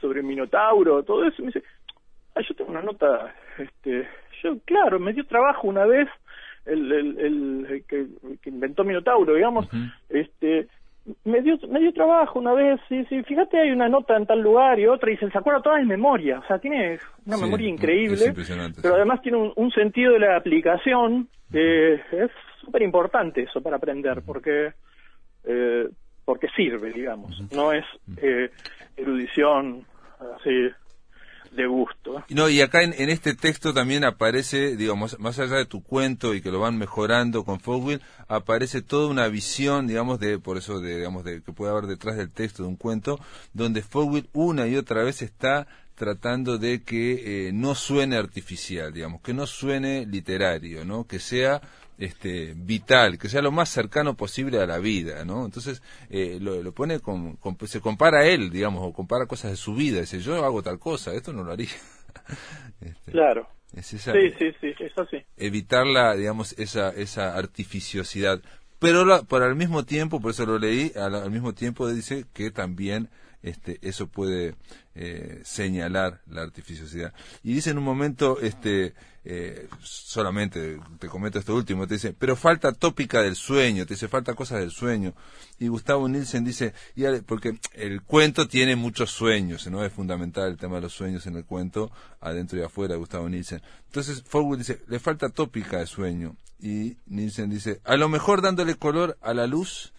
sobre 0.00 0.22
Minotauro 0.22 1.02
todo 1.02 1.24
eso 1.26 1.42
y 1.42 1.46
me 1.46 1.52
dice 1.52 1.64
ah 2.36 2.40
yo 2.48 2.54
tengo 2.54 2.70
una 2.70 2.82
nota 2.82 3.34
este 3.58 4.08
yo 4.42 4.56
claro 4.64 5.00
me 5.00 5.12
dio 5.12 5.24
trabajo 5.26 5.66
una 5.66 5.84
vez 5.86 6.08
el, 6.66 6.90
el, 6.92 7.18
el- 7.18 7.66
el 7.68 7.84
que, 7.86 8.06
inventó 8.50 8.84
Minotauro 8.84 9.34
digamos 9.34 9.68
este 10.08 10.68
me 11.24 11.42
dio, 11.42 11.58
me 11.68 11.80
dio 11.80 11.92
trabajo 11.92 12.38
una 12.38 12.54
vez, 12.54 12.80
sí, 12.88 13.04
sí, 13.08 13.22
fíjate 13.24 13.58
hay 13.60 13.70
una 13.70 13.88
nota 13.88 14.16
en 14.16 14.26
tal 14.26 14.40
lugar 14.40 14.78
y 14.78 14.86
otra 14.86 15.10
y 15.10 15.16
se 15.16 15.26
acuerda 15.26 15.60
toda 15.62 15.80
en 15.80 15.86
memoria, 15.86 16.38
o 16.38 16.46
sea, 16.46 16.58
tiene 16.58 16.98
una 17.26 17.36
Sí, 17.36 17.44
memoria 17.44 17.68
increíble, 17.68 18.34
pero 18.80 18.94
además 18.94 19.20
tiene 19.22 19.38
un, 19.38 19.52
un 19.56 19.70
sentido 19.70 20.14
de 20.14 20.20
la 20.20 20.36
aplicación, 20.36 21.28
eh, 21.52 22.00
es 22.12 22.30
súper 22.60 22.82
importante 22.82 23.42
eso 23.42 23.60
para 23.60 23.76
aprender, 23.76 24.22
porque 24.24 24.72
eh, 25.44 25.88
porque 26.24 26.48
sirve, 26.56 26.90
digamos, 26.90 27.42
no 27.52 27.72
es 27.72 27.84
eh, 28.16 28.50
erudición 28.96 29.84
así 30.40 30.70
de 31.54 31.66
gusto. 31.66 32.24
No, 32.28 32.48
y 32.48 32.60
acá 32.60 32.82
en, 32.82 32.94
en 32.98 33.10
este 33.10 33.34
texto 33.34 33.72
también 33.72 34.04
aparece, 34.04 34.76
digamos, 34.76 35.18
más 35.18 35.38
allá 35.38 35.56
de 35.56 35.66
tu 35.66 35.82
cuento 35.82 36.34
y 36.34 36.40
que 36.40 36.50
lo 36.50 36.60
van 36.60 36.78
mejorando 36.78 37.44
con 37.44 37.60
Fogwill, 37.60 38.00
aparece 38.28 38.82
toda 38.82 39.08
una 39.08 39.28
visión, 39.28 39.86
digamos, 39.86 40.18
de, 40.20 40.38
por 40.38 40.56
eso, 40.56 40.80
de, 40.80 40.96
digamos, 40.96 41.24
de 41.24 41.42
que 41.42 41.52
puede 41.52 41.72
haber 41.72 41.86
detrás 41.86 42.16
del 42.16 42.30
texto 42.30 42.62
de 42.62 42.68
un 42.68 42.76
cuento, 42.76 43.18
donde 43.52 43.82
Fogwill 43.82 44.28
una 44.32 44.66
y 44.66 44.76
otra 44.76 45.02
vez 45.02 45.22
está 45.22 45.66
tratando 45.94 46.58
de 46.58 46.82
que 46.82 47.48
eh, 47.48 47.52
no 47.52 47.74
suene 47.74 48.16
artificial, 48.16 48.92
digamos, 48.92 49.20
que 49.22 49.34
no 49.34 49.46
suene 49.46 50.06
literario, 50.06 50.84
¿no? 50.84 51.06
Que 51.06 51.20
sea 51.20 51.60
este 51.98 52.54
vital, 52.56 53.18
que 53.18 53.28
sea 53.28 53.40
lo 53.42 53.52
más 53.52 53.68
cercano 53.68 54.16
posible 54.16 54.60
a 54.60 54.66
la 54.66 54.78
vida, 54.78 55.24
¿no? 55.24 55.44
Entonces 55.44 55.82
eh, 56.10 56.38
lo, 56.40 56.62
lo 56.62 56.72
pone 56.72 57.00
con, 57.00 57.36
con- 57.36 57.56
se 57.66 57.80
compara 57.80 58.20
a 58.20 58.26
él, 58.26 58.50
digamos, 58.50 58.82
o 58.84 58.92
compara 58.92 59.26
cosas 59.26 59.52
de 59.52 59.56
su 59.56 59.74
vida, 59.74 60.00
dice 60.00 60.20
yo 60.20 60.44
hago 60.44 60.62
tal 60.62 60.78
cosa, 60.78 61.12
esto 61.14 61.32
no 61.32 61.44
lo 61.44 61.52
haría. 61.52 61.68
Este, 62.80 63.12
Claro. 63.12 63.48
es 63.74 63.92
esa- 63.94 64.12
Sí, 64.12 64.30
sí, 64.38 64.46
sí, 64.60 64.74
eso 64.78 65.06
sí. 65.10 65.18
evitar 65.36 65.86
la, 65.86 66.14
digamos, 66.14 66.52
esa, 66.58 66.90
esa 66.90 67.36
artificiosidad. 67.36 68.40
Pero 68.78 69.04
la- 69.04 69.22
por 69.22 69.42
al 69.42 69.54
mismo 69.56 69.84
tiempo, 69.84 70.20
por 70.20 70.32
eso 70.32 70.44
lo 70.46 70.58
leí, 70.58 70.92
al, 70.96 71.14
al 71.14 71.30
mismo 71.30 71.54
tiempo 71.54 71.88
dice 71.88 72.26
que 72.34 72.50
también 72.50 73.08
este, 73.44 73.78
eso 73.82 74.06
puede 74.06 74.56
eh, 74.94 75.42
señalar 75.44 76.22
la 76.26 76.42
artificiosidad. 76.42 77.12
Y 77.42 77.52
dice 77.52 77.70
en 77.70 77.78
un 77.78 77.84
momento, 77.84 78.40
este, 78.40 78.94
eh, 79.22 79.68
solamente 79.82 80.80
te 80.98 81.08
comento 81.08 81.38
esto 81.38 81.54
último, 81.54 81.86
te 81.86 81.94
dice, 81.94 82.14
pero 82.18 82.36
falta 82.36 82.72
tópica 82.72 83.20
del 83.20 83.36
sueño, 83.36 83.84
te 83.84 83.94
dice, 83.94 84.08
falta 84.08 84.32
cosas 84.32 84.60
del 84.60 84.70
sueño. 84.70 85.14
Y 85.58 85.68
Gustavo 85.68 86.08
Nielsen 86.08 86.42
dice, 86.42 86.72
y 86.96 87.04
porque 87.26 87.58
el 87.74 88.00
cuento 88.02 88.48
tiene 88.48 88.76
muchos 88.76 89.10
sueños, 89.10 89.66
¿no? 89.66 89.84
Es 89.84 89.92
fundamental 89.92 90.50
el 90.50 90.56
tema 90.56 90.76
de 90.76 90.82
los 90.82 90.94
sueños 90.94 91.26
en 91.26 91.36
el 91.36 91.44
cuento, 91.44 91.92
adentro 92.22 92.58
y 92.58 92.62
afuera 92.62 92.96
Gustavo 92.96 93.28
Nielsen. 93.28 93.60
Entonces 93.86 94.22
Forward 94.26 94.58
dice, 94.58 94.80
le 94.88 94.98
falta 94.98 95.28
tópica 95.28 95.80
de 95.80 95.86
sueño. 95.86 96.36
Y 96.58 96.96
Nielsen 97.04 97.50
dice, 97.50 97.82
a 97.84 97.96
lo 97.96 98.08
mejor 98.08 98.40
dándole 98.40 98.76
color 98.76 99.18
a 99.20 99.34
la 99.34 99.46
luz. 99.46 99.92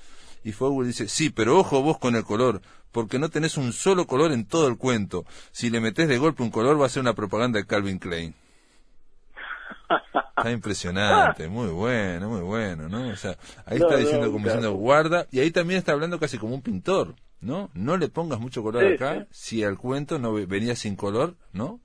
Y 0.44 0.52
Forward 0.52 0.88
dice, 0.88 1.08
sí, 1.08 1.30
pero 1.30 1.60
ojo 1.60 1.82
vos 1.84 2.00
con 2.00 2.16
el 2.16 2.24
color, 2.24 2.62
porque 2.96 3.20
no 3.20 3.28
tenés 3.30 3.58
un 3.58 3.74
solo 3.74 4.08
color 4.08 4.32
en 4.32 4.46
todo 4.46 4.70
el 4.70 4.78
cuento. 4.78 5.26
Si 5.52 5.70
le 5.70 5.82
metés 5.82 6.08
de 6.08 6.18
golpe 6.18 6.44
un 6.44 6.50
color 6.50 6.80
va 6.82 6.86
a 6.86 6.90
ser 6.90 7.02
una 7.02 7.14
propaganda 7.14 7.60
de 7.60 7.66
Calvin 7.68 8.00
Klein. 8.00 8.34
Está 10.38 10.50
impresionante, 10.50 11.48
muy 11.50 11.68
bueno, 11.68 12.30
muy 12.30 12.40
bueno, 12.40 12.88
¿no? 12.88 13.10
O 13.10 13.16
sea, 13.18 13.38
ahí 13.66 13.80
No, 13.80 13.86
está 13.86 13.96
no, 13.96 14.00
diciendo 14.00 14.32
como 14.32 14.46
claro. 14.46 14.60
diciendo 14.62 14.78
guarda, 14.80 15.28
y 15.30 15.40
ahí 15.42 15.52
también 15.52 15.78
está 15.78 15.92
hablando 15.92 16.18
casi 16.22 16.38
como 16.38 16.56
un 16.56 16.62
pintor, 16.62 17.16
¿no? 17.42 17.70
No 17.74 17.98
le 17.98 18.08
pongas 18.08 18.40
mucho 18.40 18.64
color 18.64 18.88
Sí, 18.88 18.94
acá, 18.94 19.28
sí. 19.32 19.58
si 19.58 19.64
al 19.66 19.78
cuento 19.78 20.18
no 20.18 20.32
ve- 20.32 20.46
venía 20.46 20.78
sin 20.78 20.96
color, 20.96 21.36
¿no? 21.52 21.82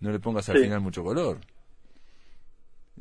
No 0.00 0.10
le 0.10 0.18
pongas 0.20 0.50
al 0.50 0.58
Sí. 0.58 0.64
final 0.64 0.82
mucho 0.82 1.02
color. 1.02 1.38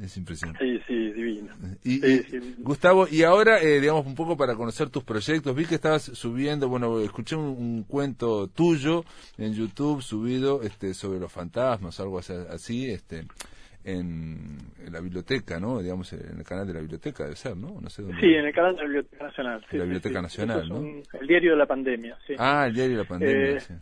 Es 0.02 0.18
impresionante. 0.18 0.66
Sí, 0.66 0.82
sí, 0.88 1.12
divino. 1.12 1.54
Y, 1.84 2.00
Sí, 2.00 2.08
y, 2.08 2.18
sí. 2.32 2.56
Gustavo, 2.60 3.08
y 3.10 3.22
ahora, 3.24 3.62
eh, 3.62 3.80
digamos, 3.80 4.06
un 4.08 4.16
poco 4.16 4.36
para 4.36 4.56
conocer 4.56 4.90
tus 4.90 5.04
proyectos, 5.04 5.56
vi 5.56 5.66
que 5.66 5.76
estabas 5.76 6.02
subiendo, 6.04 6.68
bueno, 6.70 7.00
escuché 7.02 7.36
un, 7.36 7.46
un 7.58 7.84
cuento 7.84 8.48
tuyo 8.48 9.04
en 9.38 9.54
YouTube 9.54 10.02
subido 10.02 10.64
este, 10.64 10.94
sobre 10.96 11.20
los 11.20 11.32
fantasmas, 11.32 12.00
algo 12.00 12.18
así, 12.20 12.90
este, 12.90 13.26
en, 13.84 14.58
en 14.84 14.92
la 14.92 15.02
biblioteca, 15.02 15.60
¿no? 15.60 15.80
Digamos, 15.82 16.12
en 16.14 16.38
el 16.40 16.44
canal 16.44 16.66
de 16.68 16.74
la 16.74 16.80
biblioteca 16.80 17.24
debe 17.26 17.36
ser, 17.36 17.56
¿no? 17.58 17.80
No 17.80 17.90
sé 17.90 18.02
dónde. 18.02 18.20
Sí, 18.22 18.28
en 18.28 18.46
el 18.46 18.54
canal 18.54 18.72
de 18.76 18.78
la 18.78 18.84
Biblioteca 18.86 19.24
Nacional. 19.26 19.66
sí, 19.70 19.78
La 19.78 19.84
Biblioteca. 19.84 20.22
Nacional, 20.22 20.62
es 20.64 20.70
¿no? 20.70 20.76
un- 20.80 21.04
el 21.20 21.28
diario 21.28 21.52
de 21.52 21.58
la 21.58 21.66
pandemia, 21.68 22.18
sí. 22.26 22.34
Ah, 22.40 22.66
el 22.68 22.74
diario 22.74 22.98
de 22.98 23.04
la 23.04 23.08
pandemia, 23.08 23.58
Eh, 23.58 23.60
sí. 23.60 23.74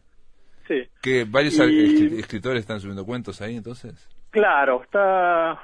Sí, 0.68 0.84
Que 1.02 1.24
varios 1.24 1.56
y- 1.58 2.20
escritores 2.20 2.60
están 2.60 2.80
subiendo 2.80 3.04
cuentos 3.06 3.42
ahí, 3.42 3.56
entonces. 3.56 3.94
claro, 4.32 4.84
está... 4.84 5.60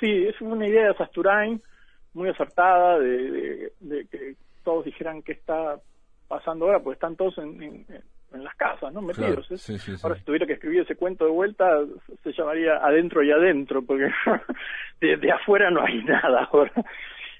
Sí, 0.00 0.26
es 0.26 0.40
una 0.40 0.66
idea 0.66 0.88
de 0.88 0.94
Sasturain 0.94 1.62
muy 2.14 2.28
acertada 2.28 2.98
de, 2.98 3.30
de- 3.30 3.72
de 3.80 4.06
que 4.08 4.34
todos 4.64 4.84
dijeran 4.84 5.22
qué 5.22 5.32
está 5.32 5.78
pasando 6.26 6.66
ahora, 6.66 6.80
pues 6.80 6.96
están 6.96 7.16
todos 7.16 7.38
en, 7.38 7.62
en- 7.62 7.86
en 8.32 8.44
las 8.44 8.54
casas, 8.56 8.92
¿no? 8.92 9.00
Metidos. 9.00 9.46
Claro, 9.46 9.54
¿eh? 9.54 9.58
sí, 9.58 9.78
sí, 9.78 9.96
sí. 9.96 10.00
Ahora, 10.02 10.16
si 10.18 10.24
tuviera 10.24 10.46
que 10.46 10.52
escribir 10.54 10.82
ese 10.82 10.96
cuento 10.96 11.24
de 11.24 11.30
vuelta, 11.30 11.80
se 12.22 12.32
llamaría 12.32 12.76
Adentro 12.76 13.22
y 13.22 13.30
Adentro, 13.30 13.82
porque 13.82 14.10
de, 15.00 15.16
de 15.16 15.32
afuera 15.32 15.70
no 15.70 15.82
hay 15.82 16.02
nada 16.04 16.44
ahora, 16.52 16.72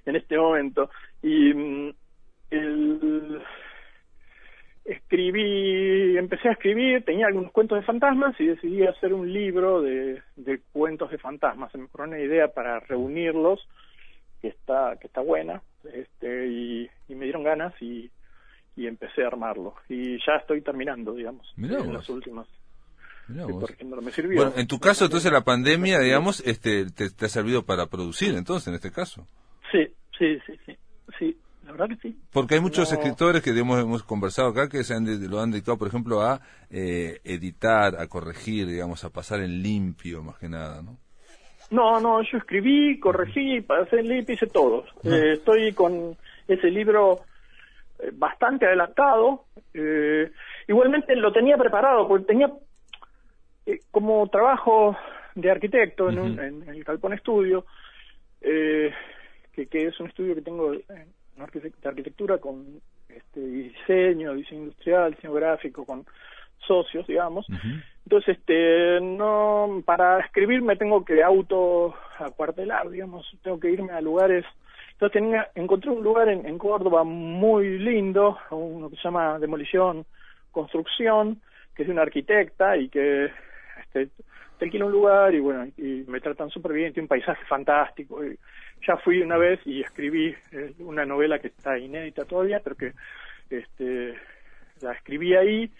en 0.06 0.16
este 0.16 0.38
momento. 0.38 0.90
Y 1.22 1.52
mm, 1.52 1.94
el, 2.50 3.42
escribí, 4.88 6.16
empecé 6.16 6.48
a 6.48 6.52
escribir, 6.52 7.04
tenía 7.04 7.26
algunos 7.26 7.52
cuentos 7.52 7.78
de 7.78 7.84
fantasmas 7.84 8.34
y 8.40 8.46
decidí 8.46 8.84
hacer 8.86 9.12
un 9.12 9.30
libro 9.32 9.82
de, 9.82 10.22
de 10.36 10.60
cuentos 10.72 11.10
de 11.10 11.18
fantasmas. 11.18 11.70
Se 11.72 11.78
me 11.78 11.84
ocurrió 11.84 12.06
una 12.08 12.20
idea 12.20 12.48
para 12.48 12.80
reunirlos, 12.80 13.60
que 14.40 14.48
está, 14.48 14.96
que 15.00 15.06
está 15.08 15.20
buena, 15.20 15.62
este, 15.92 16.46
y, 16.48 16.88
y 17.08 17.14
me 17.14 17.24
dieron 17.24 17.42
ganas 17.44 17.74
y, 17.82 18.10
y 18.76 18.86
empecé 18.86 19.24
a 19.24 19.28
armarlo. 19.28 19.74
Y 19.88 20.16
ya 20.24 20.36
estoy 20.40 20.62
terminando, 20.62 21.12
digamos, 21.14 21.52
Mirá 21.56 21.78
en 21.78 21.86
vos. 21.86 21.94
las 21.94 22.08
últimas. 22.08 22.46
Mirá 23.28 23.42
estoy 23.42 23.52
vos. 23.54 23.62
corrigiendo, 23.62 24.00
me 24.00 24.10
sirvió. 24.10 24.36
Bueno, 24.42 24.52
en 24.56 24.66
tu 24.66 24.78
caso, 24.78 25.04
entonces, 25.04 25.30
la 25.30 25.42
pandemia, 25.44 25.98
digamos, 25.98 26.40
este, 26.46 26.86
te, 26.90 27.10
te 27.10 27.26
ha 27.26 27.28
servido 27.28 27.64
para 27.66 27.86
producir, 27.86 28.34
entonces, 28.34 28.68
en 28.68 28.74
este 28.74 28.90
caso. 28.90 29.26
Sí, 29.70 29.86
sí, 30.18 30.38
sí, 30.46 30.52
sí, 30.64 30.76
sí, 31.18 31.36
la 31.68 31.72
verdad 31.72 31.88
que 31.96 32.08
sí. 32.08 32.18
Porque 32.32 32.54
hay 32.54 32.60
muchos 32.60 32.90
No. 32.90 32.98
escritores 32.98 33.42
que 33.42 33.52
digamos, 33.52 33.78
hemos 33.80 34.02
conversado 34.02 34.48
acá 34.48 34.68
que 34.68 34.84
se 34.84 34.94
han 34.94 35.04
lo 35.30 35.40
han 35.40 35.50
dedicado, 35.50 35.76
por 35.78 35.88
ejemplo, 35.88 36.22
a 36.22 36.40
eh, 36.70 37.20
editar, 37.24 38.00
a 38.00 38.06
corregir, 38.08 38.66
digamos, 38.66 39.04
a 39.04 39.10
pasar 39.10 39.40
en 39.40 39.62
limpio, 39.62 40.22
más 40.22 40.38
que 40.38 40.48
nada, 40.48 40.80
¿no? 40.82 40.96
No, 41.70 42.00
no, 42.00 42.22
yo 42.22 42.38
escribí, 42.38 42.98
corregí, 42.98 43.60
pasé 43.60 44.00
el 44.00 44.08
lip, 44.08 44.30
hice 44.30 44.46
todo. 44.46 44.84
Eh, 45.04 45.34
estoy 45.34 45.72
con 45.74 46.16
ese 46.46 46.70
libro 46.70 47.20
eh, 47.98 48.10
bastante 48.14 48.64
adelantado. 48.64 49.44
eh, 49.74 50.30
igualmente 50.66 51.14
lo 51.16 51.30
tenía 51.32 51.58
preparado, 51.58 52.08
porque 52.08 52.24
tenía 52.24 52.50
eh, 53.66 53.80
como 53.90 54.26
trabajo 54.28 54.96
de 55.34 55.50
arquitecto 55.50 56.08
en, 56.08 56.18
un- 56.18 56.40
en 56.40 56.68
el 56.70 56.82
Calpón 56.84 57.12
Estudio, 57.12 57.66
eh, 58.40 58.90
que, 59.52 59.66
que 59.66 59.88
es 59.88 60.00
un 60.00 60.06
estudio 60.08 60.34
que 60.34 60.42
tengo 60.42 60.72
en 60.72 61.17
de 61.38 61.88
arquitectura 61.88 62.38
con 62.38 62.80
este 63.08 63.40
diseño, 63.40 64.34
diseño 64.34 64.62
industrial, 64.62 65.14
diseño 65.14 65.32
gráfico, 65.32 65.84
con 65.84 66.04
socios, 66.66 67.06
digamos. 67.06 67.46
Entonces, 68.04 68.38
este, 68.38 69.00
no, 69.00 69.82
para 69.84 70.20
escribir 70.20 70.62
me 70.62 70.76
tengo 70.76 71.04
que 71.04 71.22
auto 71.22 71.94
acuartelar, 72.18 72.88
digamos, 72.90 73.26
tengo 73.42 73.58
que 73.58 73.70
irme 73.70 73.92
a 73.92 74.00
lugares. 74.00 74.44
Entonces 74.92 75.20
tenía, 75.20 75.48
encontré 75.54 75.90
un 75.90 76.02
lugar 76.02 76.28
en, 76.28 76.44
en 76.46 76.58
Córdoba 76.58 77.04
muy 77.04 77.78
lindo, 77.78 78.38
uno 78.50 78.90
que 78.90 78.96
se 78.96 79.02
llama 79.02 79.38
Demolición 79.38 80.04
Construcción, 80.50 81.40
que 81.74 81.82
es 81.82 81.88
de 81.88 81.92
una 81.92 82.02
arquitecta 82.02 82.76
y 82.76 82.88
que 82.88 83.30
este, 83.80 84.08
te 84.58 84.82
un 84.82 84.90
lugar 84.90 85.34
y 85.34 85.40
bueno, 85.40 85.66
y 85.76 86.04
me 86.08 86.20
tratan 86.20 86.50
súper 86.50 86.72
bien, 86.72 86.92
tiene 86.92 87.04
un 87.04 87.08
paisaje 87.08 87.44
fantástico. 87.46 88.24
Y 88.24 88.36
ya 88.86 88.96
fui 88.98 89.20
una 89.20 89.36
vez 89.36 89.60
y 89.66 89.80
escribí 89.80 90.34
eh, 90.52 90.72
una 90.78 91.04
novela 91.04 91.38
que 91.38 91.48
está 91.48 91.78
inédita 91.78 92.24
todavía, 92.24 92.60
pero 92.62 92.76
que 92.76 92.92
este, 93.50 94.14
la 94.80 94.92
escribí 94.92 95.34
ahí 95.34 95.70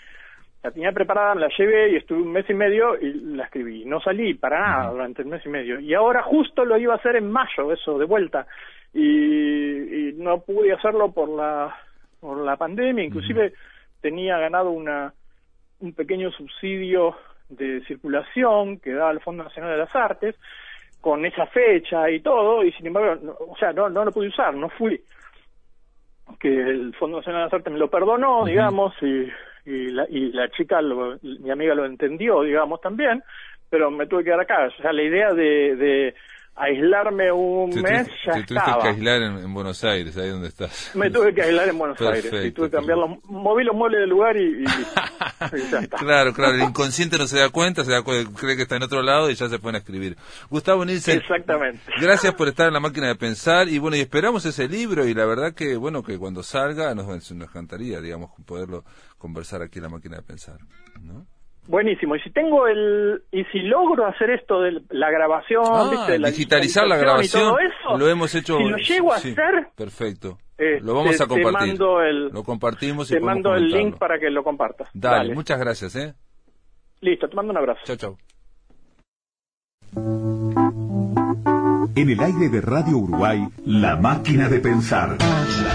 la 0.63 0.73
tenía 0.73 0.93
preparada, 0.93 1.35
me 1.35 1.43
la 1.43 1.49
llevé 1.57 1.93
y 1.93 1.97
estuve 1.97 2.21
un 2.21 2.33
mes 2.33 2.49
y 2.49 2.55
medio 2.55 2.99
y 3.01 3.13
la 3.37 3.45
escribí. 3.45 3.85
No 3.85 4.01
salí 4.01 4.35
para 4.35 4.61
nada 4.61 4.91
durante 4.91 5.23
el 5.23 5.29
mes 5.29 5.45
y 5.47 5.49
medio. 5.49 5.79
Y 5.79 5.95
ahora 5.95 6.23
justo 6.23 6.65
lo 6.65 6.77
iba 6.79 6.95
a 6.95 6.97
hacer 6.97 7.17
en 7.17 7.31
mayo, 7.31 7.73
eso, 7.73 7.97
de 7.97 8.05
vuelta. 8.05 8.47
Y, 8.93 10.09
y 10.09 10.13
no 10.15 10.41
pude 10.41 10.73
hacerlo 10.73 11.13
por 11.13 11.29
la, 11.29 11.77
por 12.21 12.39
la 12.39 12.57
pandemia. 12.57 13.05
Inclusive 13.05 13.53
tenía 14.01 14.39
ganado 14.39 14.71
una, 14.71 15.13
un 15.79 15.93
pequeño 15.93 16.33
subsidio 16.33 17.17
de 17.49 17.83
circulación 17.87 18.81
que 18.81 18.93
daba 18.93 19.13
el 19.13 19.21
Fondo 19.21 19.45
Nacional 19.45 19.71
de 19.71 19.79
las 19.79 19.95
Artes 19.95 20.35
con 21.01 21.25
esa 21.27 21.47
fecha 21.47 22.11
y 22.11 22.21
todo. 22.21 22.65
Y 22.65 22.73
sin 22.73 22.87
embargo, 22.87 23.17
no- 23.23 23.37
o 23.53 23.57
sea, 23.57 23.73
no, 23.73 23.89
no 23.89 24.05
lo 24.05 24.13
pude 24.13 24.29
usar, 24.29 24.55
no 24.55 24.69
fui 24.71 25.01
que 26.39 26.49
el 26.49 26.95
Fondo 26.97 27.17
Nacional 27.19 27.41
de 27.43 27.45
las 27.47 27.55
Artes 27.55 27.73
me 27.73 27.79
lo 27.79 27.89
perdonó, 27.91 28.45
digamos, 28.45 28.93
y, 29.03 29.29
y, 29.65 29.91
la, 29.91 30.07
y 30.09 30.31
la 30.33 30.49
chica, 30.51 30.81
lo- 30.83 31.19
mi 31.23 31.51
amiga 31.51 31.75
lo 31.75 31.85
entendió, 31.87 32.43
digamos, 32.43 32.81
también, 32.81 33.23
pero 33.71 33.91
me 33.91 34.07
tuve 34.07 34.21
que 34.21 34.27
quedar 34.27 34.41
acá. 34.41 34.67
O 34.67 34.83
sea, 34.83 34.93
la 34.93 35.03
idea 35.03 35.33
de, 35.33 35.77
de 35.77 36.15
aislarme 36.59 37.31
un 37.33 37.71
Te, 37.71 37.83
mes 37.83 38.07
tuviste- 38.09 38.17
ya 38.27 38.33
te 38.33 38.39
tuviste 38.43 38.55
estaba. 38.55 38.83
que 38.83 38.89
aislar 38.89 39.23
en, 39.23 39.39
en 39.39 39.55
Buenos 39.55 39.85
Aires, 39.85 40.17
ahí 40.17 40.29
donde 40.31 40.49
estás. 40.49 40.91
Me 40.95 41.11
tuve 41.11 41.35
que 41.35 41.43
aislar 41.43 41.69
en 41.69 41.79
Buenos 41.79 41.97
Perfecto, 41.99 42.37
Aires 42.37 42.51
y 42.51 42.53
tuve 42.55 42.71
que 42.71 42.77
cambiar 42.77 42.99
los, 42.99 43.11
moví 43.25 43.65
los 43.65 43.75
muebles 43.77 44.01
del 44.01 44.11
lugar 44.11 44.37
y, 44.37 44.63
y, 44.63 44.65
y 45.57 45.71
ya 45.71 45.79
está. 45.81 45.97
Claro, 45.99 46.33
claro, 46.33 46.55
el 46.57 46.63
inconsciente 46.63 47.17
no 47.19 47.27
se 47.27 47.39
da 47.39 47.49
cuenta, 47.51 47.85
se 47.85 47.93
da 47.93 48.03
cu- 48.03 48.13
cree 48.39 48.57
que 48.57 48.63
está 48.63 48.77
en 48.77 48.83
otro 48.83 49.03
lado 49.03 49.31
y 49.31 49.35
ya 49.35 49.49
se 49.49 49.59
pone 49.59 49.79
a 49.79 49.81
escribir. 49.81 50.17
Gustavo 50.51 50.85
Nielsen, 50.85 51.19
Exactamente. 51.19 51.81
gracias 52.01 52.35
por 52.35 52.49
estar 52.49 52.67
en 52.69 52.75
la 52.75 52.81
máquina 52.81 53.07
de 53.09 53.15
pensar 53.15 53.69
y 53.69 53.79
bueno, 53.79 53.97
y 53.97 54.01
esperamos 54.01 54.45
ese 54.45 54.69
libro 54.69 55.07
y 55.07 55.15
la 55.15 55.25
verdad 55.27 55.55
que 55.55 55.77
bueno, 55.77 56.03
que 56.03 56.19
cuando 56.19 56.43
salga 56.43 56.95
nos, 56.95 57.07
nos 57.07 57.31
encantaría, 57.33 58.01
digamos, 58.01 58.31
poderlo 58.47 58.85
conversar 59.19 59.63
aquí 59.63 59.79
en 59.79 59.85
la 59.85 59.89
máquina 59.91 60.17
de 60.17 60.23
pensar, 60.23 60.59
¿no? 61.01 61.27
Buenísimo. 61.69 62.17
Y 62.17 62.21
si 62.21 62.31
tengo 62.31 62.67
el, 62.67 63.23
y 63.31 63.45
si 63.53 63.61
logro 63.61 64.07
hacer 64.07 64.31
esto 64.31 64.61
de 64.63 64.81
la 64.89 65.11
grabación, 65.11 65.63
Ah, 65.67 65.89
¿viste? 65.91 66.19
La 66.19 66.29
digitalizar 66.31 66.87
la 66.89 66.97
grabación, 66.97 67.43
y 67.43 67.47
todo 67.47 67.59
eso, 67.61 67.99
lo 67.99 68.09
hemos 68.09 68.35
hecho. 68.35 68.57
Si 68.59 68.65
lo 68.65 68.77
llego 68.79 69.13
a 69.13 69.19
sí, 69.19 69.33
hacer, 69.33 69.69
Perfecto. 69.77 70.39
eh, 70.57 70.81
lo 70.81 70.95
vamos 70.95 71.17
te- 71.19 71.23
a 71.23 71.27
compartir. 71.27 71.61
Te 71.61 71.67
mando 71.85 72.01
el, 72.03 72.29
lo 72.29 72.43
compartimos 72.43 73.11
y 73.11 73.15
te 73.15 73.21
mando 73.21 73.51
el 73.55 73.57
comentarlo. 73.65 73.85
link 73.87 73.99
para 73.99 74.19
que 74.19 74.31
lo 74.31 74.43
compartas. 74.43 74.89
Dale, 74.95 75.35
muchas 75.35 75.61
gracias, 75.61 75.95
¿eh? 75.97 76.15
Listo, 77.03 77.29
te 77.29 77.37
mando 77.37 77.53
un 77.53 77.59
abrazo. 77.59 77.81
Chao, 77.85 77.97
chao. 77.97 78.17
En 81.97 82.09
el 82.11 82.21
aire 82.21 82.49
de 82.49 82.61
Radio 82.61 82.97
Uruguay, 82.99 83.41
La 83.67 83.97
Máquina 83.97 84.49
de 84.49 84.61
Pensar. 84.61 85.17
La 85.19 85.75